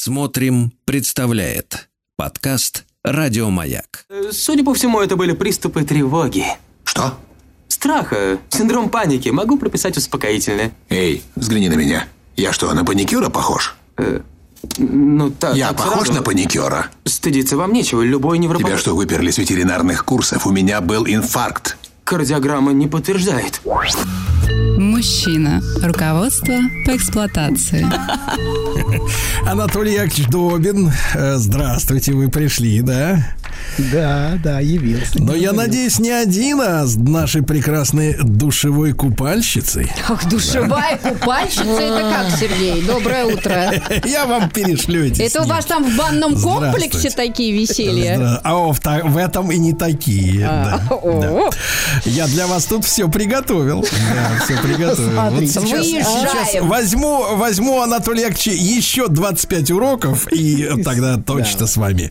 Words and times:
Смотрим, 0.00 0.72
представляет 0.84 1.88
подкаст 2.16 2.84
Радиомаяк. 3.02 4.04
Э, 4.08 4.30
Судя 4.30 4.62
по 4.62 4.72
всему, 4.72 5.00
это 5.00 5.16
были 5.16 5.32
приступы 5.32 5.82
тревоги. 5.82 6.44
Что? 6.84 7.18
Страха, 7.66 8.38
синдром 8.48 8.90
паники. 8.90 9.28
Могу 9.30 9.58
прописать 9.58 9.96
успокоительное. 9.96 10.70
Эй, 10.88 11.24
взгляни 11.34 11.68
на 11.68 11.74
меня. 11.74 12.06
Я 12.36 12.52
что, 12.52 12.72
на 12.74 12.84
паникюра 12.84 13.28
похож? 13.28 13.74
Ну, 14.78 15.30
так. 15.32 15.56
Я 15.56 15.70
так 15.70 15.78
похож 15.78 16.04
сразу. 16.06 16.20
на 16.20 16.22
паникюра? 16.22 16.86
Стыдиться 17.04 17.56
вам 17.56 17.72
нечего. 17.72 18.00
Любой 18.00 18.38
невропатолог... 18.38 18.74
Тебя 18.74 18.80
что, 18.80 18.94
выперли 18.94 19.32
с 19.32 19.38
ветеринарных 19.38 20.04
курсов? 20.04 20.46
У 20.46 20.52
меня 20.52 20.80
был 20.80 21.08
инфаркт. 21.08 21.76
Кардиограмма 22.04 22.70
не 22.70 22.86
подтверждает. 22.86 23.60
Мужчина. 24.78 25.62
Руководство 25.82 26.54
по 26.84 26.96
эксплуатации. 26.96 27.86
Анатолий 29.46 29.94
Яковлевич 29.94 30.28
Добин, 30.28 30.92
э, 31.14 31.36
здравствуйте, 31.36 32.12
вы 32.12 32.28
пришли, 32.28 32.80
да? 32.80 33.34
Да, 33.78 34.38
да, 34.42 34.60
явился. 34.60 35.22
Но 35.22 35.34
я 35.34 35.52
надеюсь, 35.52 35.98
не 35.98 36.10
один, 36.10 36.60
а 36.60 36.84
с 36.84 36.96
нашей 36.96 37.42
прекрасной 37.42 38.16
душевой 38.20 38.92
купальщицей. 38.92 39.90
Ах, 40.08 40.28
душевая 40.28 40.96
купальщица, 40.96 41.62
это 41.62 42.10
как, 42.10 42.30
Сергей? 42.40 42.82
Доброе 42.82 43.26
утро. 43.26 43.72
Я 44.04 44.26
вам 44.26 44.50
перешлю 44.50 45.04
эти 45.04 45.22
Это 45.22 45.42
у 45.42 45.46
вас 45.46 45.64
там 45.64 45.84
в 45.84 45.96
банном 45.96 46.40
комплексе 46.40 47.10
такие 47.10 47.52
веселья? 47.52 48.40
А 48.42 48.54
в, 48.54 49.16
этом 49.16 49.52
и 49.52 49.58
не 49.58 49.74
такие. 49.74 50.46
А, 50.46 50.80
да, 50.90 51.20
да. 51.20 51.50
Я 52.04 52.26
для 52.26 52.46
вас 52.46 52.64
тут 52.64 52.84
все 52.84 53.08
приготовил. 53.08 53.84
Все 54.48 54.56
приготовил. 54.62 55.12
Смотрите, 55.46 55.60
Выезжаем. 55.60 56.68
возьму, 56.68 57.36
возьму 57.36 57.82
Анатолия 57.82 58.22
Яковлевича 58.28 58.50
еще 58.52 59.08
25 59.08 59.70
уроков, 59.72 60.26
и 60.32 60.66
тогда 60.84 61.18
точно 61.18 61.66
с 61.66 61.76
вами, 61.76 62.10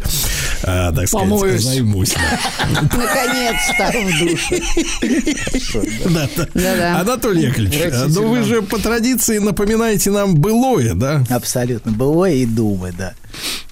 а, 0.61 0.91
так 0.93 1.07
сказать, 1.07 1.29
Помоюсь. 1.29 1.63
займусь. 1.63 2.13
Наконец-то. 2.71 3.91
Да. 6.09 6.29
Да-да. 6.53 6.99
Анатолий 7.01 7.43
Яковлевич, 7.43 7.93
ну 8.15 8.27
вы 8.27 8.43
же 8.43 8.61
по 8.61 8.77
традиции 8.77 9.37
напоминаете 9.39 10.11
нам 10.11 10.35
былое, 10.35 10.93
да? 10.93 11.23
Абсолютно. 11.29 11.91
Было 11.91 12.29
и 12.29 12.45
думы, 12.45 12.93
да. 12.97 13.13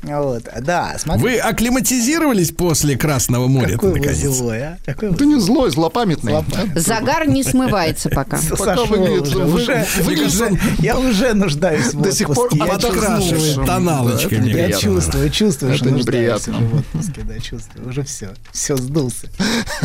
Вот, 0.08 0.44
да, 0.62 0.96
смотри. 1.00 1.24
Вы 1.24 1.38
акклиматизировались 1.40 2.52
после 2.52 2.96
Красного 2.98 3.48
моря 3.48 3.74
какой 3.74 3.92
вы 3.94 4.00
наконец? 4.00 4.20
злой, 4.20 4.62
а? 4.64 4.78
Какой 4.86 5.10
вы 5.10 5.16
Ты 5.18 5.26
не 5.26 5.40
злой, 5.40 5.72
злопамятный. 5.72 6.32
злопамятный. 6.34 6.82
Загар 6.82 7.28
не 7.28 7.44
смывается 7.44 8.10
пока. 8.10 8.38
Выглядит- 8.38 9.34
уже, 9.36 9.86
вы- 9.96 10.60
я 10.80 10.98
уже 11.00 11.34
нуждаюсь 11.34 11.94
в 11.94 12.02
до 12.02 12.12
сих 12.12 12.28
пор. 12.34 12.50
Я 12.54 12.66
Подкрашивает 12.66 14.32
мне 14.32 14.52
Я 14.52 14.72
чувствую, 14.72 15.30
чувствую, 15.32 15.76
что 15.76 15.86
нуждаюсь 15.90 16.06
неприятно. 16.06 16.58
уже 16.58 16.66
в 16.68 16.76
отпуске, 16.80 17.22
да, 17.24 17.40
чувствую. 17.40 17.90
Уже 17.90 18.04
все, 18.04 18.30
все 18.52 18.78
сдулся. 18.78 19.28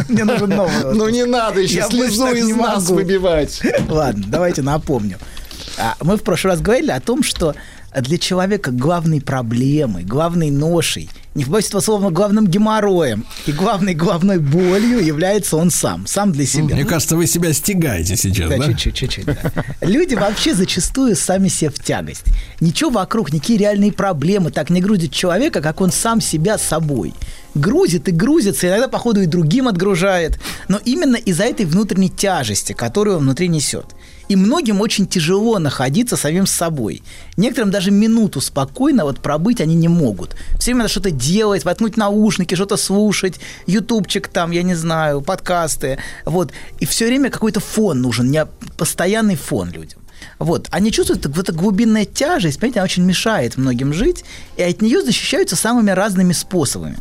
Мне 0.08 0.24
нужен 0.24 0.50
новый 0.50 0.94
Ну 0.94 1.08
не 1.08 1.24
надо 1.24 1.60
еще 1.60 1.82
слезу 1.88 2.26
из 2.28 2.54
нас 2.54 2.88
выбивать. 2.90 3.60
Ладно, 3.88 4.24
давайте 4.28 4.62
напомню. 4.62 5.18
А, 5.78 5.94
Мы 6.02 6.16
в 6.16 6.22
прошлый 6.22 6.52
раз 6.54 6.60
говорили 6.60 6.90
о 6.90 7.00
том, 7.00 7.22
что 7.22 7.54
для 7.94 8.18
человека 8.18 8.70
главной 8.70 9.20
проблемой, 9.20 10.04
главной 10.04 10.50
ношей, 10.50 11.08
не 11.34 11.44
побоюсь 11.44 11.68
этого 11.68 11.80
слова, 11.80 12.10
главным 12.10 12.46
геморроем 12.46 13.24
и 13.46 13.52
главной 13.52 13.94
главной 13.94 14.38
болью 14.38 15.04
является 15.04 15.56
он 15.56 15.70
сам, 15.70 16.06
сам 16.06 16.32
для 16.32 16.46
себя. 16.46 16.74
Мне 16.74 16.84
кажется, 16.84 17.16
вы 17.16 17.26
себя 17.26 17.52
стягаете 17.52 18.16
сейчас, 18.16 18.48
Да, 18.50 18.58
да? 18.58 18.66
чуть-чуть, 18.66 18.94
чуть-чуть. 18.94 19.24
да. 19.26 19.36
Люди 19.80 20.14
вообще 20.14 20.54
зачастую 20.54 21.16
сами 21.16 21.48
себе 21.48 21.70
в 21.70 21.78
тягость. 21.82 22.24
Ничего 22.60 22.90
вокруг, 22.90 23.32
никакие 23.32 23.58
реальные 23.58 23.92
проблемы 23.92 24.50
так 24.50 24.70
не 24.70 24.80
грузят 24.80 25.12
человека, 25.12 25.60
как 25.60 25.80
он 25.80 25.92
сам 25.92 26.20
себя 26.20 26.58
собой. 26.58 27.14
Грузит 27.54 28.08
и 28.08 28.12
грузится, 28.12 28.68
иногда, 28.68 28.88
походу, 28.88 29.20
и 29.22 29.26
другим 29.26 29.66
отгружает. 29.68 30.38
Но 30.68 30.78
именно 30.84 31.16
из-за 31.16 31.44
этой 31.44 31.66
внутренней 31.66 32.10
тяжести, 32.10 32.72
которую 32.72 33.16
он 33.18 33.22
внутри 33.24 33.48
несет. 33.48 33.86
И 34.30 34.36
многим 34.36 34.80
очень 34.80 35.08
тяжело 35.08 35.58
находиться 35.58 36.16
самим 36.16 36.46
с 36.46 36.52
собой. 36.52 37.02
Некоторым 37.36 37.72
даже 37.72 37.90
минуту 37.90 38.40
спокойно 38.40 39.04
вот 39.04 39.18
пробыть 39.18 39.60
они 39.60 39.74
не 39.74 39.88
могут. 39.88 40.36
Все 40.56 40.66
время 40.66 40.82
надо 40.82 40.90
что-то 40.92 41.10
делать, 41.10 41.64
воткнуть 41.64 41.96
наушники, 41.96 42.54
что-то 42.54 42.76
слушать, 42.76 43.40
ютубчик 43.66 44.28
там, 44.28 44.52
я 44.52 44.62
не 44.62 44.76
знаю, 44.76 45.20
подкасты. 45.20 45.98
Вот. 46.24 46.52
И 46.78 46.86
все 46.86 47.06
время 47.06 47.28
какой-то 47.28 47.58
фон 47.58 48.02
нужен, 48.02 48.30
не 48.30 48.46
постоянный 48.76 49.34
фон 49.34 49.72
людям. 49.72 49.98
Вот. 50.38 50.68
Они 50.70 50.92
чувствуют, 50.92 51.26
вот 51.26 51.38
эта 51.48 51.52
глубинная 51.52 52.04
тяжесть, 52.04 52.60
понимаете, 52.60 52.78
она 52.78 52.84
очень 52.84 53.02
мешает 53.02 53.56
многим 53.56 53.92
жить, 53.92 54.24
и 54.56 54.62
от 54.62 54.80
нее 54.80 55.02
защищаются 55.02 55.56
самыми 55.56 55.90
разными 55.90 56.34
способами. 56.34 56.98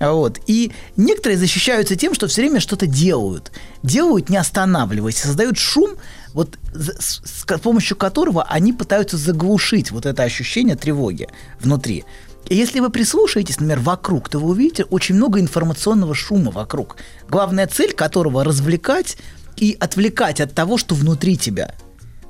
Вот. 0.00 0.40
И 0.46 0.72
некоторые 0.96 1.38
защищаются 1.38 1.96
тем, 1.96 2.14
что 2.14 2.26
все 2.26 2.42
время 2.42 2.60
что-то 2.60 2.86
делают. 2.86 3.52
Делают, 3.82 4.30
не 4.30 4.36
останавливаясь, 4.36 5.18
создают 5.18 5.58
шум, 5.58 5.92
вот, 6.34 6.58
с, 6.72 7.22
с 7.24 7.58
помощью 7.58 7.96
которого 7.96 8.44
они 8.44 8.72
пытаются 8.72 9.16
заглушить 9.16 9.90
вот 9.90 10.06
это 10.06 10.22
ощущение 10.22 10.76
тревоги 10.76 11.28
внутри. 11.60 12.04
И 12.48 12.54
если 12.54 12.80
вы 12.80 12.90
прислушаетесь, 12.90 13.60
например, 13.60 13.80
вокруг, 13.80 14.28
то 14.28 14.38
вы 14.38 14.50
увидите 14.50 14.84
очень 14.84 15.14
много 15.14 15.40
информационного 15.40 16.14
шума 16.14 16.50
вокруг, 16.50 16.96
главная 17.28 17.66
цель 17.66 17.92
которого 17.92 18.44
развлекать 18.44 19.16
и 19.56 19.76
отвлекать 19.78 20.40
от 20.40 20.54
того, 20.54 20.76
что 20.76 20.94
внутри 20.94 21.36
тебя 21.36 21.74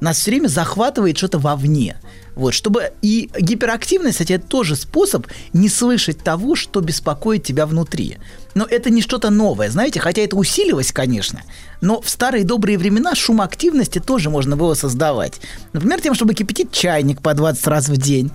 нас 0.00 0.18
все 0.18 0.32
время 0.32 0.48
захватывает 0.48 1.16
что-то 1.16 1.38
вовне. 1.38 1.96
Вот, 2.34 2.54
чтобы 2.54 2.92
и 3.02 3.30
гиперактивность, 3.38 4.14
кстати, 4.14 4.32
это 4.32 4.46
тоже 4.46 4.76
способ 4.76 5.26
не 5.52 5.68
слышать 5.68 6.18
того, 6.18 6.56
что 6.56 6.80
беспокоит 6.80 7.44
тебя 7.44 7.66
внутри. 7.66 8.18
Но 8.54 8.64
это 8.64 8.90
не 8.90 9.02
что-то 9.02 9.30
новое, 9.30 9.70
знаете, 9.70 10.00
хотя 10.00 10.22
это 10.22 10.36
усиливалось, 10.36 10.92
конечно, 10.92 11.42
но 11.80 12.00
в 12.00 12.08
старые 12.08 12.44
добрые 12.44 12.78
времена 12.78 13.14
шум 13.14 13.40
активности 13.40 13.98
тоже 13.98 14.30
можно 14.30 14.56
было 14.56 14.74
создавать. 14.74 15.40
Например, 15.72 16.00
тем, 16.00 16.14
чтобы 16.14 16.34
кипятить 16.34 16.72
чайник 16.72 17.20
по 17.20 17.34
20 17.34 17.66
раз 17.66 17.88
в 17.88 17.96
день, 17.96 18.30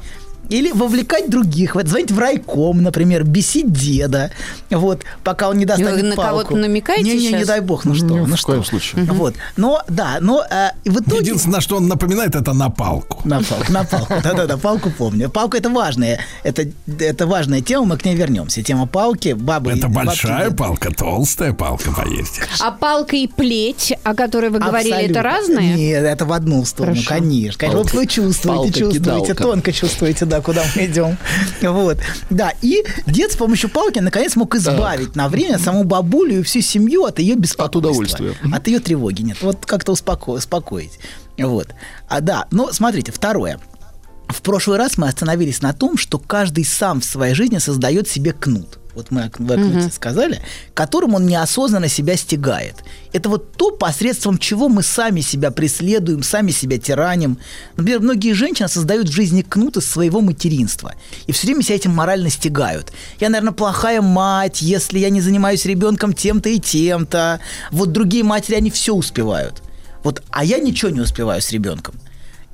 или 0.49 0.71
вовлекать 0.71 1.29
других, 1.29 1.75
вот 1.75 1.87
звонить 1.87 2.11
в 2.11 2.19
райком, 2.19 2.81
например, 2.81 3.23
бесить 3.23 3.71
деда, 3.71 4.31
вот, 4.69 5.03
пока 5.23 5.49
он 5.49 5.57
не 5.57 5.65
достанет 5.65 6.01
Вы 6.01 6.09
на 6.09 6.15
палку. 6.15 6.29
кого-то 6.29 6.55
намекаете 6.55 7.03
не, 7.03 7.11
не, 7.11 7.17
не 7.17 7.27
сейчас? 7.29 7.47
дай 7.47 7.61
бог, 7.61 7.85
ну 7.85 7.95
что, 7.95 8.05
Ни 8.05 8.19
ну 8.19 8.25
в 8.25 8.37
что. 8.37 8.47
коем 8.47 8.63
случае. 8.63 9.03
Вот, 9.05 9.35
но, 9.55 9.81
да, 9.87 10.17
но 10.21 10.43
э, 10.49 10.69
в 10.85 10.99
итоге... 10.99 11.19
Единственное, 11.19 11.61
что 11.61 11.77
он 11.77 11.87
напоминает, 11.87 12.35
это 12.35 12.53
на 12.53 12.69
палку. 12.69 13.21
На 13.27 13.41
палку, 13.41 13.71
на 13.71 13.83
палку. 13.83 14.13
Да-да-да, 14.23 14.57
палку 14.57 14.91
помню. 14.91 15.29
Палка 15.29 15.57
это 15.57 15.69
важная, 15.69 16.19
это, 16.43 16.67
это 16.99 17.27
важная 17.27 17.61
тема, 17.61 17.85
мы 17.85 17.97
к 17.97 18.05
ней 18.05 18.15
вернемся. 18.15 18.63
Тема 18.63 18.87
палки, 18.87 19.33
бабы. 19.33 19.71
Это 19.71 19.87
бабки, 19.87 20.07
большая 20.07 20.49
да. 20.49 20.55
палка, 20.55 20.91
толстая 20.91 21.53
палка, 21.53 21.91
поверьте. 21.91 22.41
А 22.59 22.71
палка 22.71 23.15
и 23.15 23.27
плеть, 23.27 23.93
о 24.03 24.13
которой 24.13 24.49
вы 24.49 24.59
говорили, 24.59 25.05
это 25.05 25.19
Абсолютно. 25.19 25.23
разные? 25.23 25.73
Нет, 25.75 26.03
это 26.03 26.25
в 26.25 26.31
одну 26.31 26.65
сторону, 26.65 26.95
Хорошо. 26.95 27.09
конечно. 27.09 27.59
Конечно, 27.59 27.83
вот 27.83 27.93
вы 27.93 28.07
чувствуете, 28.07 28.79
чувствуете, 28.79 29.33
тонко 29.33 29.71
чувствуете, 29.71 30.25
да, 30.25 30.36
куда 30.41 30.63
мы 30.75 30.85
идем. 30.85 31.17
Вот. 31.61 31.97
Да, 32.29 32.51
и 32.61 32.83
дед 33.05 33.31
с 33.31 33.35
помощью 33.35 33.69
палки 33.69 33.99
наконец 33.99 34.35
мог 34.35 34.55
избавить 34.55 35.15
на 35.15 35.27
время 35.29 35.59
саму 35.59 35.83
бабулю 35.83 36.39
и 36.39 36.43
всю 36.43 36.61
семью 36.61 37.05
от 37.05 37.19
ее 37.19 37.35
беспокойства. 37.35 37.79
удовольствия. 37.79 38.33
От 38.53 38.67
ее 38.67 38.79
тревоги. 38.79 39.21
Нет, 39.21 39.37
вот 39.41 39.65
как-то 39.65 39.93
успоко- 39.93 40.31
успокоить. 40.31 40.99
Вот. 41.37 41.67
А 42.07 42.21
да, 42.21 42.45
но 42.51 42.71
смотрите, 42.71 43.11
второе. 43.11 43.59
В 44.27 44.41
прошлый 44.41 44.77
раз 44.77 44.97
мы 44.97 45.07
остановились 45.07 45.61
на 45.61 45.73
том, 45.73 45.97
что 45.97 46.19
каждый 46.19 46.65
сам 46.65 47.01
в 47.01 47.05
своей 47.05 47.33
жизни 47.33 47.57
создает 47.59 48.07
себе 48.07 48.33
кнут. 48.33 48.79
Вот 48.97 49.11
мы 49.11 49.25
о 49.25 49.29
кнуте 49.29 49.91
сказали, 49.91 50.41
которым 50.73 51.13
он 51.13 51.27
неосознанно 51.27 51.87
себя 51.87 52.17
стягает. 52.17 52.77
Это 53.13 53.29
вот 53.29 53.51
то, 53.51 53.69
посредством 53.69 54.39
чего 54.39 54.69
мы 54.69 54.81
сами 54.81 55.21
себя 55.21 55.51
преследуем, 55.51 56.23
сами 56.23 56.49
себя 56.49 56.79
тираним. 56.79 57.37
Например, 57.75 57.99
многие 57.99 58.33
женщины 58.33 58.67
создают 58.67 59.07
в 59.07 59.11
жизни 59.11 59.43
кнут 59.43 59.77
из 59.77 59.85
своего 59.85 60.19
материнства. 60.21 60.95
И 61.27 61.31
все 61.31 61.45
время 61.45 61.61
себя 61.61 61.75
этим 61.75 61.91
морально 61.91 62.31
стягают. 62.31 62.91
Я, 63.19 63.29
наверное, 63.29 63.53
плохая 63.53 64.01
мать, 64.01 64.63
если 64.63 64.97
я 64.97 65.11
не 65.11 65.21
занимаюсь 65.21 65.65
ребенком 65.65 66.13
тем-то 66.13 66.49
и 66.49 66.59
тем-то. 66.59 67.39
Вот 67.69 67.91
другие 67.91 68.23
матери, 68.23 68.55
они 68.55 68.71
все 68.71 68.95
успевают. 68.95 69.61
Вот, 70.03 70.23
а 70.31 70.43
я 70.43 70.57
ничего 70.57 70.89
не 70.89 71.01
успеваю 71.01 71.43
с 71.43 71.51
ребенком. 71.51 71.93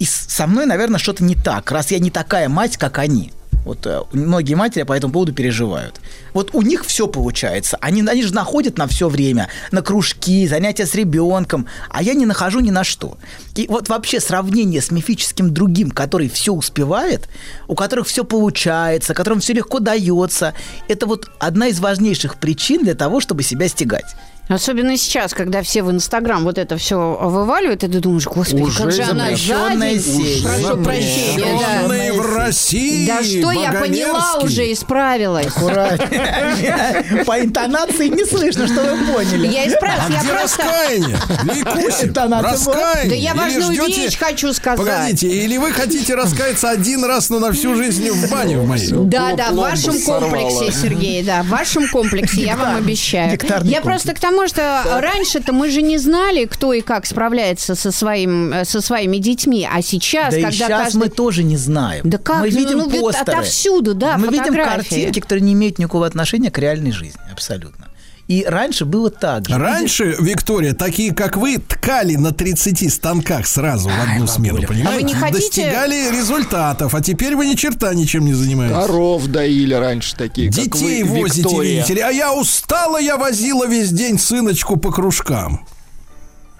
И 0.04 0.06
со 0.06 0.48
мной, 0.48 0.66
наверное, 0.66 1.00
что-то 1.00 1.24
не 1.24 1.34
так, 1.34 1.72
раз 1.72 1.92
я 1.92 2.00
не 2.00 2.12
такая 2.12 2.50
мать, 2.50 2.76
как 2.76 2.98
они. 2.98 3.32
Вот 3.64 3.86
э, 3.86 4.02
многие 4.12 4.56
матери 4.56 4.84
по 4.84 4.92
этому 4.92 5.14
поводу 5.14 5.32
переживают. 5.32 6.02
Вот 6.34 6.50
у 6.54 6.62
них 6.62 6.84
все 6.84 7.08
получается. 7.08 7.78
Они, 7.80 8.02
они 8.02 8.22
же 8.22 8.34
находят 8.34 8.78
на 8.78 8.86
все 8.88 9.08
время, 9.08 9.48
на 9.72 9.82
кружки, 9.82 10.46
занятия 10.46 10.86
с 10.86 10.94
ребенком, 10.94 11.68
а 11.90 12.04
я 12.04 12.16
не 12.16 12.26
нахожу 12.26 12.60
ни 12.60 12.70
на 12.70 12.84
что. 12.84 13.18
И 13.56 13.66
вот 13.70 13.88
вообще 13.88 14.20
сравнение 14.20 14.82
с 14.82 14.92
мифическим 14.92 15.54
другим, 15.54 15.90
который 15.90 16.28
все 16.28 16.52
успевает, 16.52 17.30
у 17.70 17.76
которых 17.76 18.08
все 18.08 18.26
получается, 18.26 19.14
которым 19.14 19.40
все 19.40 19.54
легко 19.54 19.80
дается, 19.80 20.54
это 20.90 21.06
вот 21.06 21.32
одна 21.40 21.68
из 21.68 21.80
важнейших 21.80 22.42
причин 22.42 22.84
для 22.84 22.96
того, 22.96 23.22
чтобы 23.22 23.42
себя 23.42 23.70
стягать. 23.70 24.18
Особенно 24.50 24.98
сейчас, 24.98 25.34
когда 25.34 25.62
все 25.63 25.84
в 25.84 25.90
Инстаграм 25.90 26.44
вот 26.44 26.57
это 26.57 26.75
все 26.78 26.98
вываливают, 27.22 27.84
и 27.86 27.88
ты 27.88 28.00
думаешь, 28.00 28.25
господи, 28.25 28.62
Уже 28.62 28.84
как 28.84 28.92
же 28.92 29.04
она 29.04 29.30
сеть. 29.38 30.44
Прошу 30.44 30.84
прощения, 30.84 31.60
да. 31.88 32.13
В 32.22 32.36
России. 32.36 33.07
Да 33.07 33.24
что 33.24 33.51
я 33.51 33.72
поняла 33.72 34.40
уже, 34.42 34.72
исправилась. 34.74 35.48
Аккуратнее. 35.48 37.24
По 37.25 37.40
интонации 37.40 38.10
не 38.10 38.25
слышно, 38.25 38.68
что 38.68 38.81
вы 38.84 39.13
поняли. 39.13 39.48
Я 39.48 39.68
исправилась, 39.68 40.07
А 40.10 40.12
я 40.12 40.19
где 40.19 40.30
просто... 40.34 40.63
раскаяние? 40.63 41.18
Викусик, 41.44 42.18
раскаяние. 42.18 43.10
Да 43.10 43.16
я 43.16 43.34
важную 43.34 43.74
ждете- 43.84 44.01
вещь 44.06 44.18
хочу 44.18 44.54
сказать. 44.54 44.78
Погодите, 44.86 45.28
или 45.30 45.57
вы 45.57 45.72
хотите 45.72 46.16
раскаяться 46.16 46.69
один 46.69 47.06
раз, 47.06 47.30
но 47.30 47.40
на 47.40 47.54
всю 47.54 47.75
жизнь 47.75 48.10
в 48.10 48.30
бане 48.30 48.57
в 48.60 48.68
моей? 48.68 48.90
Да, 48.92 49.34
да, 49.36 49.51
в 49.51 49.56
вашем 49.56 50.00
комплексе, 50.01 50.72
Сергей, 50.72 51.24
да, 51.24 51.44
в 51.44 51.48
вашем 51.48 51.88
комплексе, 51.88 52.42
я 52.42 52.57
вам 52.57 52.75
обещаю. 52.75 53.31
Я 53.31 53.38
комплекс. 53.38 53.81
просто 53.84 54.13
к 54.13 54.19
тому, 54.19 54.32
что 54.47 54.83
раньше-то 55.01 55.53
мы 55.53 55.69
же 55.69 55.81
не 55.81 55.97
знали, 55.97 56.45
кто 56.45 56.74
и 56.74 56.81
как 56.81 57.06
справляется 57.06 57.75
со, 57.75 57.91
своим, 57.91 58.53
э, 58.53 58.65
со 58.65 58.81
своими 58.81 59.18
детьми, 59.18 59.68
а 59.71 59.81
сейчас, 59.81 60.33
Да 60.33 60.39
и 60.39 60.41
когда 60.41 60.57
сейчас 60.57 60.69
каждый... 60.69 60.97
мы 60.97 61.09
тоже 61.09 61.44
не 61.44 61.57
знаем. 61.57 62.01
Да 62.03 62.18
как? 62.18 62.41
Мы 62.41 62.50
Ну, 62.50 62.57
видим 62.57 62.77
ну, 62.80 62.89
постеры. 62.89 63.31
отовсюду, 63.31 63.94
да, 63.94 64.18
Мы 64.18 64.27
видим 64.27 64.53
картинки, 64.53 65.19
которые 65.19 65.44
не 65.44 65.53
имеют 65.53 65.80
никакого 65.80 66.06
отношения 66.06 66.51
к 66.51 66.57
реальной 66.57 66.91
жизни. 66.91 67.21
Абсолютно. 67.31 67.88
И 68.33 68.44
раньше 68.47 68.85
было 68.85 69.12
так 69.12 69.47
же. 69.47 69.56
Раньше, 69.57 70.15
Виктория, 70.19 70.74
такие 70.74 71.13
как 71.13 71.38
вы 71.38 71.57
ткали 71.59 72.15
на 72.15 72.31
30 72.31 72.91
станках 72.91 73.45
сразу 73.45 73.89
в 73.89 74.01
одну 74.12 74.25
смену, 74.25 74.62
понимаете? 74.63 74.89
А 74.89 74.94
вы 74.95 75.03
не 75.03 75.13
хотите- 75.13 75.44
Достигали 75.65 76.12
результатов, 76.18 76.95
а 76.95 77.01
теперь 77.01 77.35
вы 77.35 77.45
ни 77.45 77.53
черта 77.53 77.94
ничем 77.94 78.25
не 78.25 78.33
занимаетесь. 78.33 78.75
Коров 78.75 79.27
доили 79.27 79.75
раньше 79.75 80.15
такие, 80.15 80.47
как 80.51 80.56
Детей 80.63 81.03
вы, 81.03 81.21
возите, 81.21 81.41
Виктория. 81.41 81.71
видите 81.75 81.94
ли. 81.94 82.01
А 82.01 82.09
я 82.09 82.33
устала, 82.33 82.97
я 83.00 83.18
возила 83.18 83.68
весь 83.68 83.91
день 83.91 84.18
сыночку 84.18 84.77
по 84.77 84.91
кружкам. 84.91 85.65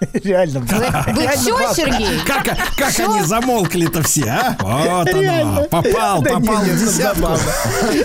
Реально. 0.24 0.60
Вы 0.60 1.28
все, 1.36 1.74
Сергей? 1.74 2.20
Как, 2.26 3.00
они 3.00 3.24
замолкли-то 3.24 4.02
все, 4.04 4.30
а? 4.30 4.58
Вот 4.60 5.10
оно, 5.10 5.22
Реально. 5.22 5.62
попал, 5.64 6.22
Да 6.22 6.32
попал 6.32 6.64
в 6.64 6.80
десятку. 6.80 7.22
забавно. 7.22 7.44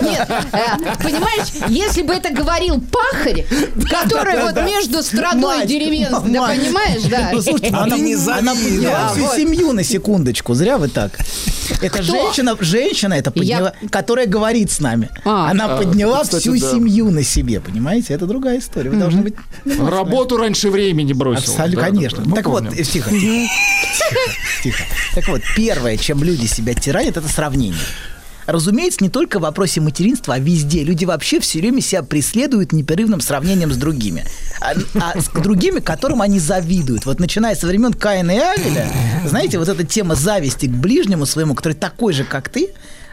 Нет, 0.01 0.29
э, 0.51 1.03
понимаешь, 1.03 1.47
если 1.67 2.01
бы 2.01 2.13
это 2.13 2.33
говорил 2.33 2.81
пахарь, 2.81 3.45
который 3.89 4.41
вот 4.41 4.55
между 4.63 5.03
страной 5.03 5.65
деревенской, 5.65 6.31
да 6.31 6.47
понимаешь, 6.47 7.03
да? 7.03 7.29
Ну, 7.33 7.41
слушайте, 7.41 7.75
она, 7.75 7.97
не 7.97 8.15
подняла 8.15 9.09
всю 9.09 9.21
вот. 9.21 9.35
семью 9.35 9.73
на 9.73 9.83
секундочку. 9.83 10.53
Зря 10.53 10.77
вы 10.77 10.87
так. 10.89 11.11
Это 11.81 12.01
женщина, 12.01 12.57
женщина 12.59 13.13
это 13.13 13.31
подняла, 13.31 13.73
которая 13.91 14.25
говорит 14.25 14.71
с 14.71 14.79
нами. 14.79 15.09
А. 15.23 15.51
она 15.51 15.77
подняла 15.77 16.23
кстати, 16.23 16.41
всю 16.41 16.59
да. 16.59 16.71
семью 16.71 17.11
на 17.11 17.23
себе, 17.23 17.59
понимаете? 17.59 18.13
Это 18.13 18.25
другая 18.25 18.59
история. 18.59 18.89
Вы 18.89 18.97
должны 18.97 19.21
быть... 19.21 19.35
Работу 19.65 20.37
раньше 20.37 20.69
времени 20.69 21.13
бросил. 21.13 21.51
Абсолютно, 21.51 21.81
конечно. 21.91 22.23
Мы 22.25 22.35
так 22.35 22.45
вот, 22.45 22.63
помним. 22.63 22.79
э, 22.79 22.83
тихо, 22.83 23.09
тихо, 23.09 23.49
тихо. 24.63 24.83
Так 25.15 25.27
вот, 25.27 25.41
первое, 25.55 25.97
чем 25.97 26.23
люди 26.23 26.45
себя 26.45 26.73
тиранят, 26.73 27.17
это 27.17 27.27
сравнение. 27.27 27.79
Разумеется, 28.51 29.03
не 29.03 29.09
только 29.09 29.37
в 29.37 29.43
вопросе 29.43 29.79
материнства, 29.79 30.33
а 30.33 30.39
везде. 30.39 30.83
Люди 30.83 31.05
вообще 31.05 31.39
все 31.39 31.59
время 31.59 31.81
себя 31.81 32.01
преследуют 32.01 32.71
непрерывным 32.71 33.21
сравнением 33.21 33.71
с 33.71 33.77
другими. 33.77 34.25
А, 34.59 34.73
а 34.99 35.21
с 35.21 35.29
другими, 35.29 35.79
которым 35.79 36.21
они 36.23 36.39
завидуют. 36.39 37.05
Вот 37.05 37.19
начиная 37.19 37.55
со 37.55 37.67
времен 37.67 37.93
Каина 37.93 38.31
и 38.31 38.39
Авеля, 38.39 38.89
знаете, 39.25 39.59
вот 39.59 39.67
эта 39.67 39.83
тема 39.83 40.15
зависти 40.15 40.65
к 40.65 40.71
ближнему 40.71 41.27
своему, 41.27 41.53
который 41.53 41.73
такой 41.73 42.13
же, 42.13 42.23
как 42.23 42.49
ты, 42.49 42.69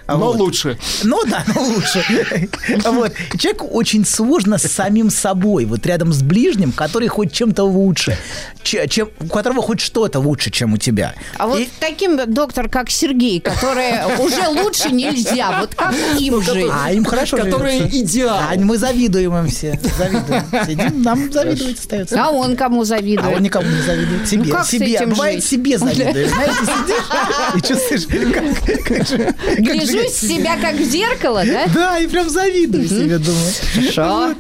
Но 0.09 0.19
вот. 0.19 0.37
лучше. 0.37 0.79
Ну 1.05 1.21
да, 1.27 1.45
но 1.55 1.63
лучше. 1.63 2.05
Вот. 2.85 3.13
Человеку 3.39 3.67
очень 3.67 4.05
сложно 4.05 4.59
с 4.59 4.63
самим 4.63 5.11
собой, 5.11 5.65
вот 5.65 5.85
рядом 5.87 6.13
с 6.13 6.23
ближним, 6.23 6.73
который 6.73 7.09
хоть 7.09 7.33
чем-то 7.33 7.65
лучше, 7.65 8.17
че- 8.63 8.87
чем, 8.89 9.11
у 9.21 9.27
которого 9.27 9.63
хоть 9.63 9.81
что-то 9.81 10.19
лучше, 10.21 10.51
чем 10.51 10.75
у 10.75 10.77
тебя. 10.77 11.15
А 11.39 11.47
вот 11.47 11.61
И- 11.61 11.69
таким 11.81 12.19
доктор, 12.33 12.69
как 12.69 12.91
Сергей, 12.91 13.41
который 13.41 13.93
уже 14.25 14.47
лучше 14.49 14.91
нельзя, 14.91 15.59
вот 15.61 15.75
как 15.75 15.95
им 16.19 16.41
жить? 16.43 16.71
а 16.73 16.93
им 16.93 17.05
хорошо 17.05 17.37
Которые 17.37 17.89
идеал. 17.89 18.39
А 18.51 18.55
мы 18.57 18.79
завидуем 18.79 19.35
им 19.37 19.49
все. 19.49 19.79
Завидуем. 19.99 20.45
Сидим, 20.67 21.03
нам 21.03 21.33
завидовать 21.33 21.79
остается. 21.79 22.23
А 22.23 22.31
он 22.31 22.57
кому 22.57 22.83
А 22.83 22.85
завидует? 22.85 23.37
он 23.37 23.43
никому 23.43 23.69
не 23.69 23.83
завидует. 23.83 24.29
Себе. 24.29 24.45
Ну, 24.45 24.51
как 24.53 24.65
с 24.67 24.71
себе. 24.71 24.95
этим 24.95 25.11
Бывает, 25.11 25.41
жить? 25.41 25.51
себе 25.51 25.79
завидуешь. 25.79 26.31
Знаете, 26.31 26.55
сидишь 26.63 27.55
и 27.55 27.61
чувствуешь, 27.61 28.35
как, 28.35 28.85
как 28.85 29.07
же- 29.07 29.35
как 29.57 29.87
же- 29.87 29.96
Гляжусь 30.01 30.13
в 30.23 30.29
себя 30.29 30.57
как 30.61 30.77
в 30.77 30.83
зеркало, 30.85 31.43
да? 31.45 31.67
Да, 31.75 31.99
и 31.99 32.07
прям 32.07 32.29
завидую 32.31 32.89
себе, 32.89 33.19
думаю. 33.19 33.53
Хорошо. 33.75 34.27
Вот. 34.29 34.37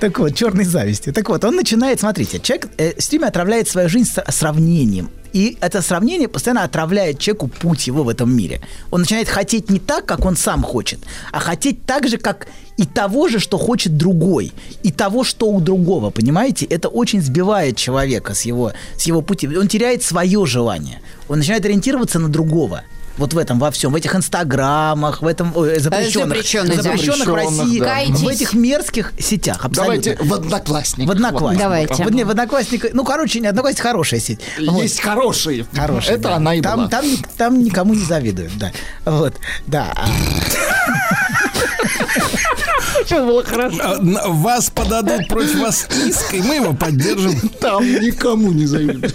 Так 0.00 0.18
вот, 0.18 0.34
черной 0.34 0.64
зависти. 0.64 1.12
Так 1.12 1.28
вот, 1.28 1.44
он 1.44 1.56
начинает, 1.56 2.00
смотрите, 2.00 2.40
человек 2.40 2.68
э, 2.78 2.92
время 3.10 3.26
отравляет 3.28 3.68
свою 3.68 3.88
жизнь 3.88 4.10
с- 4.10 4.32
сравнением. 4.32 5.10
И 5.32 5.56
это 5.60 5.82
сравнение 5.82 6.28
постоянно 6.28 6.62
отравляет 6.62 7.18
человеку 7.18 7.48
путь 7.48 7.88
его 7.88 8.04
в 8.04 8.08
этом 8.08 8.32
мире. 8.36 8.60
Он 8.92 9.00
начинает 9.00 9.28
хотеть 9.28 9.68
не 9.68 9.80
так, 9.80 10.06
как 10.06 10.24
он 10.24 10.36
сам 10.36 10.62
хочет, 10.62 11.00
а 11.32 11.40
хотеть 11.40 11.84
так 11.86 12.08
же, 12.08 12.18
как 12.18 12.46
и 12.76 12.84
того 12.86 13.28
же, 13.28 13.40
что 13.40 13.58
хочет 13.58 13.96
другой, 13.96 14.52
и 14.84 14.92
того, 14.92 15.24
что 15.24 15.46
у 15.50 15.60
другого, 15.60 16.10
понимаете? 16.10 16.66
Это 16.66 16.88
очень 16.88 17.20
сбивает 17.20 17.76
человека 17.76 18.32
с 18.34 18.42
его, 18.42 18.72
с 18.96 19.02
его 19.06 19.22
пути. 19.22 19.48
Он 19.48 19.66
теряет 19.66 20.04
свое 20.04 20.46
желание. 20.46 21.00
Он 21.28 21.38
начинает 21.38 21.64
ориентироваться 21.64 22.18
на 22.20 22.28
другого. 22.28 22.82
Вот 23.16 23.32
в 23.32 23.38
этом 23.38 23.58
во 23.58 23.70
всем, 23.70 23.92
в 23.92 23.96
этих 23.96 24.14
инстаграмах, 24.14 25.22
в 25.22 25.26
этом 25.26 25.52
ой, 25.56 25.78
запрещенных, 25.78 26.28
запрещенных, 26.36 26.76
да. 26.76 26.82
запрещенных 26.82 27.26
в 27.28 27.34
России, 27.34 27.80
да. 27.80 27.98
В 28.08 28.28
этих 28.28 28.54
мерзких 28.54 29.12
сетях. 29.18 29.64
Абсолютно. 29.64 30.02
Давайте 30.02 30.16
в 30.20 30.34
одноклассник. 30.34 31.08
В 31.08 31.10
Одноклассниках. 31.10 31.58
Давайте. 31.62 32.02
Вот, 32.02 32.12
не, 32.12 32.24
в 32.24 32.30
Одноклассниках, 32.30 32.90
ну, 32.92 33.04
короче, 33.04 33.40
не 33.40 33.46
Одноклассник 33.46 33.82
хорошая 33.82 34.20
сеть. 34.20 34.40
Вот. 34.58 34.82
Есть 34.82 35.00
хорошие. 35.00 35.66
Хорошая, 35.72 36.14
Это 36.14 36.22
да. 36.30 36.36
она 36.36 36.54
и 36.54 36.60
там, 36.60 36.80
была. 36.80 36.88
Там, 36.88 37.04
там 37.36 37.62
никому 37.62 37.94
не 37.94 38.04
завидуют, 38.04 38.56
да. 38.58 38.72
Вот, 39.04 39.34
да. 39.66 39.92
А, 39.94 40.06
А, 43.10 43.96
н- 43.98 44.18
Вас 44.42 44.70
подадут 44.70 45.28
против 45.28 45.60
вас 45.60 45.86
иск, 46.06 46.34
и 46.34 46.42
мы 46.42 46.56
его 46.56 46.72
поддержим. 46.74 47.48
Там 47.60 47.84
никому 47.84 48.52
не 48.52 48.66
завидуют. 48.66 49.14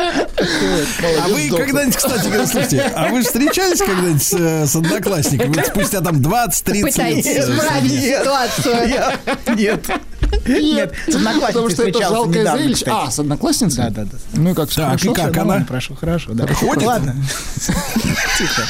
А 0.00 1.28
вы 1.28 1.48
когда-нибудь, 1.50 1.96
кстати 1.96 2.22
слушайте, 2.46 2.80
а 2.94 3.08
вы 3.08 3.22
встречались 3.22 3.78
когда-нибудь 3.78 4.22
с, 4.22 4.32
э, 4.34 4.66
одноклассниками 4.78 5.62
спустя 5.66 6.00
там 6.00 6.16
20-30 6.16 6.72
лет? 6.72 7.26
Исправить 7.26 7.92
Нет. 7.92 8.20
ситуацию. 8.20 8.88
Нет. 9.56 9.84
Нет, 10.46 10.94
с 11.08 11.12
Потому 11.12 11.28
одноклассницей 11.28 11.74
что 11.74 11.82
это 11.82 11.98
недавно, 11.98 12.32
зрелище. 12.58 12.74
кстати. 12.84 13.06
А, 13.06 13.10
с 13.10 13.18
одноклассницей? 13.18 13.84
Да, 13.84 13.90
да, 13.90 14.02
да. 14.04 14.18
Ну 14.34 14.50
и 14.50 14.54
как, 14.54 14.68
Так, 14.70 14.86
хорошо? 14.86 15.10
и 15.10 15.14
как 15.14 15.36
она? 15.36 15.64
Прошу, 15.68 15.94
хорошо, 15.96 16.32
да. 16.32 16.46
Ходит? 16.54 16.82
Ладно. 16.84 17.16
Тихо. 18.38 18.62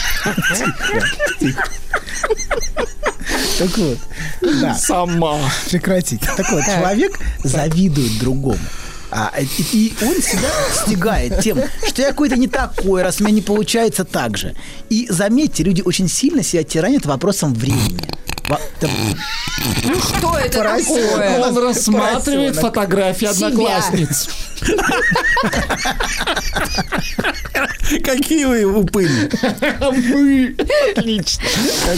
Тихо. 1.39 1.65
Так 3.59 3.79
вот, 3.79 3.99
да. 4.41 4.75
Сама. 4.75 5.39
Прекратите. 5.71 6.27
Так 6.37 6.51
вот, 6.51 6.65
человек 6.65 7.19
завидует 7.45 8.19
другому. 8.19 8.59
А, 9.11 9.33
и, 9.41 9.93
он 10.03 10.23
себя 10.23 10.51
стигает 10.73 11.41
тем, 11.41 11.59
что 11.87 12.03
я 12.03 12.09
какой-то 12.09 12.37
не 12.37 12.47
такой, 12.47 13.03
раз 13.03 13.21
у 13.21 13.25
меня 13.25 13.35
не 13.35 13.43
получается 13.43 14.05
так 14.05 14.37
же. 14.37 14.55
И 14.89 15.07
заметьте, 15.11 15.63
люди 15.65 15.83
очень 15.83 16.09
сильно 16.09 16.43
себя 16.43 16.63
тиранят 16.63 17.07
вопросом 17.07 17.55
времени. 17.55 17.99
Да, 18.81 18.89
Что 20.19 20.39
это 20.39 20.63
такое? 20.63 21.39
Он 21.39 21.59
рассматривает 21.59 22.57
фотографии 22.57 23.27
одноклассниц. 23.27 24.29
Какие 28.05 28.45
вы 28.45 28.65
упыри. 28.65 29.31
Мы. 29.81 30.55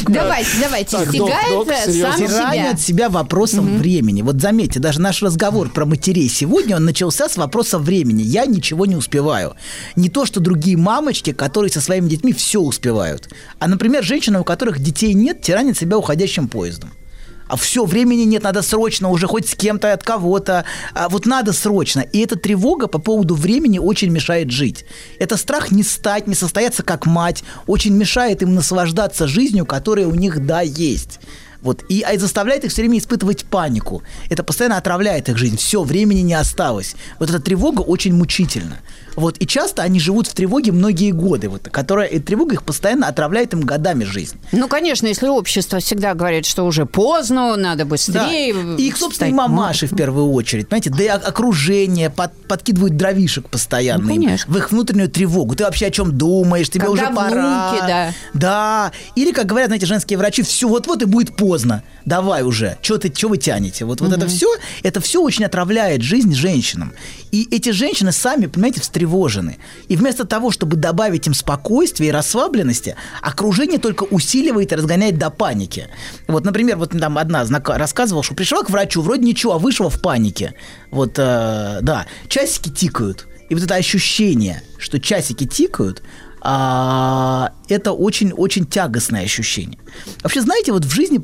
Давайте, 0.09 0.51
давайте, 0.61 0.97
док, 0.97 1.09
стигает 1.09 1.69
сам 1.69 2.29
себя. 2.29 2.77
Себя 2.77 3.09
вопросом 3.09 3.79
времени. 3.79 4.23
Вот 4.23 4.41
заметьте, 4.41 4.81
даже 4.81 5.01
наш 5.01 5.23
разговор 5.23 5.71
про 5.71 5.85
матерей 5.85 6.29
сегодня, 6.29 6.77
он 6.77 6.85
начался 6.85 7.29
с 7.29 7.37
вопроса 7.37 7.79
времени. 7.79 8.23
Я 8.23 8.47
ничего 8.47 8.87
не 8.87 8.97
успеваю. 8.97 9.55
Не 9.97 10.09
то, 10.09 10.25
что 10.25 10.41
другие 10.41 10.77
мамочки, 10.77 11.33
которые 11.33 11.71
со 11.71 11.81
своими 11.81 12.09
детьми 12.09 12.33
все 12.33 12.61
успевают. 12.61 13.29
А, 13.59 13.69
например, 13.69 14.03
женщины, 14.03 14.41
у 14.41 14.45
которых 14.45 14.81
детей 14.81 15.15
нет, 15.15 15.43
тиранят 15.43 15.77
себя 15.77 15.99
уходящим 15.99 16.42
поездом. 16.49 16.91
А 17.53 17.57
все, 17.57 17.85
времени 17.85 18.23
нет, 18.23 18.45
надо 18.45 18.63
срочно, 18.63 19.11
уже 19.11 19.27
хоть 19.27 19.47
с 19.47 19.55
кем-то, 19.55 19.93
от 19.93 20.03
кого-то. 20.03 20.65
А 20.95 21.11
вот 21.11 21.27
надо 21.27 21.53
срочно. 21.53 22.01
И 22.01 22.21
эта 22.21 22.37
тревога 22.37 22.87
по 22.87 22.99
поводу 22.99 23.35
времени 23.35 23.79
очень 23.79 24.11
мешает 24.11 24.51
жить. 24.51 24.87
Это 25.19 25.37
страх 25.37 25.71
не 25.71 25.83
стать, 25.83 26.27
не 26.27 26.35
состояться 26.35 26.83
как 26.83 27.05
мать, 27.05 27.45
очень 27.67 27.95
мешает 27.95 28.41
им 28.41 28.55
наслаждаться 28.55 29.27
жизнью, 29.27 29.67
которая 29.67 30.07
у 30.07 30.15
них, 30.15 30.47
да, 30.47 30.63
есть. 30.63 31.21
Вот. 31.61 31.85
И, 31.89 32.03
а 32.03 32.15
и 32.15 32.19
заставляет 32.19 32.65
их 32.65 32.73
все 32.73 32.83
время 32.83 32.99
испытывать 32.99 33.45
панику. 33.45 34.03
Это 34.31 34.43
постоянно 34.43 34.79
отравляет 34.79 35.29
их 35.29 35.37
жизнь. 35.37 35.57
Все, 35.57 35.83
времени 35.83 36.21
не 36.21 36.35
осталось. 36.35 36.97
Вот 37.19 37.31
эта 37.31 37.39
тревога 37.39 37.83
очень 37.83 38.15
мучительна. 38.15 38.79
Вот, 39.17 39.37
и 39.39 39.47
часто 39.47 39.83
они 39.83 40.01
живут 40.01 40.27
в 40.27 40.35
тревоге 40.35 40.73
многие 40.73 41.11
годы, 41.13 41.49
вот, 41.49 41.69
которая, 41.71 42.07
и 42.09 42.19
тревога 42.19 42.55
их 42.55 42.63
постоянно 42.63 43.09
отравляет 43.09 43.53
им 43.53 43.61
годами 43.61 44.05
жизнь. 44.05 44.37
Ну, 44.53 44.69
конечно, 44.69 45.07
если 45.07 45.29
общество 45.29 45.79
всегда 45.81 46.15
говорит, 46.15 46.47
что 46.47 46.65
уже 46.65 46.87
поздно, 46.87 47.57
надо 47.57 47.85
Да. 47.85 47.91
быстрее. 47.91 48.55
И 48.79 48.89
их 48.89 48.97
собственные 48.97 49.33
встать. 49.33 49.49
мамаши 49.49 49.87
в 49.87 49.95
первую 49.97 50.31
очередь, 50.33 50.69
понимаете, 50.69 50.91
да 50.91 51.03
и 51.05 51.07
окружение 51.09 52.11
под- 52.11 52.33
подкидывают 52.49 52.97
дровишек 52.97 53.49
постоянно 53.49 54.05
Ну, 54.05 54.15
им, 54.15 54.23
конечно. 54.23 54.53
в 54.53 54.57
их 54.57 54.71
внутреннюю 54.71 55.09
тревогу. 55.11 55.55
Ты 55.55 55.65
вообще 55.65 55.87
о 55.87 55.91
чем 55.91 56.17
думаешь? 56.17 56.69
Тебе 56.71 56.87
Когда 56.87 56.93
уже 56.93 57.15
пора. 57.15 57.71
внуки, 57.71 57.87
да. 57.87 58.13
Да. 58.35 58.93
Или, 59.15 59.33
как 59.33 59.47
говорят, 59.47 59.69
знаете, 59.69 59.87
женские 59.87 60.19
врачи, 60.19 60.43
все, 60.43 60.69
вот-вот 60.69 61.03
и 61.03 61.05
будет 61.07 61.37
поздно. 61.37 61.83
Давай 62.05 62.43
уже. 62.43 62.79
Что 62.83 62.99
ты, 62.99 63.13
что 63.15 63.29
вы 63.29 63.37
тянете? 63.39 63.85
Вот, 63.85 64.01
вот 64.01 64.13
это 64.13 64.27
все, 64.27 64.47
это 64.83 65.01
все 65.01 65.21
очень 65.23 65.45
отравляет 65.45 66.03
жизнь 66.03 66.35
женщинам. 66.35 66.93
И 67.31 67.47
эти 67.51 67.71
женщины 67.71 68.13
сами, 68.13 68.47
понимаете, 68.47 68.81
встревожены. 69.03 69.59
И 69.89 69.97
вместо 69.97 70.25
того, 70.25 70.51
чтобы 70.51 70.77
добавить 70.77 71.27
им 71.27 71.35
спокойствия 71.35 72.09
и 72.09 72.11
расслабленности, 72.11 72.97
окружение 73.21 73.79
только 73.79 74.05
усиливает 74.05 74.73
и 74.73 74.77
разгоняет 74.77 75.19
до 75.19 75.31
паники. 75.31 75.89
Вот, 76.29 76.45
например, 76.45 76.77
вот 76.77 76.91
там 76.91 77.19
одна 77.19 77.45
знака- 77.45 77.79
рассказывала, 77.79 78.23
что 78.23 78.35
пришла 78.35 78.63
к 78.63 78.71
врачу, 78.71 79.03
вроде 79.03 79.25
ничего, 79.25 79.55
а 79.55 79.59
вышла 79.59 79.91
в 79.91 80.01
панике. 80.01 80.55
Вот, 80.91 81.19
э, 81.19 81.79
да, 81.83 82.07
часики 82.29 82.71
тикают. 82.71 83.27
И 83.51 83.55
вот 83.55 83.65
это 83.65 83.75
ощущение, 83.75 84.63
что 84.79 84.99
часики 85.01 85.47
тикают, 85.47 86.03
а, 86.45 87.53
это 87.69 87.93
очень-очень 87.93 88.67
тягостное 88.67 89.25
ощущение. 89.25 89.79
Вообще, 90.23 90.41
знаете, 90.41 90.73
вот 90.73 90.85
в 90.85 90.91
жизни 90.91 91.21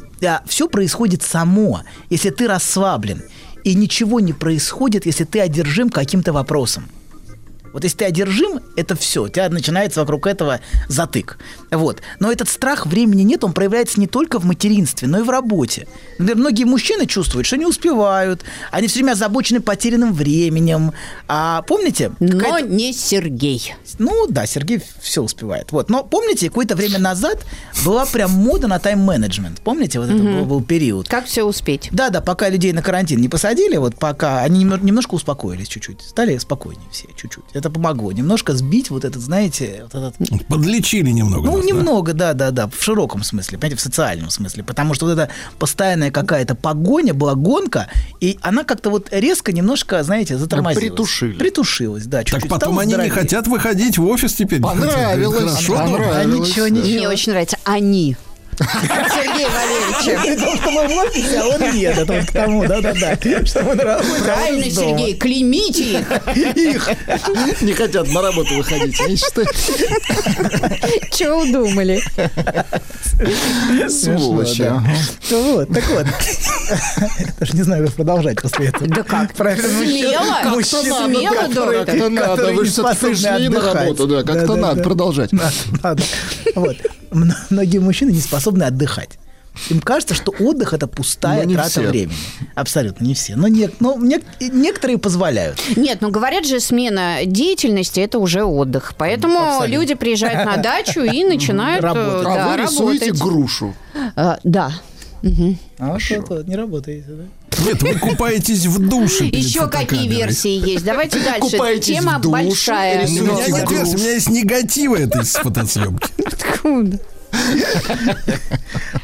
все 0.46 0.68
происходит 0.68 1.22
само, 1.22 1.80
если 2.10 2.30
ты 2.30 2.46
расслаблен. 2.46 3.22
И 3.64 3.74
ничего 3.74 4.20
не 4.20 4.32
происходит, 4.32 5.06
если 5.06 5.24
ты 5.24 5.40
одержим 5.40 5.90
каким-то 5.90 6.32
вопросом. 6.32 6.84
Вот 7.78 7.84
если 7.84 7.98
ты 7.98 8.04
одержим, 8.06 8.58
это 8.74 8.96
все, 8.96 9.22
у 9.22 9.28
тебя 9.28 9.48
начинается 9.48 10.00
вокруг 10.00 10.26
этого 10.26 10.58
затык. 10.88 11.38
Вот. 11.70 12.02
Но 12.18 12.32
этот 12.32 12.48
страх 12.48 12.86
времени 12.86 13.22
нет, 13.22 13.44
он 13.44 13.52
проявляется 13.52 14.00
не 14.00 14.08
только 14.08 14.40
в 14.40 14.44
материнстве, 14.44 15.06
но 15.06 15.20
и 15.20 15.22
в 15.22 15.30
работе. 15.30 15.86
Например, 16.18 16.38
многие 16.38 16.64
мужчины 16.64 17.06
чувствуют, 17.06 17.46
что 17.46 17.56
не 17.56 17.66
успевают, 17.66 18.42
они 18.72 18.88
все 18.88 18.96
время 18.98 19.12
озабочены 19.12 19.60
потерянным 19.60 20.12
временем. 20.12 20.92
А 21.28 21.62
помните? 21.62 22.10
Но 22.18 22.58
не 22.58 22.92
Сергей. 22.92 23.76
ну 24.00 24.26
да, 24.28 24.44
Сергей 24.46 24.82
все 25.00 25.22
успевает. 25.22 25.70
Вот. 25.70 25.88
Но 25.88 26.02
помните, 26.02 26.48
какое-то 26.48 26.74
время 26.74 26.98
назад 26.98 27.46
была 27.84 28.06
прям 28.06 28.32
мода 28.32 28.66
на 28.66 28.80
тайм-менеджмент. 28.80 29.60
Помните, 29.60 30.00
вот 30.00 30.08
это 30.10 30.20
был, 30.20 30.44
был 30.46 30.64
период. 30.64 31.08
Как 31.08 31.26
все 31.26 31.44
успеть? 31.44 31.90
Да, 31.92 32.10
да, 32.10 32.20
пока 32.22 32.48
людей 32.48 32.72
на 32.72 32.82
карантин 32.82 33.20
не 33.20 33.28
посадили, 33.28 33.76
вот 33.76 33.94
пока 33.94 34.40
они 34.40 34.64
немно- 34.64 34.82
немножко 34.82 35.14
успокоились 35.14 35.68
чуть-чуть, 35.68 36.02
стали 36.02 36.36
спокойнее 36.38 36.88
все 36.90 37.06
чуть-чуть. 37.14 37.44
Это 37.52 37.67
помогло 37.70 38.12
немножко 38.12 38.54
сбить 38.54 38.90
вот 38.90 39.04
этот, 39.04 39.22
знаете, 39.22 39.86
вот 39.92 39.94
этот 39.94 40.46
Подлечили 40.48 41.10
немного. 41.10 41.46
ну, 41.46 41.56
нас, 41.56 41.60
да? 41.60 41.66
немного, 41.66 42.12
да, 42.12 42.32
да, 42.34 42.50
да, 42.50 42.68
в 42.68 42.82
широком 42.82 43.22
смысле, 43.22 43.58
понимаете, 43.58 43.76
в 43.76 43.80
социальном 43.80 44.30
смысле, 44.30 44.64
потому 44.64 44.94
что 44.94 45.06
вот 45.06 45.12
эта 45.12 45.28
постоянная 45.58 46.10
какая-то 46.10 46.54
погоня 46.54 47.14
была 47.14 47.34
гонка, 47.34 47.88
и 48.20 48.38
она 48.42 48.64
как-то 48.64 48.90
вот 48.90 49.08
резко 49.10 49.52
немножко, 49.52 50.02
знаете, 50.02 50.36
затормозилась. 50.38 50.88
Притушили. 50.88 51.38
Притушилась, 51.38 52.06
да, 52.06 52.24
чуть-чуть. 52.24 52.42
Так 52.48 52.50
потом 52.50 52.78
они 52.78 52.88
не 52.88 52.94
здоровее. 52.94 53.12
хотят 53.12 53.46
выходить 53.46 53.98
в 53.98 54.06
офис 54.06 54.34
теперь. 54.34 54.60
Понравилось, 54.60 55.52
Хорошо. 55.52 55.74
А 55.78 55.86
понравилось. 55.90 56.48
ничего, 56.48 56.66
Мне 56.66 56.80
ничего. 56.94 57.12
очень 57.12 57.32
нравится 57.32 57.56
они. 57.64 58.16
Сергей 58.58 59.46
Валерьевич. 59.46 60.22
При 60.22 60.36
том, 60.44 60.56
что 60.56 60.70
мы 60.70 60.88
в 60.88 60.92
офисе, 60.98 61.38
а 61.40 61.46
он 61.46 61.74
нет. 61.76 61.98
Это 61.98 62.26
к 62.26 62.32
тому, 62.32 62.66
да-да-да. 62.66 63.16
Что 63.46 63.62
мы 63.62 63.74
на 63.74 63.84
работе, 63.84 64.08
Правильно. 64.24 64.70
Сергей, 64.70 65.14
клеймите 65.16 66.00
их. 66.00 66.10
Их. 66.56 66.90
Не 67.62 67.72
хотят 67.72 68.08
на 68.08 68.22
работу 68.22 68.54
выходить. 68.54 69.00
Они 69.00 69.16
считают, 69.16 69.48
Чего 71.12 71.38
удумали? 71.42 72.02
сволочи. 73.88 74.62
да. 74.64 74.82
Вот, 75.30 75.68
так 75.72 75.84
вот. 75.90 76.06
Даже 77.38 77.52
не 77.54 77.62
знаю, 77.62 77.86
как 77.86 77.94
продолжать 77.94 78.40
после 78.40 78.68
этого. 78.68 78.86
Да 78.88 79.02
как? 79.02 79.34
Правильно, 79.34 79.68
Смело. 79.68 80.56
который- 81.42 81.78
доктор. 81.78 81.84
Как-то 81.86 82.08
надо. 82.08 82.52
Вы 82.52 82.64
не 82.64 82.70
же 82.70 82.82
пришли 82.82 83.48
на 83.48 83.72
работу. 83.72 84.06
Да, 84.06 84.22
как-то 84.22 84.56
надо 84.56 84.82
продолжать. 84.82 85.32
Надо, 85.32 85.52
надо. 85.82 86.02
Вот. 86.54 86.76
Многие 87.50 87.78
мужчины 87.78 88.10
не 88.10 88.20
способны 88.20 88.47
отдыхать. 88.56 89.18
Им 89.70 89.80
кажется, 89.80 90.14
что 90.14 90.32
отдых 90.38 90.72
это 90.72 90.86
пустая 90.86 91.38
Но 91.42 91.44
не 91.48 91.54
трата 91.54 91.70
все. 91.70 91.80
времени. 91.88 92.14
Абсолютно 92.54 93.04
не 93.04 93.14
все. 93.14 93.34
Но, 93.34 93.48
не, 93.48 93.68
но 93.80 93.96
не- 93.96 94.20
некоторые 94.40 94.98
позволяют. 94.98 95.58
Нет, 95.74 95.98
ну 96.00 96.10
говорят 96.10 96.46
же, 96.46 96.60
смена 96.60 97.18
деятельности– 97.26 97.98
это 98.00 98.20
уже 98.20 98.44
отдых. 98.44 98.94
Поэтому 98.96 99.36
Абсолютно. 99.40 99.66
люди 99.74 99.94
приезжают 99.94 100.44
на 100.46 100.58
дачу 100.58 101.00
и 101.00 101.24
начинают 101.24 101.82
э, 101.82 101.88
Работать. 101.88 102.26
А 102.26 102.34
да, 102.36 102.48
вы 102.56 102.62
рисуете 102.62 103.06
работать. 103.06 103.20
грушу. 103.22 103.74
А, 104.14 104.38
Да. 104.44 104.72
А 105.80 105.92
вот 105.94 106.02
это 106.08 106.34
вот 106.34 106.46
не 106.46 106.54
работает. 106.54 107.04
да? 107.08 107.24
Нет, 107.64 107.82
вы 107.82 107.94
купаетесь 107.98 108.66
в 108.66 108.78
душе. 108.88 109.24
Еще 109.24 109.66
какие 109.68 110.06
версии 110.06 110.50
есть? 110.70 110.84
Давайте 110.84 111.18
дальше. 111.18 111.40
Купаетесь 111.56 111.96
Тема 111.96 112.18
в 112.18 112.20
душе, 112.20 112.30
большая. 112.30 113.06
У 113.08 113.10
меня 113.10 113.48
нет 113.48 113.70
версии, 113.70 113.94
у 113.96 113.98
меня 113.98 114.12
есть 114.12 114.28
негативы 114.30 114.98
этой 114.98 115.24
фотосъемки. 115.24 116.08
Откуда? 116.24 117.00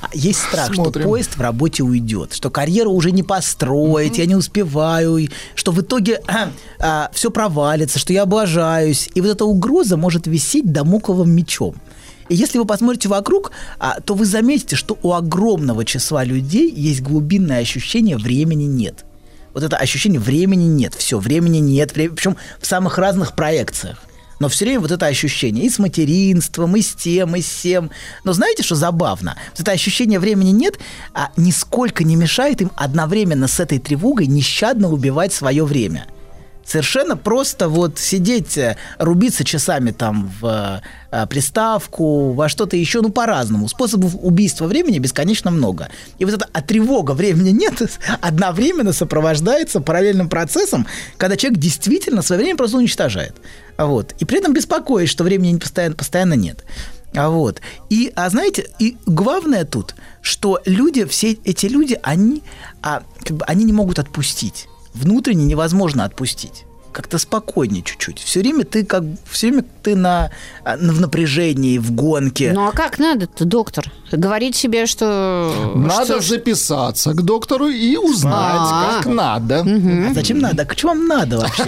А 0.00 0.08
Есть 0.12 0.40
страх, 0.40 0.72
что 0.72 0.90
поезд 0.90 1.36
в 1.36 1.40
работе 1.40 1.82
уйдет, 1.82 2.34
что 2.34 2.50
карьеру 2.50 2.92
уже 2.92 3.10
не 3.10 3.22
построить, 3.22 4.18
я 4.18 4.26
не 4.26 4.34
успеваю, 4.34 5.28
что 5.54 5.72
в 5.72 5.80
итоге 5.80 6.20
все 7.12 7.30
провалится, 7.30 7.98
что 7.98 8.12
я 8.12 8.22
облажаюсь. 8.22 9.08
И 9.14 9.20
вот 9.20 9.30
эта 9.30 9.44
угроза 9.44 9.96
может 9.96 10.26
висеть 10.26 10.70
домокловым 10.70 11.30
мечом. 11.30 11.76
И 12.28 12.34
если 12.34 12.58
вы 12.58 12.64
посмотрите 12.64 13.08
вокруг, 13.08 13.52
а, 13.78 14.00
то 14.00 14.14
вы 14.14 14.24
заметите, 14.24 14.74
что 14.76 14.98
у 15.02 15.12
огромного 15.12 15.84
числа 15.84 16.24
людей 16.24 16.70
есть 16.72 17.00
глубинное 17.00 17.60
ощущение 17.60 18.16
времени 18.16 18.64
нет. 18.64 19.04
Вот 19.54 19.62
это 19.62 19.76
ощущение 19.76 20.20
времени 20.20 20.64
нет. 20.64 20.94
Все, 20.94 21.18
времени 21.18 21.58
нет. 21.58 21.92
Причем 21.94 22.36
в 22.60 22.66
самых 22.66 22.98
разных 22.98 23.34
проекциях. 23.34 24.02
Но 24.38 24.48
все 24.48 24.64
время 24.64 24.80
вот 24.80 24.90
это 24.90 25.06
ощущение 25.06 25.64
и 25.64 25.70
с 25.70 25.78
материнством, 25.78 26.76
и 26.76 26.82
с 26.82 26.94
тем, 26.94 27.36
и 27.36 27.42
с 27.42 27.62
тем. 27.62 27.90
Но 28.24 28.32
знаете, 28.32 28.62
что 28.62 28.74
забавно? 28.74 29.36
Вот 29.52 29.60
это 29.60 29.72
ощущение 29.72 30.18
времени 30.18 30.50
нет, 30.50 30.78
а 31.14 31.30
нисколько 31.36 32.04
не 32.04 32.16
мешает 32.16 32.60
им 32.60 32.70
одновременно 32.76 33.48
с 33.48 33.60
этой 33.60 33.78
тревогой 33.78 34.26
нещадно 34.26 34.90
убивать 34.90 35.32
свое 35.32 35.64
время. 35.64 36.06
Совершенно 36.66 37.16
просто 37.16 37.68
вот 37.68 37.98
сидеть, 37.98 38.58
э, 38.58 38.76
рубиться 38.98 39.44
часами 39.44 39.92
там 39.92 40.32
в 40.40 40.82
э, 41.12 41.26
приставку, 41.28 42.32
во 42.32 42.48
что-то 42.48 42.76
еще, 42.76 43.02
ну, 43.02 43.10
по-разному. 43.10 43.68
Способов 43.68 44.16
убийства 44.20 44.66
времени 44.66 44.98
бесконечно 44.98 45.52
много. 45.52 45.88
И 46.18 46.24
вот 46.24 46.34
эта 46.34 46.48
а 46.52 46.62
тревога 46.62 47.12
времени 47.12 47.50
нет 47.50 47.80
одновременно 48.20 48.92
сопровождается 48.92 49.80
параллельным 49.80 50.28
процессом, 50.28 50.88
когда 51.16 51.36
человек 51.36 51.60
действительно 51.60 52.20
свое 52.22 52.42
время 52.42 52.56
просто 52.56 52.78
уничтожает. 52.78 53.36
Вот. 53.78 54.14
И 54.18 54.24
при 54.24 54.38
этом 54.38 54.52
беспокоит, 54.52 55.08
что 55.08 55.22
времени 55.22 55.58
постоянно, 55.58 55.94
постоянно 55.94 56.34
нет. 56.34 56.64
А 57.14 57.30
вот. 57.30 57.60
И, 57.90 58.12
а 58.16 58.28
знаете, 58.28 58.68
и 58.80 58.96
главное 59.06 59.64
тут, 59.64 59.94
что 60.20 60.60
люди, 60.64 61.04
все 61.04 61.38
эти 61.44 61.66
люди, 61.66 61.98
они, 62.02 62.42
а, 62.82 63.04
как 63.24 63.36
бы, 63.36 63.44
они 63.44 63.64
не 63.64 63.72
могут 63.72 64.00
отпустить. 64.00 64.66
Внутренне 64.96 65.44
невозможно 65.44 66.04
отпустить. 66.04 66.64
Как-то 66.92 67.18
спокойнее 67.18 67.82
чуть-чуть. 67.82 68.18
Все 68.20 68.40
время 68.40 68.64
ты 68.64 68.82
как 68.82 69.02
все 69.30 69.48
время 69.48 69.66
ты 69.82 69.94
на, 69.94 70.30
а, 70.64 70.78
в 70.78 70.98
напряжении, 70.98 71.76
в 71.76 71.90
гонке. 71.92 72.52
Ну 72.54 72.66
а 72.66 72.72
как 72.72 72.98
надо-то, 72.98 73.44
доктор? 73.44 73.92
Говорить 74.10 74.56
себе, 74.56 74.86
что... 74.86 75.74
Надо 75.76 76.22
что- 76.22 76.22
записаться 76.22 77.12
к 77.12 77.20
доктору 77.22 77.68
и 77.68 77.96
узнать, 77.98 78.32
А. 78.34 78.94
как 79.02 79.12
надо. 79.12 79.60
А 79.60 80.14
зачем 80.14 80.38
надо? 80.38 80.66
А 80.66 80.74
что 80.74 80.88
вам 80.88 81.06
надо 81.06 81.40
вообще? 81.40 81.64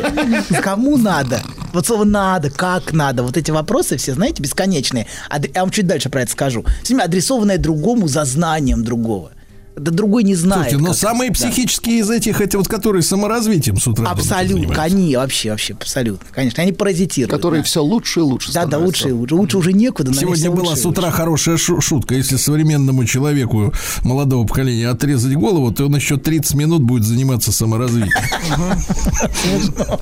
Кому 0.63 0.97
надо? 0.97 1.43
Вот 1.75 1.87
слово 1.87 2.05
надо, 2.05 2.51
как 2.51 2.95
надо. 2.95 3.23
Вот 3.23 3.37
эти 3.37 3.51
вопросы 3.51 3.99
все, 3.99 4.15
знаете, 4.15 4.43
бесконечные. 4.43 5.07
Я 5.55 5.61
вам 5.61 5.71
чуть 5.71 5.87
дальше 5.87 6.09
про 6.09 6.23
это 6.23 6.33
скажу. 6.33 6.65
Все 6.83 6.95
время 6.95 7.05
адресованное 7.05 7.59
другому 7.59 8.09
за 8.09 8.25
знанием 8.25 8.83
другого. 8.83 9.33
Да 9.79 9.91
другой 9.91 10.25
не 10.25 10.35
знает. 10.35 10.71
Слушайте, 10.71 10.85
но 10.89 10.93
самые 10.95 11.31
это, 11.31 11.41
да. 11.43 11.49
психические 11.49 11.99
из 12.01 12.11
этих, 12.11 12.41
эти 12.41 12.57
вот, 12.57 12.69
которые 12.69 13.03
саморазвитием 13.03 13.79
с 13.79 13.87
утра. 13.87 14.09
Абсолютно, 14.11 14.83
они 14.83 15.17
вообще, 15.17 15.51
вообще, 15.51 15.75
абсолютно, 15.75 16.27
конечно, 16.33 16.63
они 16.63 16.73
паразитируют. 16.73 17.31
Которые 17.31 17.63
да. 17.63 17.67
все 17.67 17.83
лучше 17.83 18.21
и 18.21 18.23
лучше 18.23 18.53
Да, 18.53 18.63
да, 18.63 18.69
становятся. 18.69 18.87
лучше, 18.87 19.09
и 19.09 19.13
лучше, 19.13 19.35
лучше 19.35 19.59
уже 19.59 19.73
некуда. 19.73 20.13
Сегодня 20.15 20.51
была 20.51 20.71
лучше 20.71 20.83
с 20.83 20.87
утра 20.87 21.05
лучше. 21.07 21.17
хорошая 21.17 21.57
шу- 21.57 21.81
шутка. 21.81 22.15
Если 22.15 22.37
современному 22.37 23.05
человеку 23.05 23.73
молодого 24.05 24.47
поколения 24.47 24.89
отрезать 24.89 25.35
голову, 25.35 25.71
то 25.73 25.87
он 25.87 25.95
еще 25.97 26.17
30 26.17 26.55
минут 26.55 26.83
будет 26.83 27.05
заниматься 27.05 27.53
саморазвитием. 27.53 28.13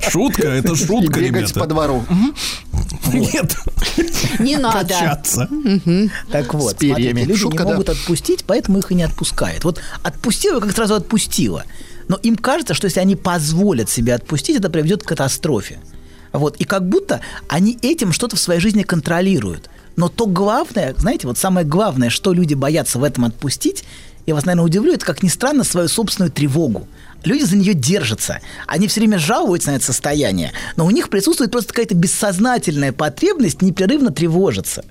Шутка, 0.09 0.47
это 0.49 0.75
шутка, 0.75 1.19
бегать 1.19 1.53
по 1.53 1.59
ребята. 1.59 1.67
двору. 1.67 2.03
Нет, 3.13 3.55
Не 4.39 4.57
надо. 4.57 4.79
качаться. 4.87 5.49
Так 6.31 6.53
вот, 6.53 6.71
С 6.71 6.75
перьями. 6.75 7.01
смотрите, 7.03 7.25
люди 7.27 7.39
Шутка, 7.39 7.63
не 7.63 7.69
да. 7.69 7.71
могут 7.73 7.89
отпустить, 7.89 8.43
поэтому 8.45 8.79
их 8.79 8.91
и 8.91 8.95
не 8.95 9.03
отпускают. 9.03 9.63
Вот 9.63 9.79
отпустила, 10.03 10.59
как 10.59 10.71
сразу 10.73 10.95
отпустила. 10.95 11.63
Но 12.07 12.17
им 12.17 12.35
кажется, 12.35 12.73
что 12.73 12.85
если 12.85 12.99
они 12.99 13.15
позволят 13.15 13.89
себе 13.89 14.13
отпустить, 14.15 14.57
это 14.57 14.69
приведет 14.69 15.03
к 15.03 15.07
катастрофе. 15.07 15.79
Вот. 16.33 16.55
И 16.57 16.63
как 16.63 16.87
будто 16.87 17.21
они 17.47 17.77
этим 17.81 18.11
что-то 18.11 18.35
в 18.35 18.39
своей 18.39 18.59
жизни 18.59 18.83
контролируют. 18.83 19.69
Но 19.95 20.09
то 20.09 20.25
главное, 20.27 20.93
знаете, 20.97 21.27
вот 21.27 21.37
самое 21.37 21.65
главное, 21.65 22.09
что 22.09 22.31
люди 22.33 22.53
боятся 22.53 22.99
в 22.99 23.03
этом 23.03 23.25
отпустить, 23.25 23.83
я 24.25 24.35
вас, 24.35 24.45
наверное, 24.45 24.65
удивлю, 24.65 24.93
это, 24.93 25.05
как 25.05 25.23
ни 25.23 25.29
странно, 25.29 25.63
свою 25.63 25.87
собственную 25.87 26.31
тревогу. 26.31 26.87
Люди 27.23 27.43
за 27.43 27.55
нее 27.57 27.73
держатся. 27.73 28.39
Они 28.67 28.87
все 28.87 29.01
время 29.01 29.19
жалуются 29.19 29.71
на 29.71 29.75
это 29.75 29.85
состояние, 29.85 30.53
но 30.75 30.85
у 30.85 30.91
них 30.91 31.09
присутствует 31.09 31.51
просто 31.51 31.73
какая-то 31.73 31.95
бессознательная 31.95 32.93
потребность 32.93 33.61
непрерывно 33.61 34.11
тревожиться. 34.11 34.83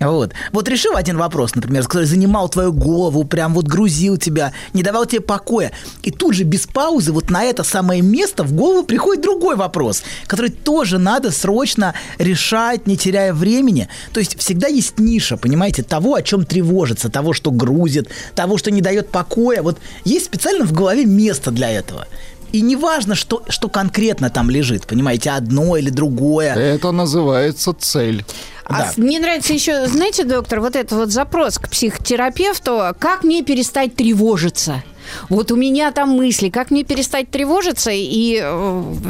Вот. 0.00 0.32
Вот 0.52 0.68
решил 0.68 0.94
один 0.94 1.16
вопрос, 1.16 1.54
например, 1.54 1.82
который 1.82 2.04
занимал 2.04 2.48
твою 2.48 2.72
голову, 2.72 3.24
прям 3.24 3.54
вот 3.54 3.66
грузил 3.66 4.16
тебя, 4.16 4.52
не 4.72 4.82
давал 4.82 5.06
тебе 5.06 5.20
покоя. 5.20 5.72
И 6.02 6.10
тут 6.10 6.34
же 6.34 6.44
без 6.44 6.66
паузы 6.66 7.12
вот 7.12 7.30
на 7.30 7.42
это 7.44 7.64
самое 7.64 8.00
место 8.00 8.44
в 8.44 8.52
голову 8.52 8.84
приходит 8.84 9.22
другой 9.22 9.56
вопрос, 9.56 10.02
который 10.26 10.50
тоже 10.50 10.98
надо 10.98 11.32
срочно 11.32 11.94
решать, 12.18 12.86
не 12.86 12.96
теряя 12.96 13.34
времени. 13.34 13.88
То 14.12 14.20
есть 14.20 14.38
всегда 14.38 14.68
есть 14.68 14.98
ниша, 14.98 15.36
понимаете, 15.36 15.82
того, 15.82 16.14
о 16.14 16.22
чем 16.22 16.44
тревожится, 16.44 17.08
того, 17.08 17.32
что 17.32 17.50
грузит, 17.50 18.08
того, 18.36 18.56
что 18.56 18.70
не 18.70 18.80
дает 18.80 19.08
покоя. 19.08 19.62
Вот 19.62 19.78
есть 20.04 20.26
специально 20.26 20.64
в 20.64 20.72
голове 20.72 21.06
место 21.06 21.50
для 21.50 21.67
этого. 21.70 22.06
И 22.52 22.62
не 22.62 22.76
важно, 22.76 23.14
что, 23.14 23.42
что 23.48 23.68
конкретно 23.68 24.30
там 24.30 24.50
лежит, 24.50 24.86
понимаете, 24.86 25.30
одно 25.30 25.76
или 25.76 25.90
другое. 25.90 26.54
Это 26.54 26.92
называется 26.92 27.74
цель. 27.78 28.24
А 28.68 28.78
Да. 28.78 28.92
мне 28.96 29.18
нравится 29.18 29.52
еще, 29.52 29.86
знаете, 29.88 30.24
доктор, 30.24 30.60
вот 30.60 30.76
этот 30.76 30.92
вот 30.92 31.10
запрос 31.10 31.58
к 31.58 31.68
психотерапевту, 31.70 32.94
как 32.98 33.24
мне 33.24 33.42
перестать 33.42 33.96
тревожиться? 33.96 34.82
Вот 35.30 35.50
у 35.52 35.56
меня 35.56 35.90
там 35.90 36.10
мысли, 36.10 36.50
как 36.50 36.70
мне 36.70 36.84
перестать 36.84 37.30
тревожиться, 37.30 37.90
и 37.92 38.34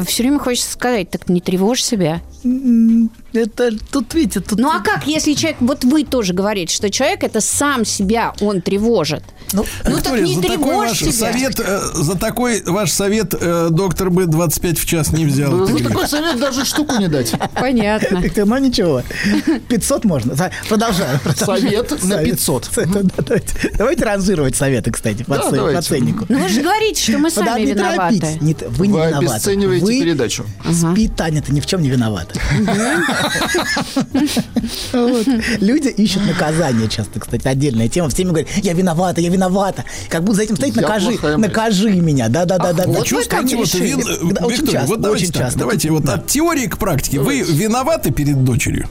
все 0.07 0.23
время 0.23 0.39
хочется 0.39 0.71
сказать, 0.71 1.09
так 1.09 1.27
не 1.27 1.41
тревожь 1.41 1.83
себя. 1.83 2.21
Это 3.33 3.71
тут, 3.91 4.13
видите, 4.13 4.39
тут... 4.39 4.59
Ну 4.59 4.69
а 4.69 4.79
как, 4.79 5.05
если 5.07 5.33
человек, 5.33 5.57
вот 5.59 5.83
вы 5.83 6.05
тоже 6.05 6.33
говорите, 6.33 6.73
что 6.73 6.89
человек 6.89 7.23
это 7.23 7.41
сам 7.41 7.83
себя, 7.83 8.33
он 8.39 8.61
тревожит. 8.61 9.23
Ну, 9.51 9.65
Ну 9.85 9.97
так 10.01 10.21
не 10.21 10.35
за 10.35 10.41
такой 10.43 10.57
тревожь 10.57 10.87
ваш 10.89 10.99
себя. 10.99 11.11
совет, 11.11 11.59
э, 11.59 11.79
за 11.95 12.15
такой 12.17 12.63
ваш 12.65 12.91
совет 12.91 13.33
э, 13.37 13.67
доктор 13.69 14.09
бы 14.09 14.25
25 14.25 14.79
в 14.79 14.85
час 14.85 15.11
не 15.11 15.25
взял. 15.25 15.51
За 15.51 15.63
Это 15.63 15.73
грех. 15.73 15.87
такой 15.89 16.07
совет 16.07 16.39
даже 16.39 16.65
штуку 16.65 16.95
не 16.97 17.07
дать. 17.07 17.33
Понятно. 17.55 18.21
Ну 18.45 18.57
ничего. 18.59 19.01
500 19.67 20.05
можно. 20.05 20.35
Продолжаем. 20.67 21.19
Совет 21.35 22.03
на 22.03 22.17
500. 22.23 22.65
Совет, 22.65 23.07
да, 23.17 23.35
Давайте, 23.77 24.05
ранжировать 24.05 24.55
советы, 24.55 24.91
кстати, 24.91 25.23
по, 25.23 25.39
ценнику. 25.81 26.25
Ну 26.29 26.39
вы 26.39 26.49
же 26.49 26.61
говорите, 26.61 27.01
что 27.01 27.17
мы 27.17 27.29
сами 27.29 27.61
не 27.61 27.73
виноваты. 27.73 28.37
Не 28.41 28.55
вы 28.69 28.87
не 28.87 28.93
виноваты. 28.93 29.25
обесцениваете 29.25 29.85
Вы 29.85 29.99
передачу. 29.99 30.45
Спи, 30.71 31.07
Таня, 31.07 31.41
ты 31.41 31.53
ни 31.53 31.59
в 31.59 31.65
чем 31.65 31.81
не 31.81 31.89
виновата. 31.89 32.39
Люди 35.59 35.87
ищут 35.89 36.25
наказание 36.25 36.87
часто, 36.87 37.19
кстати, 37.19 37.47
отдельная 37.47 37.87
тема. 37.87 38.09
Все 38.09 38.23
говорят, 38.23 38.49
я 38.57 38.73
виновата, 38.73 39.21
я 39.21 39.29
виновата. 39.29 39.85
Как 40.09 40.23
будто 40.23 40.37
за 40.37 40.43
этим 40.43 40.55
стоит 40.55 40.75
накажи, 40.75 41.17
накажи 41.37 41.89
меня. 41.91 42.29
Да-да-да. 42.29 42.85
Вот 42.85 42.99
да. 42.99 43.03
чувствуете, 43.03 43.55
вот 43.57 43.73
вин- 43.73 44.33
Да, 44.33 44.45
Очень 44.45 44.57
Виктория, 44.57 44.85
вот 44.85 45.01
так, 45.31 45.55
давайте 45.55 45.91
вот 45.91 46.07
от 46.09 46.27
теории 46.27 46.67
к 46.67 46.77
практике. 46.77 47.19
Вы 47.19 47.41
виноваты 47.41 48.11
перед 48.11 48.43
дочерью? 48.43 48.87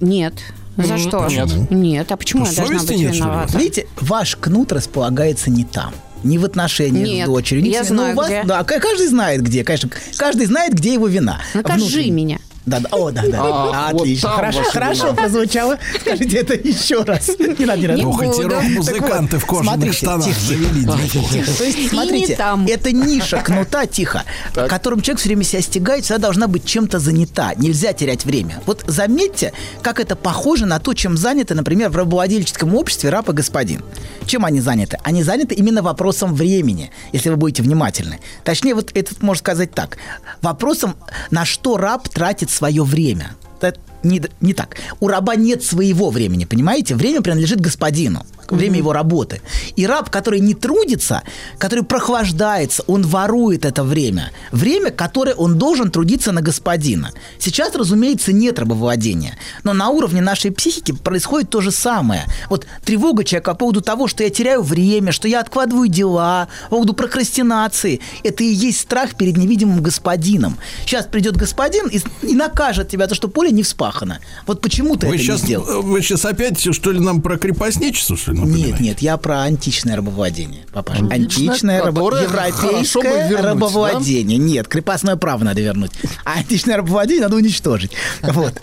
Нет. 0.00 0.34
За 0.76 0.96
что? 0.98 1.26
Нет. 1.28 1.48
Нет. 1.70 2.12
А 2.12 2.16
почему 2.16 2.46
Что, 2.46 2.62
я 2.62 2.68
должна 2.68 2.86
быть 2.86 2.96
нет, 2.98 3.14
виновата? 3.16 3.58
Видите, 3.58 3.86
ваш 4.00 4.36
кнут 4.36 4.72
располагается 4.72 5.50
не 5.50 5.64
там. 5.64 5.92
Не 6.24 6.38
в 6.38 6.44
отношениях 6.44 7.06
Нет, 7.06 7.26
с 7.26 7.30
дочерью. 7.30 7.62
не 7.64 7.70
я 7.70 7.84
с- 7.84 7.90
ну, 7.90 7.96
знаю, 7.96 8.14
у 8.14 8.16
вас- 8.16 8.26
где. 8.28 8.42
Да, 8.44 8.64
каждый 8.64 9.06
знает 9.06 9.42
где, 9.42 9.62
конечно. 9.64 9.90
Каждый 10.16 10.46
знает, 10.46 10.72
где 10.74 10.92
его 10.94 11.06
вина. 11.06 11.40
Накажи 11.54 11.80
Внутренне. 11.84 12.10
меня. 12.10 12.38
Да, 12.68 12.80
да. 12.80 12.88
О, 12.92 13.10
да, 13.10 13.22
да. 13.26 13.40
А, 13.42 13.88
вот 13.92 14.02
Отлично. 14.02 14.28
там 14.28 14.36
хорошо, 14.36 14.62
хорошо 14.64 15.14
прозвучало. 15.14 15.78
Скажите 16.00 16.38
это 16.38 16.54
еще 16.54 17.02
раз. 17.02 17.28
Не 17.38 17.64
надо, 17.64 17.80
не 17.80 17.86
надо. 17.86 17.98
Не 18.00 18.04
Ох, 18.04 18.22
эти 18.22 18.42
буду. 18.42 18.48
рок-музыканты 18.48 19.38
в 19.38 19.46
кожаных 19.46 19.72
смотрите, 19.74 19.96
штанах 19.96 20.26
тихо, 20.26 20.40
завели. 20.40 20.86
Тихо. 21.08 21.52
То 21.58 21.64
есть, 21.64 21.88
смотрите, 21.90 22.38
это 22.68 22.92
ниша 22.92 23.38
кнута, 23.38 23.86
тихо, 23.86 24.24
которым 24.52 25.00
человек 25.00 25.20
все 25.20 25.28
время 25.28 25.44
себя 25.44 25.62
стягает, 25.62 26.04
всегда 26.04 26.18
должна 26.18 26.46
быть 26.46 26.64
чем-то 26.64 26.98
занята. 26.98 27.54
Нельзя 27.56 27.92
терять 27.92 28.24
время. 28.24 28.60
Вот 28.66 28.84
заметьте, 28.86 29.52
как 29.82 30.00
это 30.00 30.16
похоже 30.16 30.66
на 30.66 30.78
то, 30.78 30.94
чем 30.94 31.16
заняты, 31.16 31.54
например, 31.54 31.90
в 31.90 31.96
рабовладельческом 31.96 32.74
обществе 32.74 33.10
раб 33.10 33.28
и 33.28 33.32
господин. 33.32 33.82
Чем 34.26 34.44
они 34.44 34.60
заняты? 34.60 34.98
Они 35.04 35.22
заняты 35.22 35.54
именно 35.54 35.82
вопросом 35.82 36.34
времени, 36.34 36.90
если 37.12 37.30
вы 37.30 37.36
будете 37.36 37.62
внимательны. 37.62 38.20
Точнее, 38.44 38.74
вот 38.74 38.90
это 38.94 39.14
можно 39.20 39.38
сказать 39.38 39.72
так. 39.72 39.96
Вопросом, 40.42 40.96
на 41.30 41.44
что 41.44 41.76
раб 41.76 42.08
тратит 42.08 42.50
свое 42.58 42.82
время. 42.82 43.36
Это 43.60 43.78
не, 44.02 44.20
не 44.40 44.52
так. 44.52 44.76
У 45.00 45.08
раба 45.08 45.36
нет 45.36 45.64
своего 45.64 46.10
времени, 46.10 46.44
понимаете? 46.44 46.94
Время 46.94 47.22
принадлежит 47.22 47.60
господину, 47.60 48.26
время 48.48 48.78
его 48.78 48.92
работы. 48.92 49.40
И 49.76 49.86
раб, 49.86 50.10
который 50.10 50.40
не 50.40 50.54
трудится, 50.54 51.22
который 51.58 51.84
прохлаждается, 51.84 52.82
он 52.86 53.02
ворует 53.02 53.64
это 53.64 53.84
время. 53.84 54.32
Время, 54.52 54.90
которое 54.90 55.34
он 55.34 55.58
должен 55.58 55.90
трудиться 55.90 56.32
на 56.32 56.42
господина. 56.42 57.12
Сейчас, 57.38 57.74
разумеется, 57.74 58.32
нет 58.32 58.58
рабовладения. 58.58 59.38
Но 59.64 59.72
на 59.72 59.88
уровне 59.90 60.20
нашей 60.20 60.50
психики 60.50 60.92
происходит 60.92 61.50
то 61.50 61.60
же 61.60 61.70
самое. 61.70 62.24
Вот 62.48 62.66
тревога 62.84 63.24
человека 63.24 63.52
по 63.52 63.56
поводу 63.58 63.80
того, 63.80 64.08
что 64.08 64.24
я 64.24 64.30
теряю 64.30 64.62
время, 64.62 65.12
что 65.12 65.28
я 65.28 65.40
откладываю 65.40 65.88
дела, 65.88 66.48
по 66.64 66.76
поводу 66.76 66.94
прокрастинации. 66.94 68.00
Это 68.24 68.44
и 68.44 68.46
есть 68.46 68.80
страх 68.80 69.16
перед 69.16 69.36
невидимым 69.36 69.82
господином. 69.82 70.58
Сейчас 70.84 71.06
придет 71.06 71.36
господин 71.36 71.88
и, 71.88 72.00
и 72.22 72.34
накажет 72.34 72.88
тебя 72.88 73.06
то, 73.06 73.14
что 73.14 73.28
поле 73.28 73.50
не 73.50 73.62
вспахано. 73.62 74.20
Вот 74.46 74.60
почему 74.60 74.96
ты 74.96 75.06
Вы 75.06 75.16
это 75.16 75.24
сейчас, 75.24 75.40
не 75.40 75.46
сделал? 75.46 75.82
вы 75.82 76.02
сейчас 76.02 76.24
опять, 76.24 76.74
что 76.74 76.92
ли, 76.92 77.00
нам 77.00 77.22
про 77.22 77.38
крепостничество, 77.38 78.16
что 78.16 78.32
ли, 78.32 78.37
Нет, 78.38 78.48
напоминаете? 78.48 78.84
нет, 78.84 78.98
я 79.00 79.16
про 79.16 79.42
античное 79.42 79.96
рабовладение, 79.96 80.64
папаша. 80.72 81.00
Античное, 81.00 81.18
Античное 81.50 81.80
рабо- 81.82 81.94
которое 81.94 82.26
хорошо 82.28 83.00
бы 83.00 83.06
европейское 83.06 83.28
вернуть, 83.28 83.44
рабовладение. 83.44 84.38
Нет, 84.38 84.68
крепостное 84.68 85.16
право 85.16 85.44
надо 85.44 85.60
вернуть. 85.60 85.92
А 86.24 86.38
античное 86.38 86.76
рабовладение 86.76 87.22
надо 87.22 87.36
уничтожить. 87.36 87.92
Вот. 88.22 88.54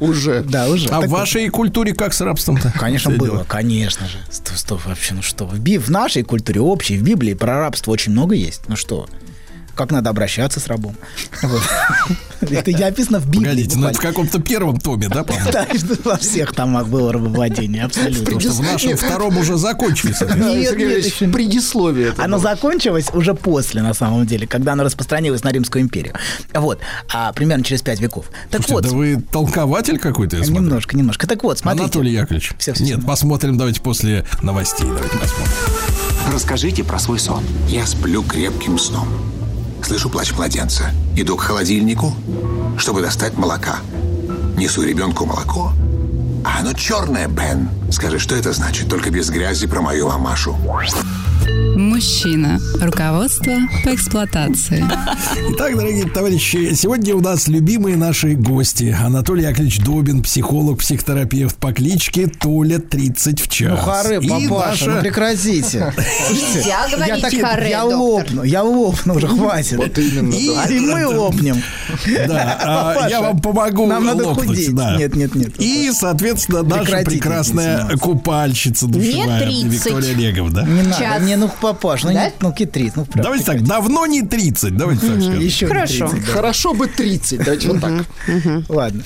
Уже. 0.00 0.42
Да, 0.42 0.68
уже. 0.68 0.86
А 0.86 1.00
Так 1.00 1.04
в 1.06 1.08
вот. 1.10 1.18
вашей 1.20 1.48
культуре 1.48 1.94
как 1.94 2.12
с 2.14 2.20
рабством-то? 2.20 2.72
Конечно, 2.78 3.10
было, 3.12 3.44
конечно 3.48 4.06
же. 4.08 4.18
Стоп, 4.30 4.56
стоп, 4.56 4.86
вообще, 4.86 5.14
ну 5.14 5.22
что. 5.22 5.46
В, 5.46 5.58
Би- 5.58 5.78
в 5.78 5.88
нашей 5.90 6.22
культуре 6.22 6.60
общей, 6.60 6.96
в 6.98 7.02
Библии 7.02 7.34
про 7.34 7.58
рабство 7.58 7.92
очень 7.92 8.12
много 8.12 8.34
есть. 8.34 8.62
Ну 8.68 8.76
что, 8.76 9.08
как 9.82 9.90
надо 9.90 10.10
обращаться 10.10 10.60
с 10.60 10.66
рабом. 10.68 10.96
Вот. 11.42 11.62
Это 12.40 12.72
не 12.72 12.82
описано 12.82 13.18
в 13.20 13.26
Библии. 13.26 13.48
Погодите, 13.48 13.76
ну 13.76 13.86
это 13.86 13.94
в 13.94 13.96
буквально. 13.96 14.16
каком-то 14.16 14.40
первом 14.40 14.78
томе, 14.78 15.08
да, 15.08 15.24
по-моему? 15.24 15.50
Да, 15.52 15.66
во 16.04 16.16
всех 16.16 16.54
там 16.54 16.82
было 16.84 17.12
рабовладение, 17.12 17.84
абсолютно. 17.84 18.24
Потому 18.24 18.40
что 18.40 18.52
в 18.52 18.60
нашем 18.62 18.96
втором 18.96 19.36
уже 19.38 19.56
закончились. 19.56 20.20
это. 20.20 20.36
Нет, 20.36 20.76
нет, 20.76 21.32
предисловие 21.32 22.08
это 22.08 22.24
Оно 22.24 22.38
закончилось 22.38 23.06
уже 23.12 23.34
после, 23.34 23.82
на 23.82 23.94
самом 23.94 24.26
деле, 24.26 24.46
когда 24.46 24.72
оно 24.72 24.84
распространилось 24.84 25.44
на 25.44 25.50
Римскую 25.50 25.82
империю. 25.82 26.14
Вот. 26.52 26.80
А 27.12 27.32
примерно 27.32 27.64
через 27.64 27.82
пять 27.82 28.00
веков. 28.00 28.26
Так 28.50 28.68
вот, 28.68 28.84
да 28.84 28.90
вы 28.90 29.22
толкователь 29.30 29.98
какой-то, 29.98 30.36
я 30.36 30.44
немножко, 30.44 30.96
немножко. 30.96 31.26
Так 31.26 31.42
вот, 31.42 31.58
смотрите. 31.58 31.84
Анатолий 31.84 32.12
Яковлевич. 32.12 32.52
Нет, 32.80 33.04
посмотрим, 33.06 33.56
давайте 33.56 33.80
после 33.80 34.24
новостей. 34.42 34.86
Давайте 34.86 35.16
посмотрим. 35.18 35.52
Расскажите 36.32 36.84
про 36.84 36.98
свой 36.98 37.18
сон. 37.18 37.42
Я 37.68 37.86
сплю 37.86 38.22
крепким 38.22 38.78
сном. 38.78 39.08
Слышу 39.92 40.08
плач 40.08 40.32
младенца. 40.32 40.90
Иду 41.16 41.36
к 41.36 41.42
холодильнику, 41.42 42.14
чтобы 42.78 43.02
достать 43.02 43.36
молока. 43.36 43.76
Несу 44.56 44.82
ребенку 44.84 45.26
молоко. 45.26 45.70
А 46.46 46.60
оно 46.60 46.72
черное, 46.72 47.28
Бен. 47.28 47.68
Скажи, 47.90 48.18
что 48.18 48.34
это 48.34 48.54
значит? 48.54 48.88
Только 48.88 49.10
без 49.10 49.28
грязи 49.28 49.66
про 49.66 49.82
мою 49.82 50.08
мамашу. 50.08 50.56
Мужчина. 51.48 52.60
Руководство 52.80 53.52
по 53.84 53.94
эксплуатации. 53.94 54.84
Итак, 55.50 55.76
дорогие 55.76 56.04
товарищи, 56.06 56.74
сегодня 56.74 57.14
у 57.14 57.20
нас 57.20 57.48
любимые 57.48 57.96
наши 57.96 58.34
гости. 58.34 58.96
Анатолий 58.98 59.42
Яковлевич 59.44 59.80
Добин, 59.80 60.22
психолог, 60.22 60.78
психотерапевт 60.80 61.56
по 61.56 61.72
кличке 61.72 62.26
Толя 62.26 62.78
30 62.78 63.40
в 63.40 63.48
час. 63.48 63.70
Ну, 63.70 63.76
харе, 63.76 64.18
И 64.20 64.28
папаша, 64.28 64.86
наша- 64.86 64.90
ну 64.90 65.00
прекратите. 65.00 65.94
Нельзя 66.30 66.86
Я 66.90 66.96
говорить 66.96 67.22
так, 67.22 67.40
харе, 67.40 67.70
я 67.70 67.82
доктор. 67.82 67.98
лопну, 68.00 68.42
я 68.44 68.62
лопну 68.62 69.14
уже, 69.14 69.26
хватит. 69.28 69.76
Вот 69.78 69.98
именно. 69.98 70.34
И- 70.34 70.48
да. 70.54 70.64
И 70.66 70.80
мы 70.80 71.06
лопнем. 71.06 71.56
Да, 72.28 72.58
а, 72.62 72.94
Папаша, 72.94 73.08
я 73.08 73.20
вам 73.22 73.40
помогу 73.40 73.86
Нам 73.86 74.04
надо 74.04 74.26
лопнуть, 74.28 74.46
худеть. 74.48 74.74
да. 74.74 74.96
Нет, 74.96 75.14
нет, 75.16 75.34
нет. 75.34 75.52
И, 75.58 75.90
соответственно, 75.92 76.62
наша 76.62 76.82
Прекратите 76.84 77.10
прекрасная 77.10 77.88
купальщица 77.98 78.86
душевая 78.86 79.40
30. 79.42 79.72
Виктория 79.86 80.14
Олеговна, 80.14 80.52
да? 80.52 80.64
Не 80.66 80.82
надо, 80.82 80.98
Час. 80.98 81.22
Не, 81.32 81.36
ну, 81.36 81.50
папаш, 81.60 82.04
ну, 82.04 82.12
Да? 82.12 82.26
не, 82.26 82.32
ну, 82.40 82.52
китрит, 82.52 82.96
ну, 82.96 83.04
правда. 83.04 83.22
Давайте 83.22 83.44
так, 83.44 83.64
давно 83.64 84.06
не 84.06 84.22
30, 84.22 84.76
давайте 84.76 85.06
так 85.06 85.22
скажем. 85.22 85.40
Еще 85.40 85.66
Хорошо. 85.66 86.08
30, 86.08 86.26
да. 86.26 86.32
Хорошо 86.32 86.74
бы 86.74 86.86
30, 86.86 87.44
давайте 87.44 87.68
вот 87.68 87.80
так. 87.80 88.04
Ладно. 88.68 89.02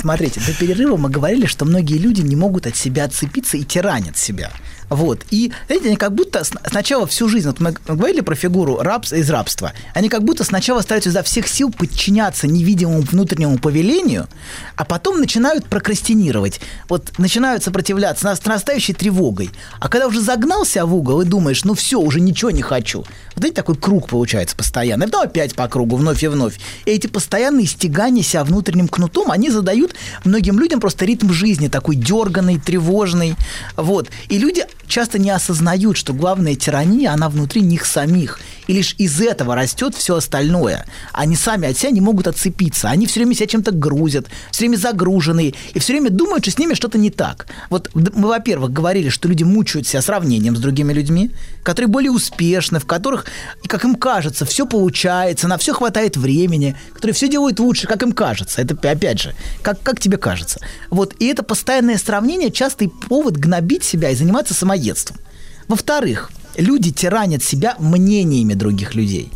смотрите, 0.00 0.40
до 0.40 0.52
перерыва 0.52 0.96
мы 0.96 1.10
говорили, 1.10 1.46
что 1.46 1.64
многие 1.64 1.98
люди 1.98 2.20
не 2.20 2.36
могут 2.36 2.66
от 2.66 2.76
себя 2.76 3.04
отцепиться 3.04 3.56
и 3.56 3.64
тиранят 3.64 4.16
себя. 4.16 4.50
Вот. 4.88 5.24
И, 5.30 5.52
знаете, 5.66 5.88
они 5.88 5.96
как 5.96 6.14
будто 6.14 6.42
сначала 6.44 7.06
всю 7.06 7.28
жизнь, 7.28 7.48
вот 7.48 7.60
мы 7.60 7.72
говорили 7.86 8.20
про 8.20 8.34
фигуру 8.34 8.78
рабс, 8.78 9.12
из 9.12 9.28
рабства, 9.30 9.72
они 9.94 10.08
как 10.08 10.22
будто 10.22 10.44
сначала 10.44 10.80
стараются 10.80 11.10
изо 11.10 11.22
всех 11.22 11.48
сил 11.48 11.70
подчиняться 11.70 12.46
невидимому 12.46 13.00
внутреннему 13.00 13.58
повелению, 13.58 14.28
а 14.76 14.84
потом 14.84 15.20
начинают 15.20 15.66
прокрастинировать. 15.66 16.60
Вот 16.88 17.18
начинают 17.18 17.64
сопротивляться 17.64 18.34
с 18.34 18.44
нарастающей 18.44 18.94
тревогой. 18.94 19.50
А 19.80 19.88
когда 19.88 20.06
уже 20.06 20.20
загнался 20.20 20.86
в 20.86 20.94
угол 20.94 21.22
и 21.22 21.24
думаешь, 21.24 21.64
ну 21.64 21.74
все, 21.74 21.98
уже 21.98 22.20
ничего 22.20 22.50
не 22.50 22.62
хочу. 22.62 22.98
Вот 22.98 23.06
знаете, 23.38 23.56
такой 23.56 23.76
круг 23.76 24.08
получается 24.08 24.56
постоянно. 24.56 25.04
И 25.04 25.06
потом 25.06 25.22
опять 25.22 25.54
по 25.54 25.68
кругу, 25.68 25.96
вновь 25.96 26.22
и 26.22 26.28
вновь. 26.28 26.58
И 26.84 26.90
эти 26.90 27.06
постоянные 27.06 27.66
стягания 27.66 28.22
себя 28.22 28.44
внутренним 28.44 28.88
кнутом, 28.88 29.30
они 29.30 29.50
задают 29.50 29.94
многим 30.24 30.58
людям 30.58 30.80
просто 30.80 31.04
ритм 31.04 31.32
жизни, 31.32 31.68
такой 31.68 31.96
дерганный, 31.96 32.58
тревожный. 32.58 33.34
Вот. 33.76 34.08
И 34.28 34.38
люди 34.38 34.64
часто 34.86 35.18
не 35.18 35.30
осознают, 35.30 35.96
что 35.96 36.12
главная 36.12 36.54
тирания, 36.54 37.12
она 37.12 37.28
внутри 37.28 37.62
них 37.62 37.86
самих. 37.86 38.38
И 38.66 38.72
лишь 38.72 38.94
из 38.98 39.20
этого 39.20 39.54
растет 39.54 39.94
все 39.94 40.16
остальное. 40.16 40.86
Они 41.12 41.36
сами 41.36 41.68
от 41.68 41.78
себя 41.78 41.90
не 41.90 42.00
могут 42.00 42.26
отцепиться. 42.26 42.88
Они 42.88 43.06
все 43.06 43.20
время 43.20 43.34
себя 43.34 43.46
чем-то 43.46 43.70
грузят, 43.72 44.26
все 44.50 44.60
время 44.64 44.76
загруженные, 44.76 45.54
и 45.74 45.78
все 45.78 45.92
время 45.92 46.10
думают, 46.10 46.44
что 46.44 46.50
с 46.50 46.58
ними 46.58 46.74
что-то 46.74 46.98
не 46.98 47.10
так. 47.10 47.46
Вот 47.70 47.90
мы, 47.94 48.28
во-первых, 48.28 48.72
говорили, 48.72 49.08
что 49.08 49.28
люди 49.28 49.44
мучают 49.44 49.86
себя 49.86 50.02
сравнением 50.02 50.56
с 50.56 50.60
другими 50.60 50.92
людьми, 50.92 51.30
которые 51.62 51.88
более 51.88 52.10
успешны, 52.10 52.78
в 52.78 52.86
которых, 52.86 53.26
как 53.66 53.84
им 53.84 53.94
кажется, 53.94 54.44
все 54.44 54.66
получается, 54.66 55.48
на 55.48 55.58
все 55.58 55.72
хватает 55.72 56.16
времени, 56.16 56.76
которые 56.94 57.14
все 57.14 57.28
делают 57.28 57.60
лучше, 57.60 57.86
как 57.86 58.02
им 58.02 58.12
кажется. 58.12 58.62
Это, 58.62 58.74
опять 58.88 59.20
же, 59.20 59.34
как, 59.62 59.80
как 59.82 60.00
тебе 60.00 60.16
кажется. 60.16 60.60
Вот. 60.90 61.14
И 61.18 61.26
это 61.26 61.42
постоянное 61.42 61.98
сравнение 61.98 62.50
частый 62.50 62.88
повод 62.88 63.36
гнобить 63.36 63.84
себя 63.84 64.10
и 64.10 64.14
заниматься 64.14 64.54
самоедством. 64.54 65.18
Во-вторых, 65.68 66.30
люди 66.56 66.92
тиранят 66.92 67.42
себя 67.42 67.76
мнениями 67.78 68.54
других 68.54 68.94
людей. 68.94 69.30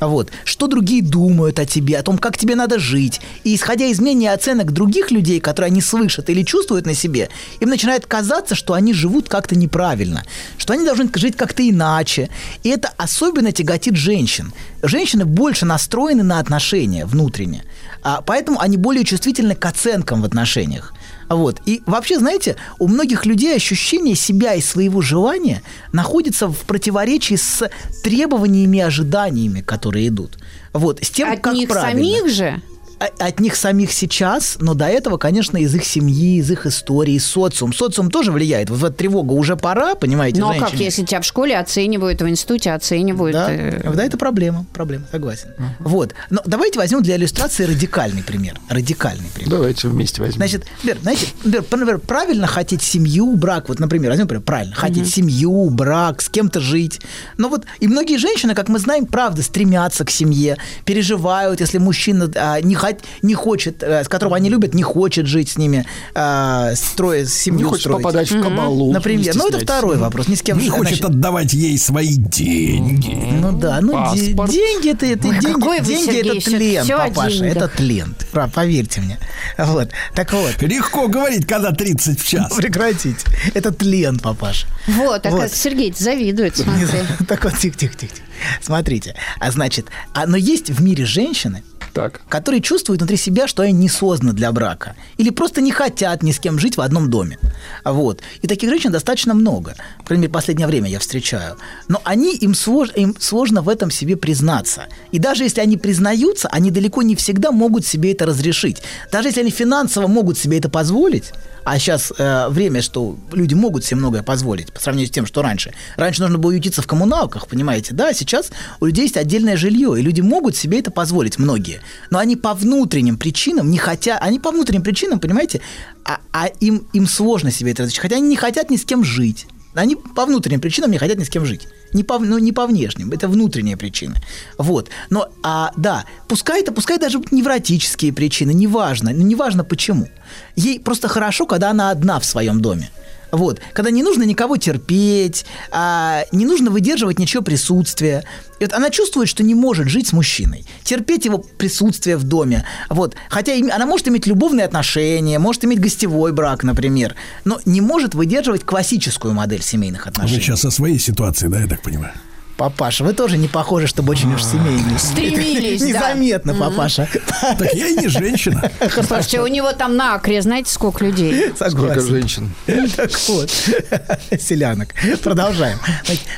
Вот. 0.00 0.30
Что 0.44 0.66
другие 0.66 1.02
думают 1.02 1.58
о 1.58 1.66
тебе, 1.66 1.98
о 1.98 2.02
том, 2.02 2.18
как 2.18 2.36
тебе 2.36 2.54
надо 2.54 2.78
жить. 2.78 3.20
И 3.44 3.54
исходя 3.54 3.86
из 3.86 4.00
мнений 4.00 4.26
и 4.26 4.28
оценок 4.28 4.72
других 4.72 5.10
людей, 5.10 5.40
которые 5.40 5.68
они 5.68 5.80
слышат 5.80 6.30
или 6.30 6.42
чувствуют 6.42 6.86
на 6.86 6.94
себе, 6.94 7.28
им 7.60 7.68
начинает 7.68 8.06
казаться, 8.06 8.54
что 8.54 8.74
они 8.74 8.92
живут 8.92 9.28
как-то 9.28 9.56
неправильно, 9.56 10.24
что 10.58 10.72
они 10.72 10.84
должны 10.84 11.08
жить 11.14 11.36
как-то 11.36 11.68
иначе. 11.68 12.28
И 12.62 12.68
это 12.68 12.90
особенно 12.96 13.52
тяготит 13.52 13.96
женщин. 13.96 14.52
Женщины 14.82 15.24
больше 15.24 15.64
настроены 15.64 16.22
на 16.22 16.38
отношения 16.38 17.06
внутренне. 17.06 17.64
А 18.02 18.20
поэтому 18.20 18.60
они 18.60 18.76
более 18.76 19.04
чувствительны 19.04 19.54
к 19.54 19.64
оценкам 19.64 20.22
в 20.22 20.24
отношениях. 20.24 20.92
Вот. 21.28 21.60
И 21.66 21.82
вообще, 21.86 22.18
знаете, 22.18 22.56
у 22.78 22.88
многих 22.88 23.26
людей 23.26 23.56
ощущение 23.56 24.14
себя 24.14 24.54
и 24.54 24.60
своего 24.60 25.00
желания 25.00 25.62
находится 25.92 26.48
в 26.48 26.58
противоречии 26.60 27.36
с 27.36 27.68
требованиями 28.02 28.78
и 28.78 28.80
ожиданиями, 28.80 29.60
которые 29.60 30.08
идут. 30.08 30.38
Вот. 30.72 31.02
С 31.02 31.10
тем, 31.10 31.32
От 31.32 31.40
как 31.40 31.54
них 31.54 31.68
правильно. 31.68 32.02
самих 32.02 32.30
же? 32.30 32.60
От 32.98 33.40
них 33.40 33.56
самих 33.56 33.92
сейчас, 33.92 34.56
но 34.60 34.74
до 34.74 34.86
этого, 34.86 35.16
конечно, 35.16 35.56
из 35.56 35.74
их 35.74 35.84
семьи, 35.84 36.38
из 36.38 36.50
их 36.50 36.66
истории, 36.66 37.18
социум. 37.18 37.72
Социум 37.72 38.10
тоже 38.10 38.32
влияет. 38.32 38.70
Вот 38.70 38.78
в 38.78 38.84
эту 38.84 38.94
тревогу 38.94 39.34
уже 39.34 39.56
пора, 39.56 39.94
понимаете, 39.94 40.40
Ну 40.40 40.48
а 40.48 40.54
как, 40.54 40.68
женщине? 40.70 40.84
если 40.84 41.04
тебя 41.04 41.20
в 41.20 41.24
школе 41.24 41.58
оценивают, 41.58 42.20
в 42.22 42.28
институте 42.28 42.72
оценивают? 42.72 43.34
Да, 43.34 43.52
э, 43.52 43.92
да, 43.94 44.04
это 44.04 44.16
проблема, 44.16 44.66
проблема, 44.72 45.06
согласен. 45.10 45.48
Вот. 45.78 46.14
Но 46.30 46.40
давайте 46.46 46.78
возьмем 46.78 47.02
для 47.02 47.16
иллюстрации 47.16 47.64
радикальный 47.64 48.22
пример. 48.22 48.60
Радикальный 48.68 49.28
пример. 49.34 49.50
Давайте 49.50 49.88
вместе 49.88 50.20
возьмем. 50.20 50.36
Значит, 50.36 50.64
например, 50.82 50.98
знаете, 51.02 51.26
например, 51.44 51.64
например, 51.84 51.98
правильно 51.98 52.46
хотеть 52.46 52.82
семью, 52.82 53.36
брак, 53.36 53.68
вот, 53.68 53.78
например, 53.78 54.10
возьмем, 54.10 54.24
например, 54.24 54.42
правильно, 54.42 54.74
хотеть 54.74 55.08
семью, 55.12 55.70
брак, 55.70 56.22
с 56.22 56.28
кем-то 56.28 56.60
жить. 56.60 57.00
Но 57.36 57.48
вот 57.48 57.64
и 57.80 57.88
многие 57.88 58.16
женщины, 58.18 58.54
как 58.54 58.68
мы 58.68 58.78
знаем, 58.78 59.06
правда, 59.06 59.42
стремятся 59.42 60.04
к 60.04 60.10
семье, 60.10 60.58
переживают, 60.84 61.60
если 61.60 61.78
мужчина 61.78 62.30
а, 62.36 62.60
не, 62.60 62.74
хот- 62.92 63.02
не 63.22 63.34
хочет, 63.34 63.82
а, 63.82 64.02
с 64.04 64.08
которого 64.08 64.36
они 64.36 64.48
любят, 64.50 64.74
не 64.74 64.82
хочет 64.82 65.26
жить 65.26 65.50
с 65.50 65.56
ними, 65.56 65.86
а, 66.14 66.74
строя 66.74 67.24
семью 67.26 67.58
не 67.60 67.64
хочет 67.64 67.82
строить. 67.82 68.02
попадать 68.02 68.30
в 68.30 68.42
кабалу. 68.42 68.92
Например, 68.92 69.34
ну 69.34 69.48
это 69.48 69.58
второй 69.58 69.96
вопрос, 69.96 70.28
ни 70.28 70.34
с 70.34 70.42
кем 70.42 70.58
Не 70.58 70.68
значит, 70.68 70.88
хочет 70.88 71.04
отдавать 71.04 71.52
ей 71.52 71.78
свои 71.78 72.14
деньги. 72.16 73.14
ну 73.40 73.52
да, 73.52 73.80
ну 73.80 74.14
де- 74.14 74.32
деньги 74.32 74.90
это, 74.90 75.06
это 75.06 75.28
Ой, 75.28 75.34
деньги, 75.40 75.52
какой 75.54 75.80
вы, 75.80 75.86
деньги 75.86 76.10
Сергей, 76.10 76.38
это 76.38 76.50
тлен, 76.50 76.86
папаша, 76.88 77.44
это 77.44 77.68
тлен, 77.68 78.14
поверьте 78.54 79.00
мне. 79.00 79.18
Вот, 79.58 79.90
так 80.14 80.32
вот. 80.32 80.60
Легко 80.62 81.08
говорить, 81.08 81.46
когда 81.46 81.72
30 81.72 82.20
в 82.20 82.26
час. 82.26 82.52
Прекратите. 82.56 83.18
Это 83.54 83.72
тлен, 83.72 84.18
папаша. 84.18 84.66
Вот, 84.86 85.22
так 85.22 85.32
Вот. 85.32 85.52
Сергей 85.52 85.94
завидует, 85.96 86.56
смотри. 86.56 86.86
Так 87.28 87.44
вот, 87.44 87.56
тихо-тихо-тихо. 87.58 88.14
Смотрите, 88.60 89.14
а 89.38 89.50
значит, 89.50 89.86
а, 90.12 90.26
но 90.26 90.36
есть 90.36 90.68
в 90.70 90.82
мире 90.82 91.04
женщины, 91.04 91.62
Так. 91.94 92.22
которые 92.28 92.60
чувствуют 92.60 93.00
внутри 93.00 93.16
себя, 93.16 93.46
что 93.46 93.62
они 93.62 93.72
не 93.72 93.88
созданы 93.88 94.32
для 94.32 94.50
брака. 94.50 94.96
Или 95.16 95.30
просто 95.30 95.60
не 95.60 95.70
хотят 95.70 96.24
ни 96.24 96.32
с 96.32 96.40
кем 96.40 96.58
жить 96.58 96.76
в 96.76 96.80
одном 96.80 97.08
доме. 97.08 97.38
Вот. 97.84 98.20
И 98.42 98.48
таких 98.48 98.68
женщин 98.68 98.90
достаточно 98.90 99.32
много. 99.32 99.76
По 99.98 100.06
крайней 100.06 100.22
мере, 100.22 100.32
последнее 100.32 100.66
время 100.66 100.90
я 100.90 100.98
встречаю. 100.98 101.56
Но 101.86 102.02
они, 102.04 102.34
им, 102.34 102.54
слож, 102.54 102.90
им 102.96 103.14
сложно 103.18 103.62
в 103.62 103.68
этом 103.68 103.92
себе 103.92 104.16
признаться. 104.16 104.86
И 105.12 105.20
даже 105.20 105.44
если 105.44 105.60
они 105.60 105.76
признаются, 105.76 106.48
они 106.48 106.72
далеко 106.72 107.02
не 107.02 107.14
всегда 107.14 107.52
могут 107.52 107.86
себе 107.86 108.12
это 108.12 108.26
разрешить. 108.26 108.82
Даже 109.12 109.28
если 109.28 109.40
они 109.42 109.50
финансово 109.50 110.08
могут 110.08 110.36
себе 110.36 110.58
это 110.58 110.68
позволить, 110.68 111.32
а 111.64 111.78
сейчас 111.78 112.12
э, 112.16 112.48
время, 112.48 112.82
что 112.82 113.16
люди 113.32 113.54
могут 113.54 113.84
себе 113.84 113.96
многое 113.96 114.22
позволить 114.22 114.72
по 114.72 114.80
сравнению 114.80 115.08
с 115.08 115.10
тем, 115.10 115.26
что 115.26 115.42
раньше. 115.42 115.72
Раньше 115.96 116.22
нужно 116.22 116.38
было 116.38 116.50
ютиться 116.50 116.82
в 116.82 116.86
коммуналках, 116.86 117.48
понимаете, 117.48 117.94
да? 117.94 118.12
Сейчас 118.12 118.50
у 118.80 118.86
людей 118.86 119.02
есть 119.02 119.16
отдельное 119.16 119.56
жилье, 119.56 119.98
и 119.98 120.02
люди 120.02 120.20
могут 120.20 120.56
себе 120.56 120.80
это 120.80 120.90
позволить, 120.90 121.38
многие. 121.38 121.80
Но 122.10 122.18
они 122.18 122.36
по 122.36 122.54
внутренним 122.54 123.16
причинам 123.16 123.70
не 123.70 123.78
хотят, 123.78 124.20
они 124.22 124.38
по 124.38 124.50
внутренним 124.50 124.82
причинам, 124.82 125.20
понимаете, 125.20 125.60
а, 126.04 126.20
а 126.32 126.46
им, 126.60 126.86
им 126.92 127.06
сложно 127.06 127.50
себе 127.50 127.72
это 127.72 127.82
разрешить. 127.82 128.02
Хотя 128.02 128.16
они 128.16 128.28
не 128.28 128.36
хотят 128.36 128.70
ни 128.70 128.76
с 128.76 128.84
кем 128.84 129.02
жить. 129.04 129.46
Они 129.74 129.96
по 129.96 130.26
внутренним 130.26 130.60
причинам 130.60 130.90
не 130.90 130.98
хотят 130.98 131.18
ни 131.18 131.24
с 131.24 131.30
кем 131.30 131.44
жить. 131.44 131.66
Не 131.94 132.02
по, 132.02 132.18
ну, 132.18 132.38
не 132.38 132.52
по 132.52 132.66
внешним, 132.66 133.12
это 133.12 133.28
внутренние 133.28 133.76
причины. 133.76 134.16
Вот. 134.58 134.90
Но, 135.10 135.28
а, 135.42 135.72
да, 135.76 136.04
пускай 136.28 136.60
это, 136.60 136.72
пускай 136.72 136.98
даже 136.98 137.22
невротические 137.30 138.12
причины, 138.12 138.52
неважно, 138.52 139.10
неважно 139.10 139.64
почему. 139.64 140.08
Ей 140.56 140.80
просто 140.80 141.08
хорошо, 141.08 141.46
когда 141.46 141.70
она 141.70 141.90
одна 141.90 142.18
в 142.18 142.24
своем 142.24 142.60
доме. 142.60 142.90
Вот. 143.36 143.60
Когда 143.72 143.90
не 143.90 144.02
нужно 144.02 144.22
никого 144.22 144.56
терпеть, 144.56 145.44
а, 145.70 146.24
не 146.32 146.46
нужно 146.46 146.70
выдерживать 146.70 147.18
ничего 147.18 147.42
присутствия. 147.42 148.24
И 148.60 148.64
вот 148.64 148.72
она 148.72 148.90
чувствует, 148.90 149.28
что 149.28 149.42
не 149.42 149.54
может 149.54 149.88
жить 149.88 150.08
с 150.08 150.12
мужчиной, 150.12 150.64
терпеть 150.84 151.24
его 151.24 151.38
присутствие 151.38 152.16
в 152.16 152.24
доме. 152.24 152.64
Вот. 152.88 153.16
Хотя 153.28 153.52
она 153.54 153.86
может 153.86 154.08
иметь 154.08 154.26
любовные 154.26 154.64
отношения, 154.64 155.38
может 155.38 155.64
иметь 155.64 155.80
гостевой 155.80 156.32
брак, 156.32 156.62
например, 156.62 157.14
но 157.44 157.60
не 157.64 157.80
может 157.80 158.14
выдерживать 158.14 158.64
классическую 158.64 159.34
модель 159.34 159.62
семейных 159.62 160.06
Вы 160.06 160.10
отношений. 160.10 160.40
сейчас 160.40 160.60
со 160.60 160.70
своей 160.70 160.98
ситуацией, 160.98 161.50
да, 161.50 161.60
я 161.60 161.66
так 161.66 161.82
понимаю? 161.82 162.12
Папаша, 162.56 163.02
вы 163.04 163.12
тоже 163.14 163.36
не 163.36 163.48
похожи, 163.48 163.86
чтобы 163.86 164.12
очень 164.12 164.32
уж 164.32 164.44
семейные. 164.44 164.98
Стремились, 164.98 165.80
да. 165.80 165.86
Незаметно, 165.86 166.54
папаша. 166.54 167.08
Так 167.40 167.74
я 167.74 167.88
и 167.88 167.96
не 167.96 168.08
женщина. 168.08 168.70
Слушайте, 168.90 169.40
у 169.40 169.46
него 169.46 169.72
там 169.72 169.96
на 169.96 170.14
Акре, 170.14 170.40
знаете, 170.40 170.70
сколько 170.70 171.04
людей? 171.04 171.52
Сколько 171.54 172.00
женщин. 172.00 172.52
Так 172.96 173.10
вот, 173.28 173.50
селянок. 174.40 174.94
Продолжаем. 175.22 175.78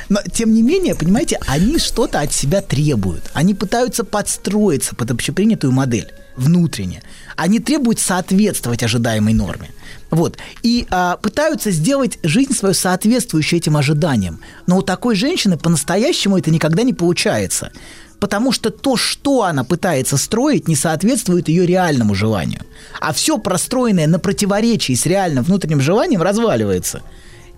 Но, 0.09 0.19
тем 0.31 0.53
не 0.53 0.61
менее, 0.61 0.95
понимаете, 0.95 1.39
они 1.47 1.77
что-то 1.77 2.19
от 2.21 2.33
себя 2.33 2.61
требуют. 2.61 3.29
Они 3.33 3.53
пытаются 3.53 4.03
подстроиться 4.03 4.95
под 4.95 5.11
общепринятую 5.11 5.71
модель 5.71 6.11
внутренне. 6.37 7.03
Они 7.35 7.59
требуют 7.59 7.99
соответствовать 7.99 8.83
ожидаемой 8.83 9.33
норме. 9.33 9.69
Вот. 10.09 10.37
И 10.63 10.87
а, 10.89 11.17
пытаются 11.17 11.71
сделать 11.71 12.17
жизнь 12.23 12.53
свою 12.53 12.73
соответствующей 12.73 13.57
этим 13.57 13.75
ожиданиям. 13.75 14.39
Но 14.65 14.77
у 14.77 14.81
такой 14.81 15.15
женщины 15.15 15.57
по-настоящему 15.57 16.37
это 16.37 16.51
никогда 16.51 16.83
не 16.83 16.93
получается. 16.93 17.71
Потому 18.19 18.51
что 18.51 18.71
то, 18.71 18.97
что 18.97 19.43
она 19.43 19.63
пытается 19.63 20.17
строить, 20.17 20.67
не 20.67 20.75
соответствует 20.75 21.49
ее 21.49 21.65
реальному 21.65 22.15
желанию. 22.15 22.61
А 22.99 23.13
все 23.13 23.37
простроенное 23.37 24.07
на 24.07 24.17
противоречии 24.17 24.93
с 24.93 25.05
реальным 25.05 25.43
внутренним 25.43 25.81
желанием 25.81 26.21
разваливается. 26.21 27.03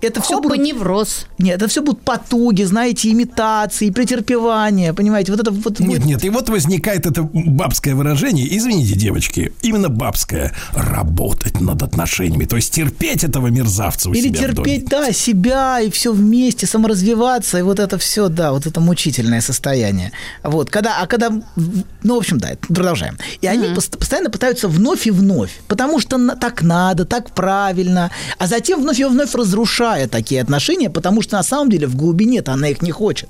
Это 0.02 0.20
все 0.22 0.38
Опа, 0.38 0.48
будут... 0.48 0.58
невроз. 0.64 1.26
Нет, 1.38 1.56
это 1.56 1.68
все 1.68 1.82
будут 1.82 2.02
потуги, 2.02 2.62
знаете, 2.64 3.10
имитации, 3.10 3.90
претерпевания, 3.90 4.92
понимаете, 4.92 5.32
вот 5.32 5.40
это 5.40 5.50
вот 5.50 5.78
Нет, 5.80 5.88
будет- 5.88 6.04
нет, 6.04 6.24
и 6.24 6.30
вот 6.30 6.48
возникает 6.48 7.06
это 7.06 7.22
бабское 7.22 7.94
выражение, 7.94 8.46
извините, 8.56 8.94
девочки, 8.94 9.52
именно 9.62 9.88
бабское, 9.88 10.52
работать 10.74 11.60
над 11.60 11.82
отношениями, 11.82 12.44
то 12.44 12.56
есть 12.56 12.72
терпеть 12.72 13.24
этого 13.24 13.48
мерзавца 13.48 14.08
у 14.10 14.12
Или 14.12 14.28
себя 14.28 14.48
в 14.48 14.54
доме. 14.54 14.70
терпеть, 14.70 14.88
да, 14.88 15.12
себя 15.12 15.80
и 15.80 15.90
все 15.90 16.12
вместе, 16.12 16.66
саморазвиваться, 16.66 17.58
и 17.58 17.62
вот 17.62 17.78
это 17.78 17.98
все, 17.98 18.28
да, 18.28 18.52
вот 18.52 18.66
это 18.66 18.80
мучительное 18.80 19.40
состояние. 19.40 20.12
Вот, 20.42 20.70
когда, 20.70 20.98
а 21.00 21.06
когда, 21.06 21.30
ну, 22.02 22.14
в 22.14 22.18
общем, 22.18 22.38
да, 22.38 22.50
продолжаем. 22.68 23.16
И 23.40 23.46
они 23.46 23.74
пост- 23.74 23.98
постоянно 23.98 24.30
пытаются 24.30 24.68
вновь 24.68 25.06
и 25.06 25.10
вновь, 25.10 25.60
потому 25.68 26.00
что 26.00 26.18
на- 26.18 26.36
так 26.36 26.62
надо, 26.62 27.04
так 27.04 27.30
правильно, 27.34 28.10
а 28.38 28.46
затем 28.46 28.80
вновь 28.82 28.98
и 29.00 29.04
вновь 29.04 29.30
разрушая 29.90 30.08
такие 30.08 30.42
отношения, 30.42 30.90
потому 30.90 31.22
что 31.22 31.36
на 31.36 31.42
самом 31.42 31.70
деле 31.70 31.86
в 31.86 31.96
глубине-то 31.96 32.52
она 32.52 32.68
их 32.68 32.82
не 32.82 32.90
хочет. 32.90 33.28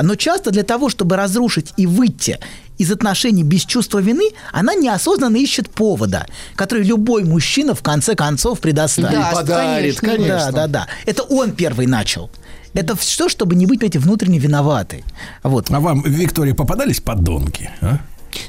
Но 0.00 0.14
часто 0.14 0.50
для 0.50 0.62
того, 0.62 0.88
чтобы 0.88 1.16
разрушить 1.16 1.72
и 1.76 1.86
выйти 1.86 2.38
из 2.78 2.90
отношений 2.90 3.42
без 3.42 3.64
чувства 3.66 4.00
вины, 4.00 4.30
она 4.52 4.74
неосознанно 4.74 5.36
ищет 5.36 5.68
повода, 5.68 6.26
который 6.56 6.84
любой 6.84 7.24
мужчина 7.24 7.74
в 7.74 7.82
конце 7.82 8.14
концов 8.14 8.60
предоставит. 8.60 9.18
Да, 9.18 9.30
подарит, 9.32 10.00
конечно. 10.00 10.08
конечно. 10.08 10.52
Да, 10.52 10.52
да, 10.52 10.66
да. 10.66 10.86
Это 11.06 11.22
он 11.22 11.50
первый 11.52 11.86
начал. 11.86 12.30
Это 12.72 12.94
все, 12.94 13.28
чтобы 13.28 13.56
не 13.56 13.66
быть, 13.66 13.80
понимаете, 13.80 13.98
внутренне 13.98 14.38
виноватой. 14.38 15.04
Вот. 15.42 15.70
А 15.70 15.80
вам, 15.80 16.02
Виктория, 16.02 16.54
попадались 16.54 17.00
подонки? 17.00 17.68
а? 17.80 17.98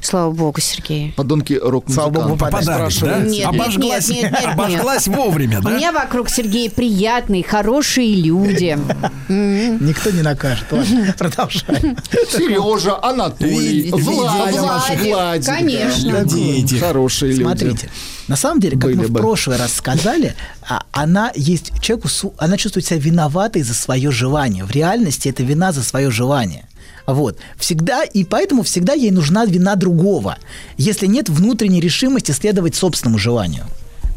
Слава 0.02 0.32
богу, 0.32 0.60
Сергей. 0.62 1.14
Подонки 1.16 1.54
рок 1.54 1.86
Слава 1.90 2.10
богу, 2.10 2.38
Попадались, 2.38 3.00
да? 3.00 3.20
Нет, 3.20 3.48
обожглась, 3.48 4.10
нет, 4.10 4.24
нет, 4.24 4.32
нет, 4.32 4.42
нет. 4.42 4.54
обожглась 4.54 5.08
вовремя, 5.08 5.60
У 5.60 5.64
да? 5.64 5.72
меня 5.72 5.92
вокруг 5.92 6.30
Сергея 6.30 6.70
приятные, 6.70 7.44
хорошие 7.44 8.16
люди. 8.16 8.78
Никто 9.28 10.12
не 10.12 10.22
накажет. 10.22 10.66
Ладно, 10.72 11.16
продолжаем. 11.18 11.98
Сережа, 12.30 13.02
Анатолий, 13.02 13.92
Влад, 13.92 15.46
конечно. 15.46 16.26
Хорошие 16.80 17.32
люди. 17.34 17.44
Смотрите, 17.44 17.90
на 18.28 18.36
самом 18.36 18.60
деле, 18.60 18.78
как 18.78 18.92
Были 18.92 18.96
мы 18.96 19.08
в 19.08 19.14
прошлый 19.14 19.58
раз 19.58 19.74
сказали, 19.74 20.36
а, 20.68 20.84
она 20.92 21.32
есть 21.36 21.74
человеку, 21.82 22.08
она 22.38 22.58
чувствует 22.58 22.86
себя 22.86 23.00
виноватой 23.00 23.62
за 23.62 23.74
свое 23.74 24.12
желание. 24.12 24.64
В 24.64 24.72
реальности 24.72 25.28
это 25.28 25.44
вина 25.44 25.72
за 25.72 25.84
свое 25.84 26.12
желание. 26.12 26.66
Вот. 27.06 27.38
Всегда, 27.58 28.04
и 28.04 28.24
поэтому 28.24 28.64
всегда 28.64 28.94
ей 28.94 29.12
нужна 29.12 29.46
вина 29.46 29.76
другого, 29.76 30.38
если 30.78 31.08
нет 31.08 31.30
внутренней 31.30 31.82
решимости 31.82 32.32
следовать 32.32 32.76
собственному 32.76 33.18
желанию. 33.18 33.66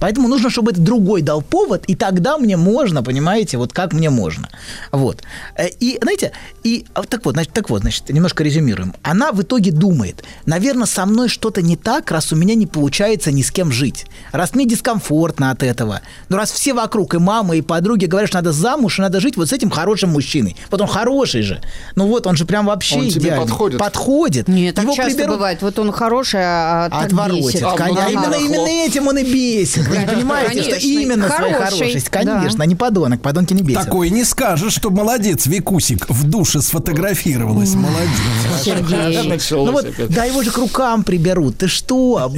Поэтому 0.04 0.28
нужно, 0.28 0.50
чтобы 0.50 0.72
этот 0.72 0.84
другой 0.84 1.22
дал 1.22 1.40
повод, 1.40 1.84
и 1.86 1.94
тогда 1.94 2.36
мне 2.36 2.58
можно, 2.58 3.02
понимаете, 3.02 3.56
вот 3.56 3.72
как 3.72 3.94
мне 3.94 4.10
можно. 4.10 4.50
Вот. 4.92 5.22
Э, 5.56 5.68
И, 5.80 5.98
знаете, 6.02 6.32
и 6.62 6.84
а, 6.92 7.04
так 7.04 7.24
вот, 7.24 7.32
значит, 7.32 7.54
так 7.54 7.70
вот, 7.70 7.80
значит, 7.80 8.10
немножко 8.10 8.44
резюмируем. 8.44 8.94
Она 9.02 9.32
в 9.32 9.40
итоге 9.40 9.70
думает, 9.72 10.22
наверное, 10.44 10.84
со 10.84 11.06
мной 11.06 11.30
что-то 11.30 11.62
не 11.62 11.78
так, 11.78 12.10
раз 12.10 12.32
у 12.32 12.36
меня 12.36 12.54
не 12.54 12.66
получается 12.66 13.32
ни 13.32 13.40
с 13.40 13.50
кем 13.50 13.72
жить. 13.72 14.04
Раз 14.30 14.54
мне 14.54 14.66
дискомфортно 14.66 15.50
от 15.50 15.62
этого. 15.62 16.02
Ну, 16.28 16.36
раз 16.36 16.52
все 16.52 16.74
вокруг, 16.74 17.14
и 17.14 17.18
мама, 17.18 17.56
и 17.56 17.62
подруги 17.62 18.04
говорят, 18.04 18.28
что 18.28 18.36
надо 18.38 18.52
замуж, 18.52 18.98
и 18.98 19.02
надо 19.02 19.20
жить 19.20 19.38
вот 19.38 19.48
с 19.48 19.52
этим 19.54 19.70
хорошим 19.70 20.10
мужчиной. 20.10 20.54
Вот 20.70 20.82
он 20.82 20.86
хороший 20.86 21.40
же. 21.40 21.62
Ну 21.96 22.08
вот, 22.08 22.26
он 22.26 22.36
же 22.36 22.44
прям 22.44 22.66
вообще 22.66 22.96
Он 22.96 23.08
тебе 23.08 23.32
подходит. 23.36 23.78
Подходит. 23.78 24.48
Нет, 24.48 24.74
так 24.74 24.84
Его 24.84 24.94
часто 24.94 25.12
приберут- 25.22 25.36
бывает. 25.36 25.62
Вот 25.62 25.78
он 25.78 25.92
хороший, 25.92 26.40
а 26.42 26.90
так 26.90 27.06
Отворотит. 27.06 27.46
бесит. 27.46 27.62
А, 27.62 27.74
Конечно, 27.74 28.04
ну, 28.04 28.10
именно, 28.10 28.30
да. 28.30 28.36
именно 28.36 28.68
этим 28.68 29.08
он 29.08 29.16
и 29.16 29.24
бесит. 29.24 29.88
Вы 30.00 30.06
понимаете, 30.06 30.62
что 30.62 30.76
именно 30.76 31.28
Хороший, 31.28 31.54
хорошесть. 31.54 32.08
Конечно, 32.08 32.64
а 32.64 32.66
не 32.66 32.74
подонок. 32.76 33.22
Подонки 33.22 33.52
не 33.54 33.62
бесят. 33.62 33.84
Такой 33.84 34.10
не 34.10 34.24
скажешь, 34.24 34.74
что 34.74 34.90
молодец, 34.90 35.46
Викусик 35.46 36.08
в 36.08 36.28
душе 36.28 36.60
сфотографировалась. 36.60 37.74
Молодец. 37.74 39.50
Ну 39.50 39.72
вот, 39.72 39.86
да 40.08 40.24
его 40.24 40.42
же 40.42 40.50
к 40.50 40.58
рукам 40.58 41.04
приберут. 41.04 41.58
Ты 41.58 41.68
что? 41.68 42.30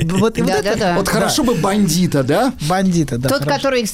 Вот, 0.97 1.09
хорошо 1.09 1.43
бы 1.45 1.55
бандита, 1.55 2.23
да? 2.23 2.53
Бандиты, 2.69 3.19
да. 3.19 3.29
Тот, 3.29 3.45
который 3.45 3.87
с 3.87 3.93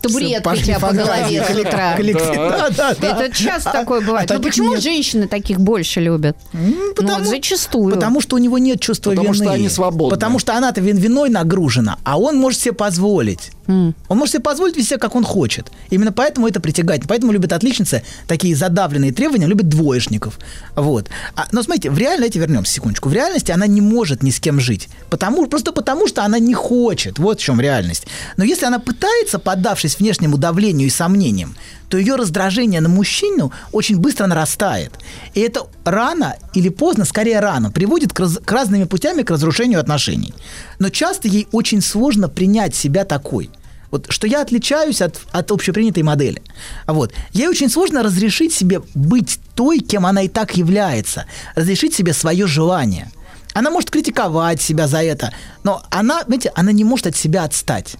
табуреткой 0.00 0.76
по 0.80 0.92
голове 0.92 1.44
с 1.44 1.58
утра. 1.58 1.94
Это 3.00 3.30
часто 3.36 3.72
такое 3.72 4.00
бывает. 4.00 4.30
а 4.30 4.34
Но 4.34 4.40
таких 4.40 4.52
почему 4.52 4.76
женщины 4.80 5.26
таких 5.26 5.60
больше 5.60 6.00
любят? 6.00 6.36
Ну, 6.52 6.94
вот 6.98 7.26
зачастую. 7.26 7.94
Потому 7.94 8.20
что 8.20 8.36
у 8.36 8.38
него 8.38 8.58
нет 8.58 8.80
чувства 8.80 9.10
Потому 9.10 9.32
вины. 9.32 9.44
что 9.44 9.52
они 9.54 9.68
свободны. 9.68 10.10
Потому 10.14 10.38
что 10.38 10.54
она-то 10.56 10.80
вин- 10.80 10.96
виной 10.96 11.30
нагружена, 11.30 11.98
а 12.04 12.18
он 12.18 12.36
может 12.36 12.60
себе 12.60 12.72
позволить 12.72 13.03
позволить 13.04 13.53
он 13.66 13.94
может 14.18 14.32
себе 14.34 14.42
позволить 14.42 14.76
вести 14.76 14.90
себя, 14.90 14.98
как 14.98 15.14
он 15.14 15.24
хочет. 15.24 15.70
Именно 15.90 16.12
поэтому 16.12 16.48
это 16.48 16.60
притягательно. 16.60 17.08
Поэтому 17.08 17.32
любят 17.32 17.52
отличницы 17.52 18.02
такие 18.26 18.54
задавленные 18.54 19.12
требования, 19.12 19.46
любят 19.46 19.68
двоечников. 19.68 20.38
Вот. 20.74 21.08
А, 21.34 21.46
но 21.52 21.62
смотрите, 21.62 21.90
в 21.90 21.98
реальности, 21.98 22.38
вернемся 22.38 22.74
секундочку, 22.74 23.08
в 23.08 23.12
реальности 23.12 23.52
она 23.52 23.66
не 23.66 23.80
может 23.80 24.22
ни 24.22 24.30
с 24.30 24.40
кем 24.40 24.60
жить. 24.60 24.88
Потому, 25.10 25.46
просто 25.46 25.72
потому, 25.72 26.06
что 26.06 26.24
она 26.24 26.38
не 26.38 26.54
хочет. 26.54 27.18
Вот 27.18 27.40
в 27.40 27.42
чем 27.42 27.60
реальность. 27.60 28.06
Но 28.36 28.44
если 28.44 28.66
она 28.66 28.78
пытается, 28.78 29.38
поддавшись 29.38 29.98
внешнему 29.98 30.36
давлению 30.36 30.88
и 30.88 30.90
сомнениям, 30.90 31.56
то 31.88 31.98
ее 31.98 32.16
раздражение 32.16 32.80
на 32.80 32.88
мужчину 32.88 33.52
очень 33.72 33.98
быстро 33.98 34.26
нарастает. 34.26 34.92
И 35.34 35.40
это 35.40 35.66
рано 35.84 36.36
или 36.52 36.68
поздно, 36.68 37.04
скорее 37.04 37.40
рано, 37.40 37.70
приводит 37.70 38.12
к, 38.12 38.20
раз- 38.20 38.40
к 38.44 38.50
разными 38.50 38.84
путями 38.84 39.22
к 39.22 39.30
разрушению 39.30 39.80
отношений. 39.80 40.34
Но 40.78 40.88
часто 40.88 41.28
ей 41.28 41.46
очень 41.52 41.80
сложно 41.80 42.28
принять 42.28 42.74
себя 42.74 43.04
такой. 43.04 43.50
Вот, 43.94 44.06
что 44.08 44.26
я 44.26 44.42
отличаюсь 44.42 45.00
от, 45.00 45.20
от 45.30 45.52
общепринятой 45.52 46.02
модели. 46.02 46.42
Вот. 46.88 47.12
Ей 47.32 47.46
очень 47.46 47.70
сложно 47.70 48.02
разрешить 48.02 48.52
себе 48.52 48.82
быть 48.92 49.38
той, 49.54 49.78
кем 49.78 50.04
она 50.04 50.22
и 50.22 50.28
так 50.28 50.56
является. 50.56 51.26
Разрешить 51.54 51.94
себе 51.94 52.12
свое 52.12 52.48
желание. 52.48 53.12
Она 53.52 53.70
может 53.70 53.92
критиковать 53.92 54.60
себя 54.60 54.88
за 54.88 55.00
это, 55.00 55.32
но 55.62 55.80
она, 55.90 56.24
знаете, 56.24 56.50
она 56.56 56.72
не 56.72 56.82
может 56.82 57.06
от 57.06 57.16
себя 57.16 57.44
отстать. 57.44 57.94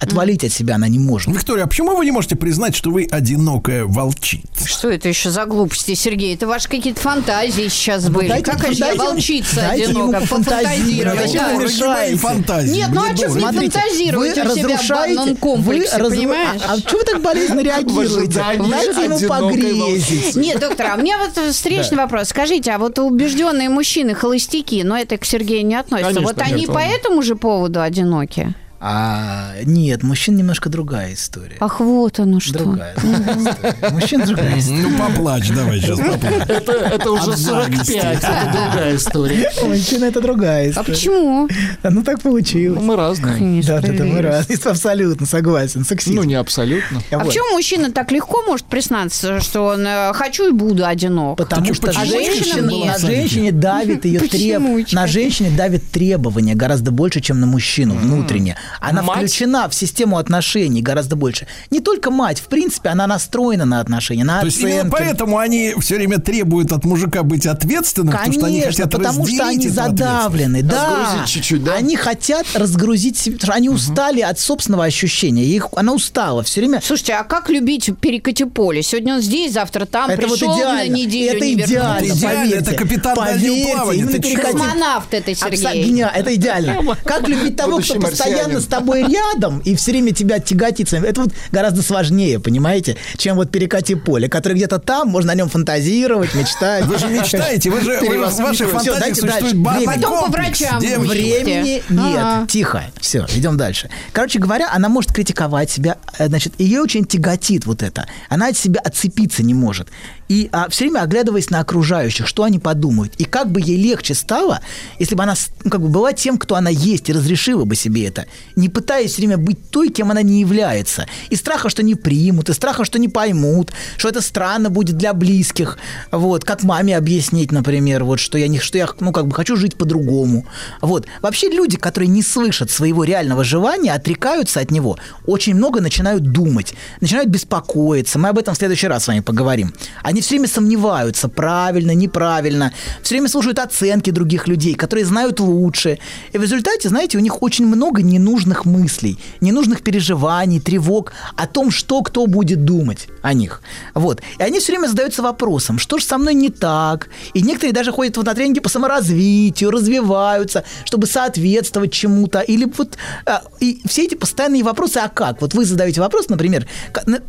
Отвалить 0.00 0.44
от 0.44 0.52
себя 0.52 0.76
она 0.76 0.88
не 0.88 0.98
может. 0.98 1.28
Виктория, 1.28 1.64
а 1.64 1.66
почему 1.66 1.94
вы 1.94 2.04
не 2.06 2.10
можете 2.10 2.34
признать, 2.34 2.74
что 2.74 2.90
вы 2.90 3.06
одинокая 3.10 3.84
волчица? 3.84 4.66
Что 4.66 4.88
это 4.88 5.08
еще 5.08 5.30
за 5.30 5.44
глупости, 5.44 5.94
Сергей? 5.94 6.34
Это 6.34 6.46
ваши 6.46 6.68
какие-то 6.68 7.00
фантазии 7.00 7.68
сейчас 7.68 8.08
были. 8.08 8.28
Ну, 8.28 8.34
дайте- 8.34 8.50
Какая 8.50 8.72
же 8.72 8.78
я 8.78 8.86
дайте 8.86 8.96
ему- 9.02 9.10
волчица 9.12 9.56
дайте 9.56 9.82
ему 9.90 10.00
одиноко? 10.08 10.20
пофантазировать. 10.20 11.34
Да. 11.34 11.54
вы 11.56 12.16
фантазии. 12.16 12.74
Нет, 12.76 12.88
ну 12.92 13.02
а 13.02 13.14
дорого. 13.14 13.38
не 13.38 13.58
фантазируете 13.60 14.42
у 14.42 14.54
себя 14.56 14.76
в 14.78 14.88
банном 14.88 15.36
комплексе, 15.36 15.96
вы 15.98 16.02
разру- 16.02 16.10
понимаешь? 16.16 16.62
А, 16.66 16.72
а 16.74 16.80
чего 16.80 16.98
вы 16.98 17.04
так 17.04 17.22
болезненно 17.22 17.60
реагируете? 17.60 18.44
Дайте 18.58 19.04
ему 19.04 19.20
погрезить. 19.28 20.36
Нет, 20.36 20.60
доктор, 20.60 20.86
а 20.92 20.94
у 20.96 21.00
меня 21.02 21.18
вот 21.18 21.52
встречный 21.52 21.98
вопрос. 21.98 22.28
Скажите, 22.28 22.70
а 22.72 22.78
вот 22.78 22.98
убежденные 22.98 23.68
мужчины 23.68 24.14
холостяки, 24.14 24.82
но 24.82 24.96
это 24.96 25.18
к 25.18 25.24
Сергею 25.24 25.66
не 25.66 25.74
относится, 25.74 26.14
Конечно, 26.14 26.26
вот 26.26 26.40
они 26.40 26.66
по 26.66 26.78
этому 26.78 27.22
же 27.22 27.36
поводу 27.36 27.80
одиноки? 27.82 28.54
А, 28.82 29.52
нет, 29.64 30.02
мужчин 30.02 30.36
немножко 30.36 30.70
другая 30.70 31.12
история. 31.12 31.58
Ах, 31.60 31.80
вот 31.80 32.18
оно 32.18 32.40
что. 32.40 32.60
Другая. 32.60 32.94
история. 32.96 33.90
Мужчин 33.90 34.24
другая 34.24 34.58
история. 34.58 34.80
Ну, 34.80 34.98
поплачь 34.98 35.48
давай 35.50 35.80
сейчас, 35.80 35.98
поплачь. 35.98 36.48
Это, 36.48 36.72
это 36.72 37.10
уже 37.12 37.32
От 37.32 37.38
45, 37.38 37.86
зависти. 37.86 37.96
это 37.96 38.52
другая 38.52 38.96
история. 38.96 39.52
Мужчина 39.62 40.04
это 40.06 40.20
другая 40.22 40.66
А 40.66 40.70
история. 40.70 40.86
почему? 40.94 41.48
Ну 41.82 42.02
так 42.02 42.22
получилось. 42.22 42.82
Мы 42.82 42.96
разные. 42.96 43.62
Да, 43.64 43.80
да, 43.82 43.92
да, 43.92 44.04
мы 44.04 44.22
разные. 44.22 44.58
Абсолютно 44.64 45.26
согласен. 45.26 45.84
Сексизм. 45.84 46.16
Ну, 46.16 46.22
не 46.22 46.34
абсолютно. 46.36 47.02
А 47.10 47.18
Вот. 47.18 47.26
почему 47.26 47.52
мужчина 47.56 47.92
так 47.92 48.10
легко 48.12 48.42
может 48.46 48.64
признаться, 48.64 49.40
что 49.40 49.66
он 49.66 49.86
э, 49.86 50.12
хочу 50.14 50.48
и 50.48 50.52
буду 50.52 50.86
одинок? 50.86 51.36
Потому 51.36 51.74
что 51.74 51.92
женщина 51.92 52.86
на 52.86 52.98
женщине 52.98 53.52
давит 53.52 54.06
ее 54.06 54.20
Почему, 54.20 54.76
треб... 54.76 54.86
Чика? 54.88 55.00
на 55.02 55.06
женщине 55.06 55.50
давит 55.54 55.90
требования 55.90 56.54
гораздо 56.54 56.90
больше, 56.92 57.20
чем 57.20 57.40
на 57.40 57.46
мужчину 57.46 57.94
внутренне. 57.94 58.56
Она 58.80 59.02
Мать? 59.02 59.18
включена 59.18 59.68
в 59.68 59.74
систему 59.74 60.18
отношений 60.18 60.82
гораздо 60.82 61.16
больше. 61.16 61.46
Не 61.70 61.80
только 61.80 62.10
мать, 62.10 62.38
в 62.40 62.44
принципе, 62.46 62.90
она 62.90 63.06
настроена 63.06 63.64
на 63.64 63.80
отношения, 63.80 64.24
на 64.24 64.40
То 64.40 64.46
есть 64.46 64.60
именно 64.60 64.80
оценки. 64.80 64.96
поэтому 64.98 65.38
они 65.38 65.74
все 65.80 65.96
время 65.96 66.18
требуют 66.18 66.72
от 66.72 66.84
мужика 66.84 67.22
быть 67.22 67.46
ответственным, 67.46 68.12
потому 68.12 68.32
что 68.32 68.46
они 68.46 68.60
Конечно, 68.60 68.84
хотят 68.84 68.90
потому 68.92 69.26
что 69.26 69.46
они 69.46 69.68
задавлены, 69.68 70.62
да. 70.62 70.96
Разгрузить 71.00 71.28
чуть-чуть, 71.34 71.64
да? 71.64 71.74
Они 71.74 71.96
хотят 71.96 72.46
разгрузить 72.54 73.18
себя, 73.18 73.36
потому 73.36 73.52
что 73.52 73.56
они 73.56 73.68
устали 73.68 74.20
от 74.20 74.38
собственного 74.38 74.84
ощущения. 74.84 75.44
Их, 75.44 75.68
она 75.76 75.92
устала 75.92 76.42
все 76.42 76.60
время. 76.60 76.80
Слушайте, 76.84 77.14
а 77.14 77.24
как 77.24 77.48
любить 77.50 77.90
перекати 78.00 78.44
поле? 78.44 78.82
Сегодня 78.82 79.14
он 79.16 79.20
здесь, 79.22 79.52
завтра 79.52 79.86
там, 79.86 80.10
Это 80.10 80.26
вот 80.26 80.38
пришел 80.38 80.54
на 80.56 80.58
идеально. 80.86 80.94
неделю, 80.94 81.36
Это 81.36 81.44
не 81.46 81.54
вернулся. 81.54 81.72
идеально, 81.74 82.12
Идеально, 82.12 82.40
поверьте. 82.42 82.70
это 82.70 82.74
капитан 82.74 83.14
дальнего 83.16 83.40
Поверьте, 83.54 83.72
плавания, 83.74 84.06
ты 84.06 84.18
перекати- 84.18 84.40
Космонавт 84.42 85.14
это, 85.14 85.34
Сергей. 85.34 85.84
гениально, 85.84 86.16
это 86.16 86.34
идеально. 86.34 86.96
Как 87.04 87.28
любить 87.28 87.56
того, 87.56 87.72
Будущий 87.72 87.92
кто 87.94 88.00
постоянно. 88.08 88.59
С 88.60 88.66
тобой 88.66 89.04
рядом 89.06 89.60
и 89.60 89.74
все 89.74 89.92
время 89.92 90.12
тебя 90.12 90.38
тяготит. 90.38 90.92
Это 90.92 91.22
вот 91.22 91.32
гораздо 91.52 91.82
сложнее, 91.82 92.38
понимаете, 92.40 92.96
чем 93.16 93.36
вот 93.36 93.50
перекати 93.50 93.94
поле, 93.94 94.28
который 94.28 94.54
где-то 94.54 94.78
там, 94.78 95.08
можно 95.08 95.32
о 95.32 95.34
нем 95.34 95.48
фантазировать, 95.48 96.34
мечтать. 96.34 96.84
Вы 96.84 96.98
же 96.98 97.08
мечтаете, 97.08 97.70
вы 97.70 97.80
же 97.80 97.98
в 98.00 98.36
вашей 98.38 98.66
фантазии 98.66 99.20
существует. 99.20 99.84
Потом 99.86 100.26
по 100.26 100.30
врачам. 100.30 100.80
Времени 100.80 101.82
нет. 101.88 102.48
Тихо. 102.48 102.84
Все, 103.00 103.26
идем 103.34 103.56
дальше. 103.56 103.90
Короче 104.12 104.38
говоря, 104.38 104.70
она 104.72 104.88
может 104.88 105.12
критиковать 105.12 105.70
себя. 105.70 105.96
э, 106.18 106.28
Значит, 106.28 106.54
ее 106.58 106.80
очень 106.80 107.04
тяготит 107.04 107.66
вот 107.66 107.82
это. 107.82 108.06
Она 108.28 108.48
от 108.48 108.56
себя 108.56 108.80
отцепиться 108.80 109.42
не 109.42 109.54
может. 109.54 109.88
И 110.28 110.48
а, 110.52 110.68
все 110.68 110.84
время 110.84 111.00
оглядываясь 111.00 111.50
на 111.50 111.58
окружающих, 111.58 112.28
что 112.28 112.44
они 112.44 112.60
подумают. 112.60 113.14
И 113.18 113.24
как 113.24 113.50
бы 113.50 113.60
ей 113.60 113.76
легче 113.76 114.14
стало, 114.14 114.60
если 115.00 115.16
бы 115.16 115.24
она 115.24 115.34
ну, 115.64 115.70
как 115.70 115.80
бы 115.80 115.88
была 115.88 116.12
тем, 116.12 116.38
кто 116.38 116.54
она 116.54 116.70
есть, 116.70 117.08
и 117.08 117.12
разрешила 117.12 117.64
бы 117.64 117.74
себе 117.74 118.06
это, 118.06 118.26
не 118.56 118.68
пытаясь 118.68 119.12
все 119.12 119.22
время 119.22 119.38
быть 119.38 119.70
той, 119.70 119.88
кем 119.90 120.10
она 120.10 120.22
не 120.22 120.40
является. 120.40 121.06
И 121.30 121.36
страха, 121.36 121.68
что 121.68 121.82
не 121.82 121.94
примут, 121.94 122.48
и 122.48 122.52
страха, 122.52 122.84
что 122.84 122.98
не 122.98 123.08
поймут, 123.08 123.72
что 123.96 124.08
это 124.08 124.20
странно 124.20 124.70
будет 124.70 124.96
для 124.96 125.14
близких. 125.14 125.78
Вот, 126.10 126.44
как 126.44 126.62
маме 126.62 126.96
объяснить, 126.96 127.52
например, 127.52 128.04
вот, 128.04 128.20
что 128.20 128.38
я 128.38 128.48
не, 128.48 128.58
что 128.58 128.78
я, 128.78 128.88
ну, 129.00 129.12
как 129.12 129.26
бы 129.26 129.34
хочу 129.34 129.56
жить 129.56 129.76
по-другому. 129.76 130.46
Вот. 130.80 131.06
Вообще 131.22 131.48
люди, 131.48 131.76
которые 131.76 132.08
не 132.08 132.22
слышат 132.22 132.70
своего 132.70 133.04
реального 133.04 133.44
желания, 133.44 133.92
отрекаются 133.92 134.60
от 134.60 134.70
него, 134.70 134.98
очень 135.26 135.54
много 135.54 135.80
начинают 135.80 136.22
думать, 136.22 136.74
начинают 137.00 137.30
беспокоиться. 137.30 138.18
Мы 138.18 138.28
об 138.28 138.38
этом 138.38 138.54
в 138.54 138.58
следующий 138.58 138.88
раз 138.88 139.04
с 139.04 139.08
вами 139.08 139.20
поговорим. 139.20 139.72
Они 140.02 140.20
все 140.20 140.30
время 140.30 140.48
сомневаются, 140.48 141.28
правильно, 141.28 141.92
неправильно, 141.92 142.72
все 143.02 143.14
время 143.14 143.28
слушают 143.28 143.58
оценки 143.58 144.10
других 144.10 144.48
людей, 144.48 144.74
которые 144.74 145.04
знают 145.04 145.40
лучше. 145.40 145.98
И 146.32 146.38
в 146.38 146.42
результате, 146.42 146.88
знаете, 146.88 147.18
у 147.18 147.20
них 147.20 147.42
очень 147.42 147.66
много 147.66 148.02
ненужных 148.02 148.39
мыслей, 148.46 149.18
ненужных 149.40 149.82
переживаний, 149.82 150.60
тревог 150.60 151.12
о 151.36 151.46
том, 151.46 151.70
что 151.70 152.02
кто 152.02 152.26
будет 152.26 152.64
думать 152.64 153.08
о 153.22 153.32
них. 153.32 153.62
Вот. 153.94 154.20
И 154.38 154.42
они 154.42 154.60
все 154.60 154.72
время 154.72 154.88
задаются 154.88 155.22
вопросом, 155.22 155.78
что 155.78 155.98
же 155.98 156.04
со 156.04 156.18
мной 156.18 156.34
не 156.34 156.50
так? 156.50 157.08
И 157.34 157.42
некоторые 157.42 157.72
даже 157.72 157.92
ходят 157.92 158.16
вот 158.16 158.26
на 158.26 158.34
тренинги 158.34 158.60
по 158.60 158.68
саморазвитию, 158.68 159.70
развиваются, 159.70 160.64
чтобы 160.84 161.06
соответствовать 161.06 161.92
чему-то. 161.92 162.40
Или 162.40 162.70
вот 162.76 162.96
а, 163.26 163.42
и 163.60 163.80
все 163.86 164.04
эти 164.04 164.14
постоянные 164.14 164.62
вопросы, 164.62 164.98
а 164.98 165.08
как? 165.08 165.40
Вот 165.40 165.54
вы 165.54 165.64
задаете 165.64 166.00
вопрос, 166.00 166.28
например, 166.28 166.66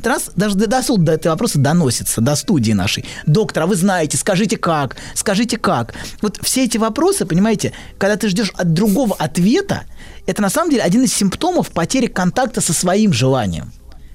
раз 0.04 0.32
даже 0.36 0.56
до, 0.56 0.68
до 0.68 0.82
суда 0.84 1.16
эти 1.16 1.28
вопросы 1.28 1.58
доносятся, 1.58 2.22
до 2.22 2.36
студии 2.36 2.74
нашей. 2.74 3.06
Доктор, 3.26 3.64
а 3.64 3.68
вы 3.68 3.76
знаете, 3.76 4.18
скажите 4.18 4.58
как? 4.58 4.98
Скажите 5.16 5.58
как? 5.58 5.94
Вот 6.22 6.40
все 6.42 6.66
эти 6.66 6.78
вопросы, 6.78 7.26
понимаете, 7.26 7.74
когда 7.98 8.16
ты 8.16 8.30
ждешь 8.30 8.52
от 8.56 8.74
другого 8.74 9.16
ответа, 9.18 9.84
это 10.32 10.42
на 10.42 10.50
самом 10.50 10.72
деле 10.72 10.84
один 10.84 11.04
из 11.04 11.14
симптомов 11.14 11.70
потери 11.70 12.08
контакта 12.08 12.62
со 12.62 12.74
своим 12.74 13.14
желанием 13.14 13.72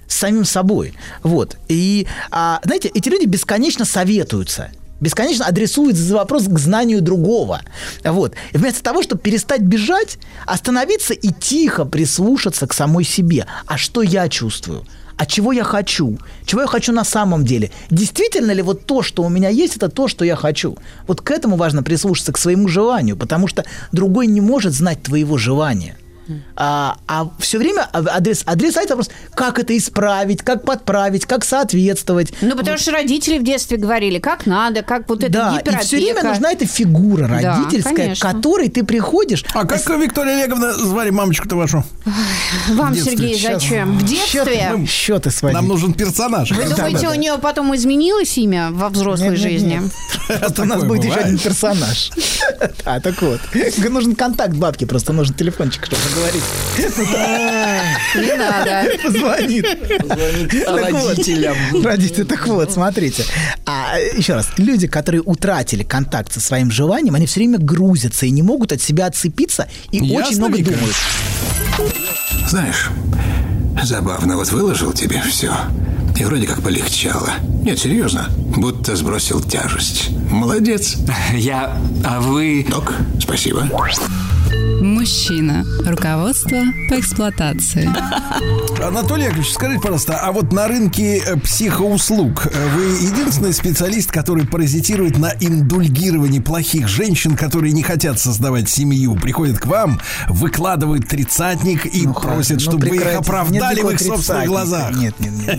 с 0.09 0.17
самим 0.17 0.45
собой. 0.45 0.95
Вот. 1.25 1.57
И, 1.69 2.07
а, 2.31 2.61
знаете, 2.65 2.89
эти 2.89 3.09
люди 3.09 3.27
бесконечно 3.27 3.85
советуются 3.85 4.71
бесконечно 4.99 5.45
адресуют 5.45 5.97
за 5.97 6.17
вопрос 6.17 6.45
к 6.45 6.59
знанию 6.59 7.03
другого. 7.03 7.61
Вот. 8.03 8.35
И 8.53 8.57
вместо 8.57 8.83
того, 8.83 9.03
чтобы 9.03 9.21
перестать 9.21 9.61
бежать, 9.61 10.19
остановиться 10.47 11.13
и 11.13 11.33
тихо 11.33 11.85
прислушаться 11.85 12.67
к 12.67 12.73
самой 12.73 13.05
себе. 13.05 13.47
А 13.67 13.77
что 13.77 14.03
я 14.03 14.29
чувствую? 14.31 14.87
А 15.19 15.25
чего 15.25 15.53
я 15.53 15.65
хочу? 15.65 16.19
Чего 16.45 16.63
я 16.63 16.67
хочу 16.67 16.93
на 16.93 17.05
самом 17.05 17.45
деле? 17.45 17.71
Действительно 17.91 18.53
ли 18.53 18.63
вот 18.63 18.85
то, 18.85 19.03
что 19.03 19.23
у 19.23 19.29
меня 19.29 19.49
есть, 19.49 19.77
это 19.77 19.89
то, 19.89 20.09
что 20.09 20.25
я 20.25 20.37
хочу? 20.37 20.77
Вот 21.07 21.23
к 21.23 21.31
этому 21.31 21.57
важно 21.57 21.83
прислушаться, 21.83 22.33
к 22.33 22.39
своему 22.39 22.69
желанию, 22.69 23.17
потому 23.17 23.49
что 23.49 23.65
другой 23.93 24.27
не 24.27 24.43
может 24.43 24.75
знать 24.75 25.03
твоего 25.03 25.39
желания. 25.39 25.97
А, 26.57 26.97
все 27.39 27.59
время 27.59 27.89
адрес, 27.93 28.43
адресует 28.47 28.89
вопрос, 28.91 29.11
как 29.35 29.59
это 29.59 29.77
исправить, 29.77 30.43
как 30.43 30.65
подправить, 30.65 31.27
как 31.27 31.45
соответствовать. 31.45 32.33
Ну, 32.41 32.57
потому 32.57 32.79
что 32.79 32.93
родители 32.93 33.39
в 33.39 33.45
детстве 33.45 33.77
говорили, 33.77 34.19
как 34.19 34.47
надо, 34.47 34.83
как 34.83 35.09
вот 35.09 35.23
это 35.23 35.33
Да, 35.33 35.59
и 35.65 35.85
все 35.85 35.97
время 35.97 36.23
нужна 36.23 36.53
эта 36.53 36.67
фигура 36.67 37.29
Да, 37.29 37.57
родительская, 37.59 37.95
к 37.95 37.97
конечно. 37.97 38.33
которой 38.33 38.69
ты 38.69 38.85
приходишь. 38.85 39.45
А 39.55 39.67
как 39.67 39.87
Виктория 39.89 40.35
Олеговна 40.43 40.73
звали 40.75 41.11
мамочку-то 41.11 41.57
вашу? 41.57 41.85
Вам? 42.71 42.95
Сергей, 42.95 43.37
Щас- 43.39 43.63
зачем? 43.63 43.99
В 43.99 44.03
детстве? 44.05 44.87
Счет- 44.87 44.89
счеты 44.89 45.31
свои. 45.31 45.53
Нам 45.53 45.69
нужен 45.69 45.95
персонаж. 45.95 46.51
Вы 46.51 46.65
думаете, 46.65 47.09
у 47.09 47.15
нее 47.15 47.39
потом 47.41 47.75
изменилось 47.75 48.37
имя 48.39 48.71
во 48.73 48.89
взрослой 48.89 49.31
Нет, 49.31 49.39
жизни? 49.39 49.81
нет. 50.29 50.59
У 50.59 50.65
нас 50.65 50.83
будет 50.85 51.05
еще 51.05 51.15
один 51.19 51.39
персонаж. 51.39 52.11
А, 52.85 53.01
так 53.01 53.21
вот. 53.23 53.41
Нужен 53.91 54.15
контакт 54.15 54.55
бабки, 54.55 54.85
просто 54.85 55.13
нужен 55.13 55.35
телефончик, 55.35 55.87
чтобы 55.87 56.01
поговорить. 56.17 56.43
Не 58.15 58.37
надо. 58.37 58.85
Позвонит. 59.05 59.67
Вот, 60.67 60.81
Родителям. 60.81 61.57
Родители, 61.83 62.25
так 62.25 62.47
вот, 62.47 62.73
смотрите. 62.73 63.25
А, 63.67 63.99
еще 63.99 64.35
раз, 64.35 64.49
люди, 64.57 64.87
которые 64.87 65.23
утратили 65.23 65.83
контакт 65.83 66.33
со 66.33 66.41
своим 66.41 66.71
желанием, 66.71 67.15
они 67.15 67.27
все 67.27 67.41
время 67.41 67.59
грузятся 67.59 68.27
и 68.27 68.31
не 68.31 68.43
могут 68.43 68.73
от 68.73 68.81
себя 68.81 69.07
отцепиться 69.07 69.69
и 69.91 70.01
очень 70.13 70.39
много 70.39 70.59
думают. 70.59 70.97
Знаешь, 72.49 72.91
забавно, 73.83 74.37
вот 74.37 74.51
выложил 74.51 74.93
тебе 74.93 75.21
все. 75.23 75.53
И 76.19 76.25
вроде 76.25 76.47
как 76.47 76.63
полегчало. 76.63 77.31
Нет, 77.63 77.79
серьезно, 77.79 78.31
будто 78.57 78.97
сбросил 78.97 79.43
тяжесть. 79.43 80.09
Молодец. 80.31 80.97
Я... 81.35 81.77
А 82.05 82.21
вы... 82.21 82.67
Док, 82.71 82.95
спасибо. 83.21 83.69
Мужчина. 84.81 85.65
Руководство 85.85 86.59
по 86.89 86.99
эксплуатации. 87.01 87.89
Анатолий 88.83 89.25
Яковлевич, 89.25 89.53
скажите, 89.53 89.81
пожалуйста, 89.81 90.19
а 90.21 90.33
вот 90.33 90.53
на 90.53 90.69
рынке 90.69 91.19
э, 91.19 91.37
психоуслуг 91.39 92.47
э, 92.47 92.69
вы 92.75 92.85
единственный 93.07 93.53
специалист, 93.55 94.11
который 94.11 94.47
паразитирует 94.47 95.19
на 95.19 95.33
индульгировании 95.41 96.41
плохих 96.41 96.89
женщин, 96.89 97.37
которые 97.37 97.73
не 97.73 97.83
хотят 97.83 98.21
создавать 98.21 98.69
семью, 98.69 99.17
приходят 99.17 99.59
к 99.59 99.67
вам, 99.67 100.01
выкладывают 100.29 101.09
тридцатник 101.09 101.87
и 101.87 102.07
Ну, 102.07 102.15
просят, 102.15 102.57
ну, 102.57 102.61
чтобы 102.61 102.89
вы 102.89 102.97
их 102.97 103.15
оправдали 103.15 103.81
в 103.81 103.91
их 103.91 104.01
собственных 104.01 104.47
глазах. 104.47 104.95
Нет, 104.95 105.15
нет, 105.21 105.33
нет. 105.33 105.59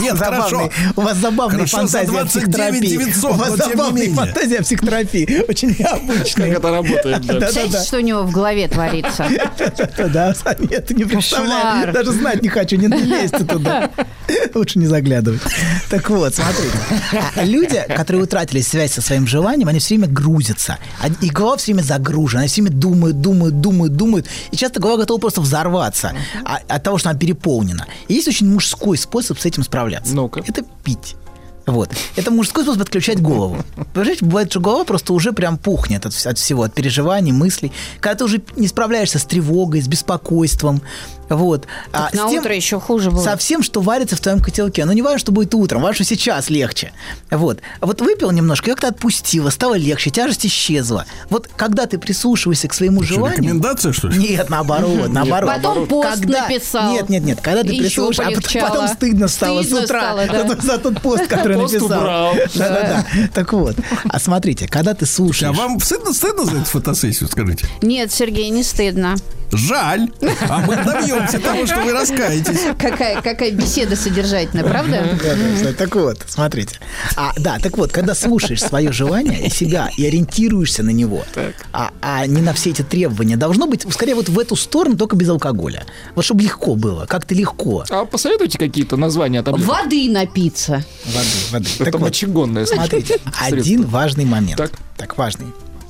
нет. 0.00 0.18
Хорошо. 0.18 0.70
У 0.96 1.00
вас 1.00 1.16
забавные 1.18 1.66
Хорошо, 1.66 1.86
за 1.86 1.98
фантазии 1.98 2.16
о 2.18 2.24
29 2.24 2.30
психотерапии. 2.30 2.88
900, 2.88 3.30
У 3.30 3.34
вас 3.34 3.92
менее. 3.92 4.14
фантазии 4.14 4.56
о 4.56 4.62
психотерапии. 4.62 5.44
Очень 5.48 5.76
необычные. 5.78 6.48
Как 6.48 6.58
это 6.58 6.70
работает, 6.70 7.26
да. 7.26 7.34
Представляете, 7.34 7.86
что 7.86 7.96
у 7.98 8.00
него 8.00 8.23
в 8.24 8.32
голове 8.32 8.68
творится? 8.68 9.26
Да, 10.12 10.34
сами 10.34 10.72
это 10.72 10.94
не 10.94 11.04
представляю. 11.04 11.92
Даже 11.92 12.12
знать 12.12 12.42
не 12.42 12.48
хочу, 12.48 12.76
не 12.76 12.86
лезьте 12.88 13.44
туда. 13.44 13.90
Лучше 14.54 14.78
не 14.78 14.86
заглядывать. 14.86 15.40
Так 15.90 16.08
вот, 16.10 16.34
смотрите. 16.34 16.76
Люди, 17.42 17.82
которые 17.94 18.22
утратили 18.24 18.60
связь 18.60 18.92
со 18.92 19.00
своим 19.02 19.26
желанием, 19.26 19.68
они 19.68 19.78
все 19.78 19.96
время 19.96 20.12
грузятся. 20.12 20.78
И 21.20 21.28
голова 21.30 21.56
все 21.56 21.72
время 21.72 21.82
загружена. 21.82 22.40
Они 22.40 22.48
все 22.48 22.62
время 22.62 22.76
думают, 22.76 23.20
думают, 23.20 23.60
думают, 23.60 23.96
думают. 23.96 24.26
И 24.50 24.56
часто 24.56 24.80
голова 24.80 24.98
готова 24.98 25.18
просто 25.18 25.40
взорваться 25.40 26.12
а- 26.44 26.60
от 26.68 26.82
того, 26.82 26.98
что 26.98 27.10
она 27.10 27.18
переполнена. 27.18 27.86
И 28.08 28.14
есть 28.14 28.28
очень 28.28 28.50
мужской 28.50 28.96
способ 28.98 29.38
с 29.38 29.44
этим 29.46 29.62
справляться. 29.62 30.14
Ну-ка. 30.14 30.42
Это 30.46 30.62
пить. 30.84 31.16
Вот. 31.66 31.90
Это 32.16 32.30
мужской 32.30 32.62
способ 32.64 32.82
отключать 32.82 33.20
голову. 33.20 33.56
Понимаете, 33.94 34.24
бывает, 34.24 34.50
что 34.50 34.60
голова 34.60 34.84
просто 34.84 35.12
уже 35.12 35.32
прям 35.32 35.56
пухнет 35.56 36.04
от, 36.04 36.14
от 36.26 36.38
всего, 36.38 36.62
от 36.62 36.74
переживаний, 36.74 37.32
мыслей. 37.32 37.72
Когда 38.00 38.18
ты 38.18 38.24
уже 38.24 38.42
не 38.56 38.68
справляешься 38.68 39.18
с 39.18 39.24
тревогой, 39.24 39.80
с 39.80 39.88
беспокойством. 39.88 40.82
Вот. 41.28 41.66
А 41.92 42.10
на 42.12 42.26
с 42.28 42.30
тем- 42.30 42.40
утро 42.40 42.54
еще 42.54 42.78
хуже 42.80 43.10
будет. 43.10 43.24
Со 43.24 43.36
всем, 43.36 43.62
что 43.62 43.80
варится 43.80 44.16
в 44.16 44.20
твоем 44.20 44.40
котелке. 44.40 44.84
Но 44.84 44.92
не 44.92 45.02
важно, 45.02 45.18
что 45.18 45.32
будет 45.32 45.54
утром, 45.54 45.82
важно, 45.82 46.04
что 46.04 46.14
сейчас 46.14 46.50
легче. 46.50 46.92
Вот. 47.30 47.60
А 47.80 47.86
вот 47.86 48.00
выпил 48.00 48.30
немножко, 48.30 48.70
как-то 48.70 48.88
отпустило, 48.88 49.50
стало 49.50 49.74
легче, 49.76 50.10
тяжесть 50.10 50.46
исчезла. 50.46 51.06
Вот 51.30 51.48
когда 51.56 51.86
ты 51.86 51.98
прислушиваешься 51.98 52.68
к 52.68 52.74
своему 52.74 53.02
Что, 53.02 53.14
желанию... 53.14 53.38
рекомендация, 53.42 53.92
что 53.92 54.08
ли? 54.08 54.18
Нет, 54.18 54.50
наоборот, 54.50 55.08
наоборот. 55.12 55.50
Потом 55.54 55.86
пост 55.86 56.20
Когда- 56.20 56.42
написал. 56.48 56.92
Нет, 56.92 57.08
нет, 57.08 57.24
нет. 57.24 57.40
Когда 57.40 57.62
ты 57.62 57.68
Еще 57.72 57.82
прислушаешься, 57.82 58.58
а 58.58 58.62
потом, 58.62 58.82
потом 58.82 58.88
стыдно 58.96 59.28
стало 59.28 59.62
Стыдно 59.62 59.80
с 59.80 59.84
утра 59.84 60.00
стало, 60.00 60.26
да. 60.26 60.48
за, 60.60 60.60
за 60.60 60.78
тот 60.78 61.00
пост, 61.00 61.26
который 61.26 61.56
Пост 61.56 61.74
написал. 61.74 61.98
убрал. 62.00 62.34
Да-да-да. 62.54 63.06
Так 63.32 63.52
вот, 63.52 63.76
а 64.08 64.18
смотрите, 64.20 64.68
когда 64.68 64.94
ты 64.94 65.04
А 65.04 65.08
слушаешь... 65.08 65.56
вам 65.56 65.80
стыдно, 65.80 66.12
стыдно 66.12 66.44
за 66.44 66.56
эту 66.58 66.64
фотосессию, 66.66 67.28
скажите? 67.30 67.66
Нет, 67.82 68.12
Сергей, 68.12 68.50
не 68.50 68.62
стыдно. 68.62 69.16
Жаль. 69.56 70.10
А 70.48 70.58
мы 70.60 70.76
добьемся 70.76 71.38
того, 71.38 71.66
что 71.66 71.80
вы 71.80 71.92
раскаетесь. 71.92 72.60
Какая, 72.78 73.20
какая 73.22 73.50
беседа 73.50 73.96
содержательная, 73.96 74.64
правда? 74.64 75.04
Да, 75.22 75.34
да, 75.34 75.64
да. 75.64 75.72
Так 75.72 75.94
вот, 75.94 76.18
смотрите. 76.26 76.78
А, 77.16 77.32
да, 77.36 77.58
так 77.58 77.76
вот, 77.78 77.92
когда 77.92 78.14
слушаешь 78.14 78.62
свое 78.62 78.92
желание 78.92 79.46
и 79.46 79.50
себя, 79.50 79.90
и 79.96 80.06
ориентируешься 80.06 80.82
на 80.82 80.90
него, 80.90 81.24
а, 81.72 81.90
а 82.00 82.26
не 82.26 82.42
на 82.42 82.52
все 82.52 82.70
эти 82.70 82.82
требования, 82.82 83.36
должно 83.36 83.66
быть, 83.66 83.86
скорее, 83.92 84.14
вот 84.14 84.28
в 84.28 84.38
эту 84.38 84.56
сторону, 84.56 84.96
только 84.96 85.16
без 85.16 85.28
алкоголя. 85.28 85.84
Вот 86.14 86.24
чтобы 86.24 86.42
легко 86.42 86.74
было, 86.74 87.06
как-то 87.06 87.34
легко. 87.34 87.84
А 87.90 88.04
посоветуйте 88.04 88.58
какие-то 88.58 88.96
названия 88.96 89.42
таблеток? 89.42 89.68
Воды 89.68 90.10
напиться. 90.10 90.84
Воды, 91.06 91.28
воды. 91.50 91.68
Это 91.80 91.98
мочегонное. 91.98 92.66
смотрите, 92.66 93.18
один 93.40 93.86
важный 93.86 94.24
момент. 94.24 94.56
Так. 94.56 94.72
Так, 94.96 95.18
важный. 95.18 95.46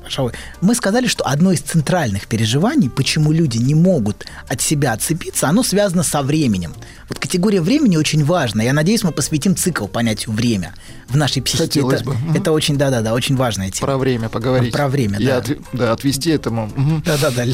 Шавой, 0.09 0.33
мы 0.61 0.75
сказали, 0.75 1.07
что 1.07 1.25
одно 1.25 1.53
из 1.53 1.61
центральных 1.61 2.27
переживаний, 2.27 2.91
почему 2.91 3.33
люди 3.33 3.59
не 3.59 3.75
могут 3.75 4.27
от 4.49 4.61
себя 4.61 4.93
отцепиться, 4.93 5.49
оно 5.49 5.63
связано 5.63 6.03
со 6.03 6.23
временем. 6.23 6.75
Вот 7.09 7.19
категория 7.19 7.61
времени 7.61 7.97
очень 7.97 8.25
важна. 8.25 8.63
Я 8.63 8.73
надеюсь, 8.73 9.03
мы 9.03 9.13
посвятим 9.13 9.57
цикл 9.57 9.87
понятию 9.87 10.35
время 10.35 10.75
в 11.09 11.17
нашей 11.17 11.43
психике. 11.43 11.65
Хотелось 11.65 12.01
это, 12.01 12.11
бы. 12.11 12.17
Это 12.35 12.53
очень, 12.53 12.77
да-да-да, 12.77 13.15
очень 13.15 13.37
важная 13.37 13.71
тема. 13.71 13.87
Про 13.87 13.99
время 13.99 14.29
поговорить. 14.29 14.73
Про 14.73 14.89
время, 14.89 15.19
да. 15.21 15.39
от- 15.39 15.59
да, 15.73 15.93
отвести 15.93 16.31
этому. 16.31 16.71
Да-да-да, 17.05 17.45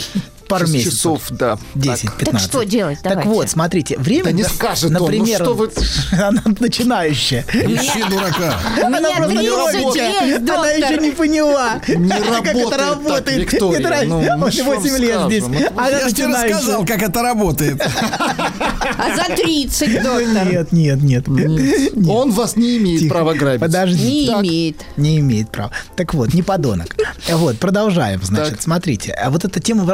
пару 0.51 0.67
месяцев. 0.69 0.93
часов, 0.93 1.23
да. 1.31 1.59
10-15. 1.75 2.25
Так 2.31 2.41
что 2.41 2.63
делать? 2.65 2.99
Так 3.03 3.13
Давайте. 3.13 3.31
вот, 3.31 3.51
смотрите, 3.51 3.99
время... 3.99 4.25
Да 4.25 4.33
не 4.33 4.45
скажет 4.45 4.87
он, 4.87 4.93
ну 4.93 5.01
например, 5.01 5.37
что 5.43 5.55
вы- 5.55 5.71
Она 6.13 6.43
начинающая. 6.59 7.45
Ищи 7.53 8.03
дурака. 8.11 8.59
Она 8.85 9.01
просто 9.17 9.33
не 9.35 9.49
30 9.49 9.75
работает. 9.75 10.51
Она 10.51 10.71
еще 10.71 10.99
не 10.99 11.11
поняла, 11.13 11.81
Не 11.89 12.09
как 12.09 12.25
работает 12.27 12.57
это 12.57 12.71
так, 12.71 12.81
работает. 12.81 13.53
Виктория. 13.53 14.03
Ну, 14.05 14.21
мы 14.21 14.37
вот 14.45 14.53
ж 14.55 14.59
8 14.63 14.91
вам 14.91 15.01
лет 15.01 15.21
здесь. 15.27 15.45
Я 15.77 16.09
же 16.09 16.15
тебе 16.15 16.27
рассказал, 16.27 16.85
как 16.85 17.03
это 17.03 17.23
работает. 17.23 17.81
А 17.81 19.17
за 19.17 19.35
30, 19.37 20.03
доктор. 20.03 20.47
Нет, 20.53 20.73
нет, 20.73 21.03
нет. 21.03 21.29
Нет. 21.29 21.93
Он 22.09 22.31
вас 22.33 22.57
не 22.57 22.77
имеет 22.79 23.09
права 23.09 23.35
грабить. 23.35 23.61
Подожди. 23.61 24.21
Не 24.23 24.27
Так. 24.27 24.41
имеет. 24.45 24.77
Не 24.97 25.19
имеет 25.21 25.51
права. 25.51 25.71
Так 25.97 26.15
вот, 26.15 26.35
не 26.35 26.43
подонок. 26.43 26.97
Вот, 27.31 27.59
продолжаем, 27.59 28.21
значит. 28.23 28.55
Так. 28.55 28.63
Смотрите, 28.63 29.13
а 29.13 29.31
вот 29.31 29.45
эта 29.45 29.61
тема 29.61 29.85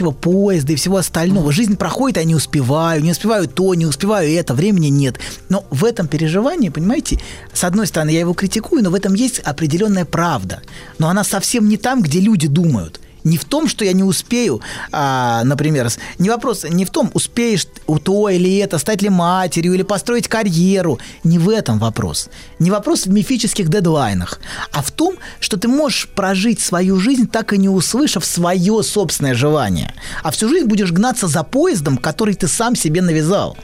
уходящего 0.00 0.10
поезда 0.10 0.72
и 0.72 0.76
всего 0.76 0.96
остального. 0.96 1.52
Жизнь 1.52 1.76
проходит, 1.76 2.18
а 2.18 2.20
я 2.20 2.26
не 2.26 2.34
успеваю, 2.34 3.02
не 3.02 3.12
успеваю 3.12 3.48
то, 3.48 3.74
не 3.74 3.86
успеваю 3.86 4.30
это, 4.30 4.54
времени 4.54 4.88
нет. 4.88 5.18
Но 5.48 5.64
в 5.70 5.84
этом 5.84 6.08
переживании, 6.08 6.70
понимаете, 6.70 7.18
с 7.52 7.64
одной 7.64 7.86
стороны, 7.86 8.10
я 8.10 8.20
его 8.20 8.34
критикую, 8.34 8.82
но 8.82 8.90
в 8.90 8.94
этом 8.94 9.14
есть 9.14 9.40
определенная 9.40 10.04
правда. 10.04 10.60
Но 10.98 11.08
она 11.08 11.24
совсем 11.24 11.68
не 11.68 11.76
там, 11.76 12.02
где 12.02 12.20
люди 12.20 12.48
думают. 12.48 13.00
Не 13.24 13.36
в 13.36 13.44
том, 13.44 13.68
что 13.68 13.84
я 13.84 13.92
не 13.92 14.02
успею, 14.02 14.60
а, 14.92 15.42
например, 15.44 15.90
не 16.18 16.28
вопрос, 16.30 16.64
не 16.68 16.84
в 16.84 16.90
том, 16.90 17.10
успеешь 17.14 17.66
у 17.86 17.98
то 17.98 18.28
или 18.28 18.58
это, 18.58 18.78
стать 18.78 19.02
ли 19.02 19.08
матерью 19.08 19.74
или 19.74 19.82
построить 19.82 20.28
карьеру. 20.28 20.98
Не 21.24 21.38
в 21.38 21.48
этом 21.48 21.78
вопрос. 21.78 22.28
Не 22.58 22.70
вопрос 22.70 23.06
в 23.06 23.10
мифических 23.10 23.68
дедлайнах, 23.68 24.40
а 24.72 24.82
в 24.82 24.90
том, 24.90 25.16
что 25.40 25.56
ты 25.56 25.68
можешь 25.68 26.08
прожить 26.08 26.60
свою 26.60 26.98
жизнь, 26.98 27.28
так 27.28 27.52
и 27.52 27.58
не 27.58 27.68
услышав 27.68 28.24
свое 28.24 28.82
собственное 28.82 29.34
желание. 29.34 29.94
А 30.22 30.30
всю 30.30 30.48
жизнь 30.48 30.66
будешь 30.66 30.92
гнаться 30.92 31.26
за 31.26 31.42
поездом, 31.42 31.98
который 31.98 32.34
ты 32.34 32.48
сам 32.48 32.74
себе 32.74 33.02
навязал. 33.02 33.56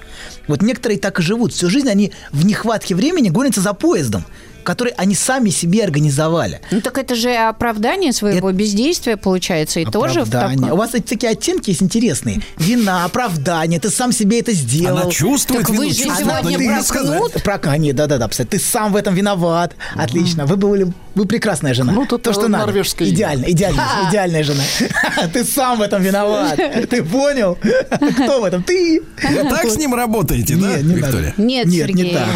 Вот 0.48 0.62
некоторые 0.62 0.98
так 0.98 1.18
и 1.18 1.22
живут. 1.22 1.52
Всю 1.52 1.68
жизнь 1.68 1.88
они 1.88 2.12
в 2.32 2.44
нехватке 2.44 2.94
времени 2.94 3.28
гонятся 3.28 3.60
за 3.60 3.72
поездом, 3.72 4.24
который 4.66 4.92
они 4.96 5.14
сами 5.14 5.50
себе 5.50 5.84
организовали. 5.84 6.60
Ну 6.70 6.80
так 6.80 6.98
это 6.98 7.14
же 7.14 7.34
оправдание 7.34 8.12
своего 8.12 8.52
бездействия 8.52 9.16
получается. 9.16 9.80
И 9.80 9.84
тоже 9.84 10.24
в 10.24 10.28
Оправдание. 10.28 10.58
таком- 10.58 10.72
У 10.72 10.76
вас 10.76 10.94
эти 10.94 11.04
такие 11.04 11.32
оттенки 11.32 11.70
есть 11.70 11.82
интересные. 11.82 12.42
Вина, 12.58 13.04
оправдание, 13.04 13.78
ты 13.80 13.90
сам 13.90 14.12
себе 14.12 14.40
это 14.40 14.52
сделал. 14.52 14.98
Она 14.98 15.10
чувствует 15.10 15.60
Так 15.62 15.70
вы 15.70 15.84
вину, 15.86 15.94
же 15.94 16.04
чувствует, 16.04 16.36
сегодня. 16.40 17.40
Про... 17.42 17.60
А, 17.62 17.78
нет, 17.78 17.96
да-да-да, 17.96 18.28
ты 18.28 18.58
сам 18.58 18.92
в 18.92 18.96
этом 18.96 19.14
виноват. 19.14 19.74
Отлично. 19.94 20.46
Вы 20.46 20.56
были, 20.56 20.92
вы 21.16 21.24
прекрасная 21.24 21.72
жена. 21.74 21.92
Ну, 21.92 22.06
тут 22.06 22.22
То, 22.22 22.32
что 22.32 22.46
надо. 22.48 22.70
имя. 22.72 22.82
Идеально, 22.84 23.44
идеальная, 23.46 23.84
идеальная 24.10 24.44
жена. 24.44 24.62
Ты 25.32 25.44
сам 25.44 25.78
в 25.78 25.82
этом 25.82 26.02
виноват. 26.02 26.56
Ты 26.90 27.02
понял? 27.02 27.56
Кто 27.56 28.40
в 28.42 28.44
этом? 28.44 28.62
Ты. 28.62 29.00
Вы 29.22 29.48
так 29.48 29.64
с 29.64 29.76
ним 29.78 29.94
работаете, 29.94 30.56
да, 30.56 30.76
Виктория? 30.76 31.34
Нет, 31.38 31.66
Нет, 31.66 31.94
не 31.94 32.12
так, 32.12 32.28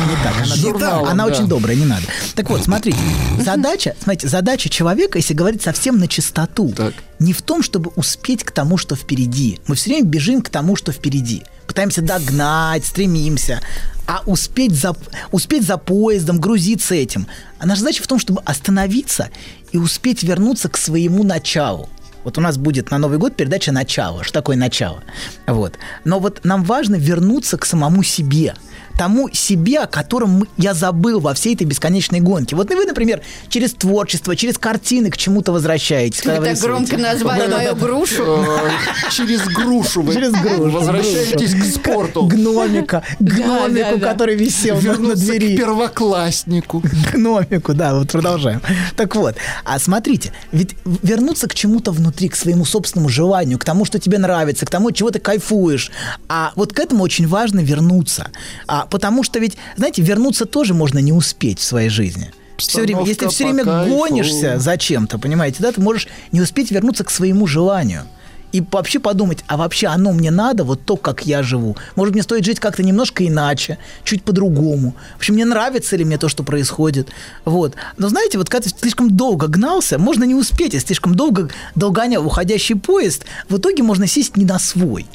не 0.63 0.73
так. 0.79 1.09
Она, 1.09 1.27
очень 1.27 1.47
добрая, 1.47 1.77
не 1.77 1.85
надо. 1.85 2.03
Так 2.35 2.49
вот, 2.49 2.65
смотрите, 2.65 2.99
задача, 3.39 3.95
смотрите, 4.03 4.29
задача 4.29 4.69
человека, 4.71 5.19
если 5.19 5.35
говорить 5.35 5.63
совсем 5.63 5.99
на 5.99 6.09
чистоту, 6.09 6.73
не 7.19 7.35
в 7.35 7.43
том, 7.43 7.63
чтобы 7.63 7.93
успеть 7.97 8.45
к 8.45 8.51
тому, 8.51 8.79
что 8.79 8.97
впереди. 8.97 9.61
Мы 9.67 9.75
все 9.75 9.91
время 9.91 10.07
бежим 10.07 10.41
к 10.41 10.49
тому, 10.49 10.75
что 10.75 10.91
впереди. 10.91 11.43
Пытаемся 11.71 12.03
догнать, 12.03 12.85
стремимся. 12.85 13.61
А 14.05 14.23
успеть 14.27 14.75
за, 14.75 14.97
успеть 15.31 15.65
за 15.65 15.77
поездом, 15.77 16.41
грузиться 16.41 16.97
этим. 16.97 17.29
А 17.61 17.67
наша 17.67 17.83
задача 17.83 18.03
в 18.03 18.09
том, 18.09 18.19
чтобы 18.19 18.43
остановиться 18.45 19.31
и 19.71 19.79
успеть 19.79 20.25
вернуться 20.25 20.69
к 20.69 20.77
своему 20.77 21.23
началу. 21.23 21.89
Вот 22.25 22.39
у 22.39 22.41
нас 22.41 22.59
будет 22.59 22.91
на 22.91 22.99
Новый 22.99 23.19
год 23.19 23.37
передача 23.37 23.71
«Начало». 23.71 24.25
Что 24.25 24.33
такое 24.33 24.57
начало? 24.57 25.05
Вот. 25.47 25.75
Но 26.05 26.19
вот 26.19 26.41
нам 26.43 26.65
важно 26.65 26.97
вернуться 26.97 27.57
к 27.57 27.65
самому 27.65 28.03
себе 28.03 28.57
тому 28.97 29.31
себе, 29.33 29.81
о 29.81 29.87
котором 29.87 30.47
я 30.57 30.75
забыл 30.75 31.21
во 31.21 31.35
всей 31.35 31.55
этой 31.55 31.65
бесконечной 31.65 32.21
гонке. 32.21 32.57
Вот 32.57 32.69
вы, 32.71 32.85
например, 32.85 33.23
через 33.49 33.73
творчество, 33.73 34.37
через 34.37 34.59
картины 34.59 35.11
к 35.11 35.17
чему-то 35.17 35.53
возвращаетесь. 35.53 36.21
когда 36.21 36.41
Вы 36.41 36.49
вы 36.49 36.55
так 36.55 36.63
громко 36.63 36.97
назвали 36.99 37.47
мою 37.51 37.75
грушу. 37.77 38.25
Э, 38.25 38.71
Через 39.11 39.43
грушу 39.49 40.03
вы 40.03 40.15
Через 40.15 40.33
грушу, 40.33 40.71
возвращаетесь 40.71 41.55
к 41.55 41.65
спорту. 41.65 42.27
Гномика, 42.27 43.03
гномику, 43.21 44.01
который 44.01 44.37
висел 44.37 44.77
на- 44.77 44.81
на 44.81 44.85
Вернуться 44.85 45.17
к 45.27 45.29
двери. 45.39 45.57
первокласснику. 45.57 46.83
Гномику, 47.13 47.75
да, 47.75 47.95
вот 47.95 48.11
продолжаем. 48.13 48.61
Так 48.97 49.15
вот, 49.17 49.37
а 49.65 49.79
смотрите, 49.79 50.33
ведь 50.53 50.75
вернуться 51.03 51.49
к 51.49 51.55
чему-то 51.55 51.93
внутри, 51.93 52.29
к 52.29 52.37
своему 52.37 52.65
собственному 52.65 53.09
желанию, 53.09 53.59
к 53.59 53.65
тому, 53.65 53.85
что 53.85 53.99
тебе 53.99 54.19
нравится, 54.19 54.67
к 54.67 54.71
тому, 54.71 54.91
чего 54.93 55.11
ты 55.11 55.19
кайфуешь. 55.19 55.91
А 56.29 56.53
вот 56.57 56.73
к 56.73 56.79
этому 56.79 57.03
очень 57.05 57.27
важно 57.27 57.61
вернуться. 57.61 58.31
А, 58.67 58.80
потому 58.89 59.23
что 59.23 59.39
ведь, 59.39 59.57
знаете, 59.77 60.03
вернуться 60.03 60.47
тоже 60.47 60.75
можно 60.75 60.99
не 60.99 61.13
успеть 61.13 61.59
в 61.59 61.65
своей 61.65 61.89
жизни. 61.89 62.33
Все 62.57 62.83
время, 62.83 63.05
если 63.07 63.27
все 63.29 63.45
время 63.45 63.65
гонишься 63.65 64.59
за 64.59 64.77
чем-то, 64.77 65.19
понимаете, 65.19 65.59
да, 65.61 65.73
ты 65.73 65.81
можешь 65.81 66.09
не 66.31 66.41
успеть 66.41 66.71
вернуться 66.71 67.05
к 67.05 67.11
своему 67.11 67.47
желанию. 67.47 68.05
И 68.53 68.63
вообще 68.73 68.99
подумать, 68.99 69.45
а 69.47 69.57
вообще 69.57 69.87
оно 69.87 70.13
мне 70.13 70.31
надо, 70.31 70.65
вот 70.65 70.85
то, 70.85 70.97
как 70.97 71.25
я 71.25 71.43
живу. 71.43 71.77
Может, 71.95 72.15
мне 72.15 72.23
стоит 72.23 72.45
жить 72.45 72.59
как-то 72.59 72.83
немножко 72.83 73.27
иначе, 73.27 73.79
чуть 74.03 74.25
по-другому. 74.25 74.95
В 75.15 75.19
общем, 75.19 75.35
мне 75.35 75.45
нравится 75.45 75.97
ли 75.97 76.05
мне 76.05 76.19
то, 76.19 76.29
что 76.29 76.43
происходит. 76.43 77.09
Вот. 77.45 77.75
Но 77.97 78.09
знаете, 78.09 78.39
вот 78.39 78.49
когда 78.49 78.69
ты 78.69 78.77
слишком 78.77 79.17
долго 79.17 79.47
гнался, 79.47 79.99
можно 79.99 80.25
не 80.25 80.35
успеть, 80.35 80.75
если 80.75 80.89
слишком 80.89 81.15
долго 81.15 81.49
долгонял 81.77 82.27
уходящий 82.27 82.75
поезд, 82.75 83.25
в 83.49 83.59
итоге 83.59 83.85
можно 83.85 84.07
сесть 84.07 84.37
не 84.37 84.45
на 84.45 84.59
свой. 84.59 85.07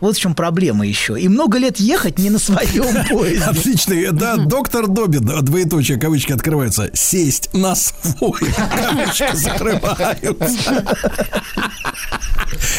Вот 0.00 0.16
в 0.16 0.20
чем 0.20 0.34
проблема 0.34 0.86
еще. 0.86 1.18
И 1.18 1.28
много 1.28 1.58
лет 1.58 1.78
ехать 1.78 2.18
не 2.18 2.30
на 2.30 2.38
своем 2.38 3.06
поезде. 3.08 3.44
Отлично. 3.44 4.12
Да, 4.12 4.36
доктор 4.36 4.86
Добин, 4.88 5.24
да, 5.24 5.40
двоеточие, 5.40 5.98
кавычки 5.98 6.32
открываются. 6.32 6.90
Сесть 6.94 7.50
на 7.52 7.74
свой, 7.74 8.40
кавычки 8.56 9.34
закрываются. 9.34 10.84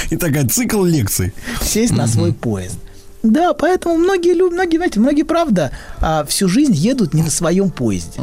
И 0.10 0.18
такая 0.18 0.48
цикл 0.48 0.84
лекций. 0.84 1.34
сесть 1.62 1.94
на 1.94 2.08
свой 2.08 2.34
поезд. 2.34 2.78
Да, 3.32 3.54
поэтому 3.54 3.98
многие 3.98 4.34
люди, 4.34 4.54
многие, 4.54 4.78
знаете, 4.78 5.00
многие, 5.00 5.24
правда, 5.24 5.72
а, 6.00 6.24
всю 6.26 6.48
жизнь 6.48 6.74
едут 6.74 7.14
не 7.14 7.24
на 7.24 7.32
своем 7.32 7.70
поезде. 7.72 8.20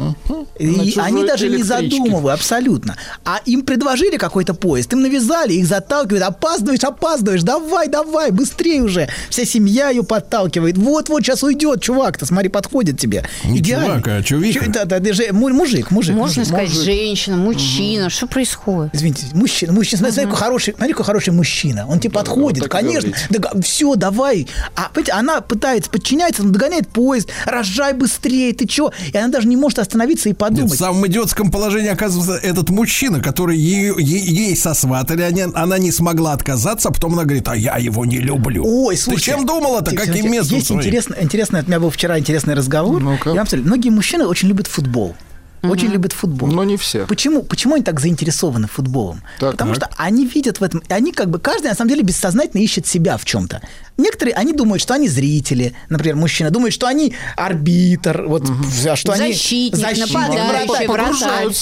И 0.59 0.67
На 0.67 0.85
чужой 0.85 1.03
они 1.03 1.23
даже 1.25 1.49
не 1.49 1.63
задумывают, 1.63 2.39
абсолютно. 2.39 2.95
А 3.25 3.39
им 3.45 3.63
предложили 3.63 4.17
какой-то 4.17 4.53
поезд, 4.53 4.93
им 4.93 5.01
навязали, 5.01 5.53
их 5.53 5.65
заталкивают, 5.65 6.23
опаздываешь, 6.23 6.83
опаздываешь, 6.83 7.43
давай, 7.43 7.87
давай, 7.87 8.31
быстрее 8.31 8.81
уже. 8.83 9.09
Вся 9.29 9.45
семья 9.45 9.89
ее 9.89 10.03
подталкивает. 10.03 10.77
Вот-вот, 10.77 11.23
сейчас 11.23 11.43
уйдет 11.43 11.81
чувак-то, 11.81 12.25
смотри, 12.25 12.49
подходит 12.49 12.97
тебе. 12.99 13.25
Не 13.43 13.59
Идеально. 13.59 13.87
чувак, 14.01 14.07
а 14.07 14.23
чувиха. 14.23 14.65
Чу- 14.65 14.71
Да, 14.71 14.85
да, 14.85 14.99
даже 14.99 15.31
му- 15.33 15.49
мужик, 15.49 15.91
мужик. 15.91 16.15
Можно 16.15 16.41
мужик. 16.43 16.53
сказать, 16.53 16.71
женщина, 16.71 17.35
мужчина. 17.37 18.09
Что 18.09 18.27
происходит? 18.27 18.93
Извините, 18.95 19.25
мужчина, 19.33 19.73
мужчина, 19.73 19.97
смотри, 19.99 20.13
смотри, 20.13 20.31
какой 20.31 20.39
хороший, 20.45 20.73
смотри, 20.77 20.93
какой 20.93 21.05
хороший 21.05 21.33
мужчина. 21.33 21.85
Он 21.87 21.99
тебе 21.99 22.13
подходит, 22.13 22.59
так 22.63 22.67
и 22.67 22.71
конечно. 22.71 23.11
говорите. 23.29 23.61
все, 23.67 23.95
давай. 23.95 24.47
А 24.75 24.89
понимаете, 24.93 25.11
она 25.13 25.41
пытается 25.41 25.89
подчиняться, 25.89 26.43
она 26.43 26.51
догоняет 26.51 26.87
поезд, 26.87 27.29
рожай 27.45 27.93
быстрее, 27.93 28.53
ты 28.53 28.65
чё? 28.67 28.91
И 29.11 29.17
она 29.17 29.27
даже 29.29 29.47
не 29.47 29.55
может 29.57 29.79
остановиться 29.79 30.29
и 30.29 30.31
Нет, 30.31 30.37
подумать. 30.37 30.71
в 30.73 30.77
самом 30.77 31.05
идиотском 31.07 31.51
положении 31.51 31.89
оказывается 31.89 32.35
этот 32.35 32.69
мужчина, 32.69 33.19
который 33.21 33.57
ее, 33.57 33.95
е- 33.97 34.19
ей 34.47 34.55
сосватали, 34.55 35.21
они- 35.23 35.45
она 35.53 35.77
не 35.77 35.91
смогла 35.91 36.33
отказаться, 36.33 36.89
а 36.89 36.91
потом 36.91 37.13
она 37.13 37.23
говорит, 37.23 37.47
а 37.47 37.55
я 37.55 37.77
его 37.77 38.05
не 38.05 38.19
люблю. 38.19 38.63
Ой, 38.65 38.95
Ты 38.95 39.01
слушай. 39.01 39.21
чем 39.21 39.45
думала-то? 39.45 39.95
Каким 39.95 40.31
местом 40.31 40.55
Есть 40.57 40.67
своим? 40.67 40.81
интересно, 40.81 41.15
интересно, 41.19 41.59
у 41.65 41.67
меня 41.67 41.79
был 41.79 41.89
вчера 41.89 42.19
интересный 42.19 42.53
разговор. 42.53 43.01
Ну-ка. 43.01 43.29
Я 43.29 43.35
вам 43.37 43.47
скажу, 43.47 43.63
многие 43.63 43.89
мужчины 43.89 44.25
очень 44.25 44.47
любят 44.47 44.67
футбол. 44.67 45.15
Очень 45.63 45.89
любят 45.89 46.11
футбол. 46.13 46.49
Но 46.49 46.63
не 46.63 46.77
все. 46.77 47.05
Почему, 47.05 47.41
почему 47.41 47.75
они 47.75 47.83
так 47.83 47.99
заинтересованы 47.99 48.67
футболом? 48.67 49.21
Так, 49.39 49.51
Потому 49.51 49.75
так. 49.75 49.91
что 49.91 50.01
они 50.03 50.25
видят 50.25 50.59
в 50.59 50.63
этом, 50.63 50.81
и 50.87 50.93
они 50.93 51.11
как 51.13 51.29
бы, 51.29 51.39
каждый 51.39 51.67
на 51.67 51.75
самом 51.75 51.89
деле 51.89 52.03
бессознательно 52.03 52.61
ищет 52.61 52.85
себя 52.85 53.17
в 53.17 53.25
чем-то. 53.25 53.61
Некоторые, 53.95 54.33
они 54.35 54.53
думают, 54.53 54.81
что 54.81 54.95
они 54.95 55.07
зрители, 55.07 55.73
например, 55.89 56.15
мужчина, 56.15 56.49
думают, 56.49 56.73
что 56.73 56.87
они 56.87 57.13
арбитр, 57.37 58.23
вот, 58.27 58.43
а 58.89 58.95
что 58.95 59.13
они... 59.13 59.33
Защитник, 59.33 59.81
нападающий, 59.99 60.87
вратарь. 60.87 60.87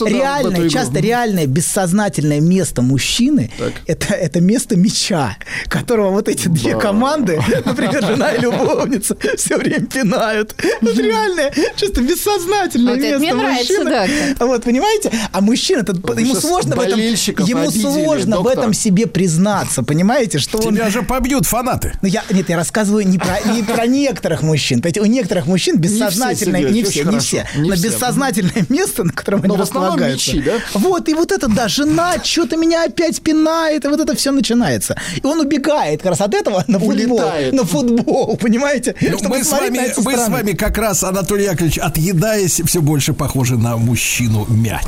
да, 0.06 0.10
реальное, 0.10 0.70
часто 0.70 0.99
реальное 0.99 1.45
бессознательное 1.45 2.39
место 2.39 2.82
мужчины 2.82 3.52
Так. 3.58 3.74
это, 3.86 4.14
это 4.14 4.39
место 4.39 4.78
меча, 4.78 5.38
которого 5.68 6.12
вот 6.12 6.30
эти 6.30 6.47
две 6.47 6.72
команды, 6.80 7.39
например, 7.66 8.04
жена 8.06 8.32
и 8.32 8.39
любовница, 8.39 9.18
все 9.38 9.58
время 9.58 9.86
пинают. 9.86 10.56
Это 10.82 11.02
реальное, 11.02 11.54
чисто 11.76 12.02
бессознательное 12.02 12.95
место 12.95 13.20
мне 13.20 13.34
нравится, 13.34 13.74
мужчины. 13.74 13.91
Так. 13.92 14.10
Вот, 14.39 14.64
понимаете? 14.64 15.12
А 15.32 15.42
мужчина, 15.42 15.80
ему 15.80 16.36
сложно 16.36 16.76
в 16.76 16.80
этом, 16.80 17.00
ему 17.00 17.72
сложно 17.72 18.42
в 18.42 18.48
этом 18.48 18.74
себе 18.74 19.08
признаться, 19.08 19.84
понимаете, 19.84 20.39
что 20.39 20.58
он... 20.60 20.76
Тебя 20.76 20.89
же 20.89 21.04
побьют 21.04 21.46
фанаты. 21.46 21.94
Ну, 22.02 22.08
я, 22.08 22.24
нет, 22.30 22.50
я 22.50 22.56
рассказываю 22.56 23.08
не 23.08 23.18
про, 23.18 23.39
не 23.54 23.64
про 23.64 23.86
некоторых 23.86 24.42
мужчин. 24.42 24.82
Понимаете, 24.82 25.02
у 25.02 25.06
некоторых 25.06 25.46
мужчин 25.46 25.78
бессознательное, 25.78 26.64
не 26.70 26.84
все, 26.84 27.04
не 27.04 27.20
все, 27.20 27.46
Не 27.56 27.70
но 27.70 27.76
все. 27.76 27.88
бессознательное 27.89 28.66
место, 28.70 29.04
на 29.04 29.14
котором 29.14 29.42
Но 29.42 29.54
они 29.54 29.62
располагаются. 29.62 30.32
мечи, 30.36 30.44
да? 30.44 30.54
Вот, 30.74 31.10
и 31.10 31.14
вот 31.14 31.32
это, 31.32 31.48
да, 31.48 31.68
жена 31.68 32.16
что-то 32.24 32.58
меня 32.58 32.86
опять 32.86 33.22
пинает, 33.22 33.86
и 33.86 33.88
вот 33.88 34.00
это 34.00 34.16
все 34.16 34.32
начинается. 34.32 34.96
И 35.22 35.26
он 35.26 35.39
убегает 35.39 36.02
как 36.02 36.12
раз 36.12 36.22
от 36.22 36.34
этого 36.34 36.64
на 36.68 36.80
футбол. 36.80 37.18
Улетает. 37.18 37.54
На 37.54 37.64
футбол, 37.66 38.38
понимаете? 38.38 38.96
Ну, 39.02 39.18
мы, 39.30 39.44
с 39.44 39.52
вами 40.30 40.54
как 40.54 40.78
раз, 40.78 41.04
Анатолий 41.04 41.46
Яковлевич, 41.46 41.78
отъедаясь, 41.78 42.62
все 42.66 42.82
больше 42.82 43.14
похожи 43.14 43.58
на 43.58 43.78
мужчину 43.82 44.46
мяч. 44.48 44.86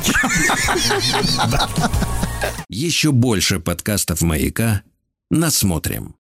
Еще 2.68 3.12
больше 3.12 3.60
подкастов 3.60 4.22
«Маяка» 4.22 4.82
насмотрим. 5.30 6.16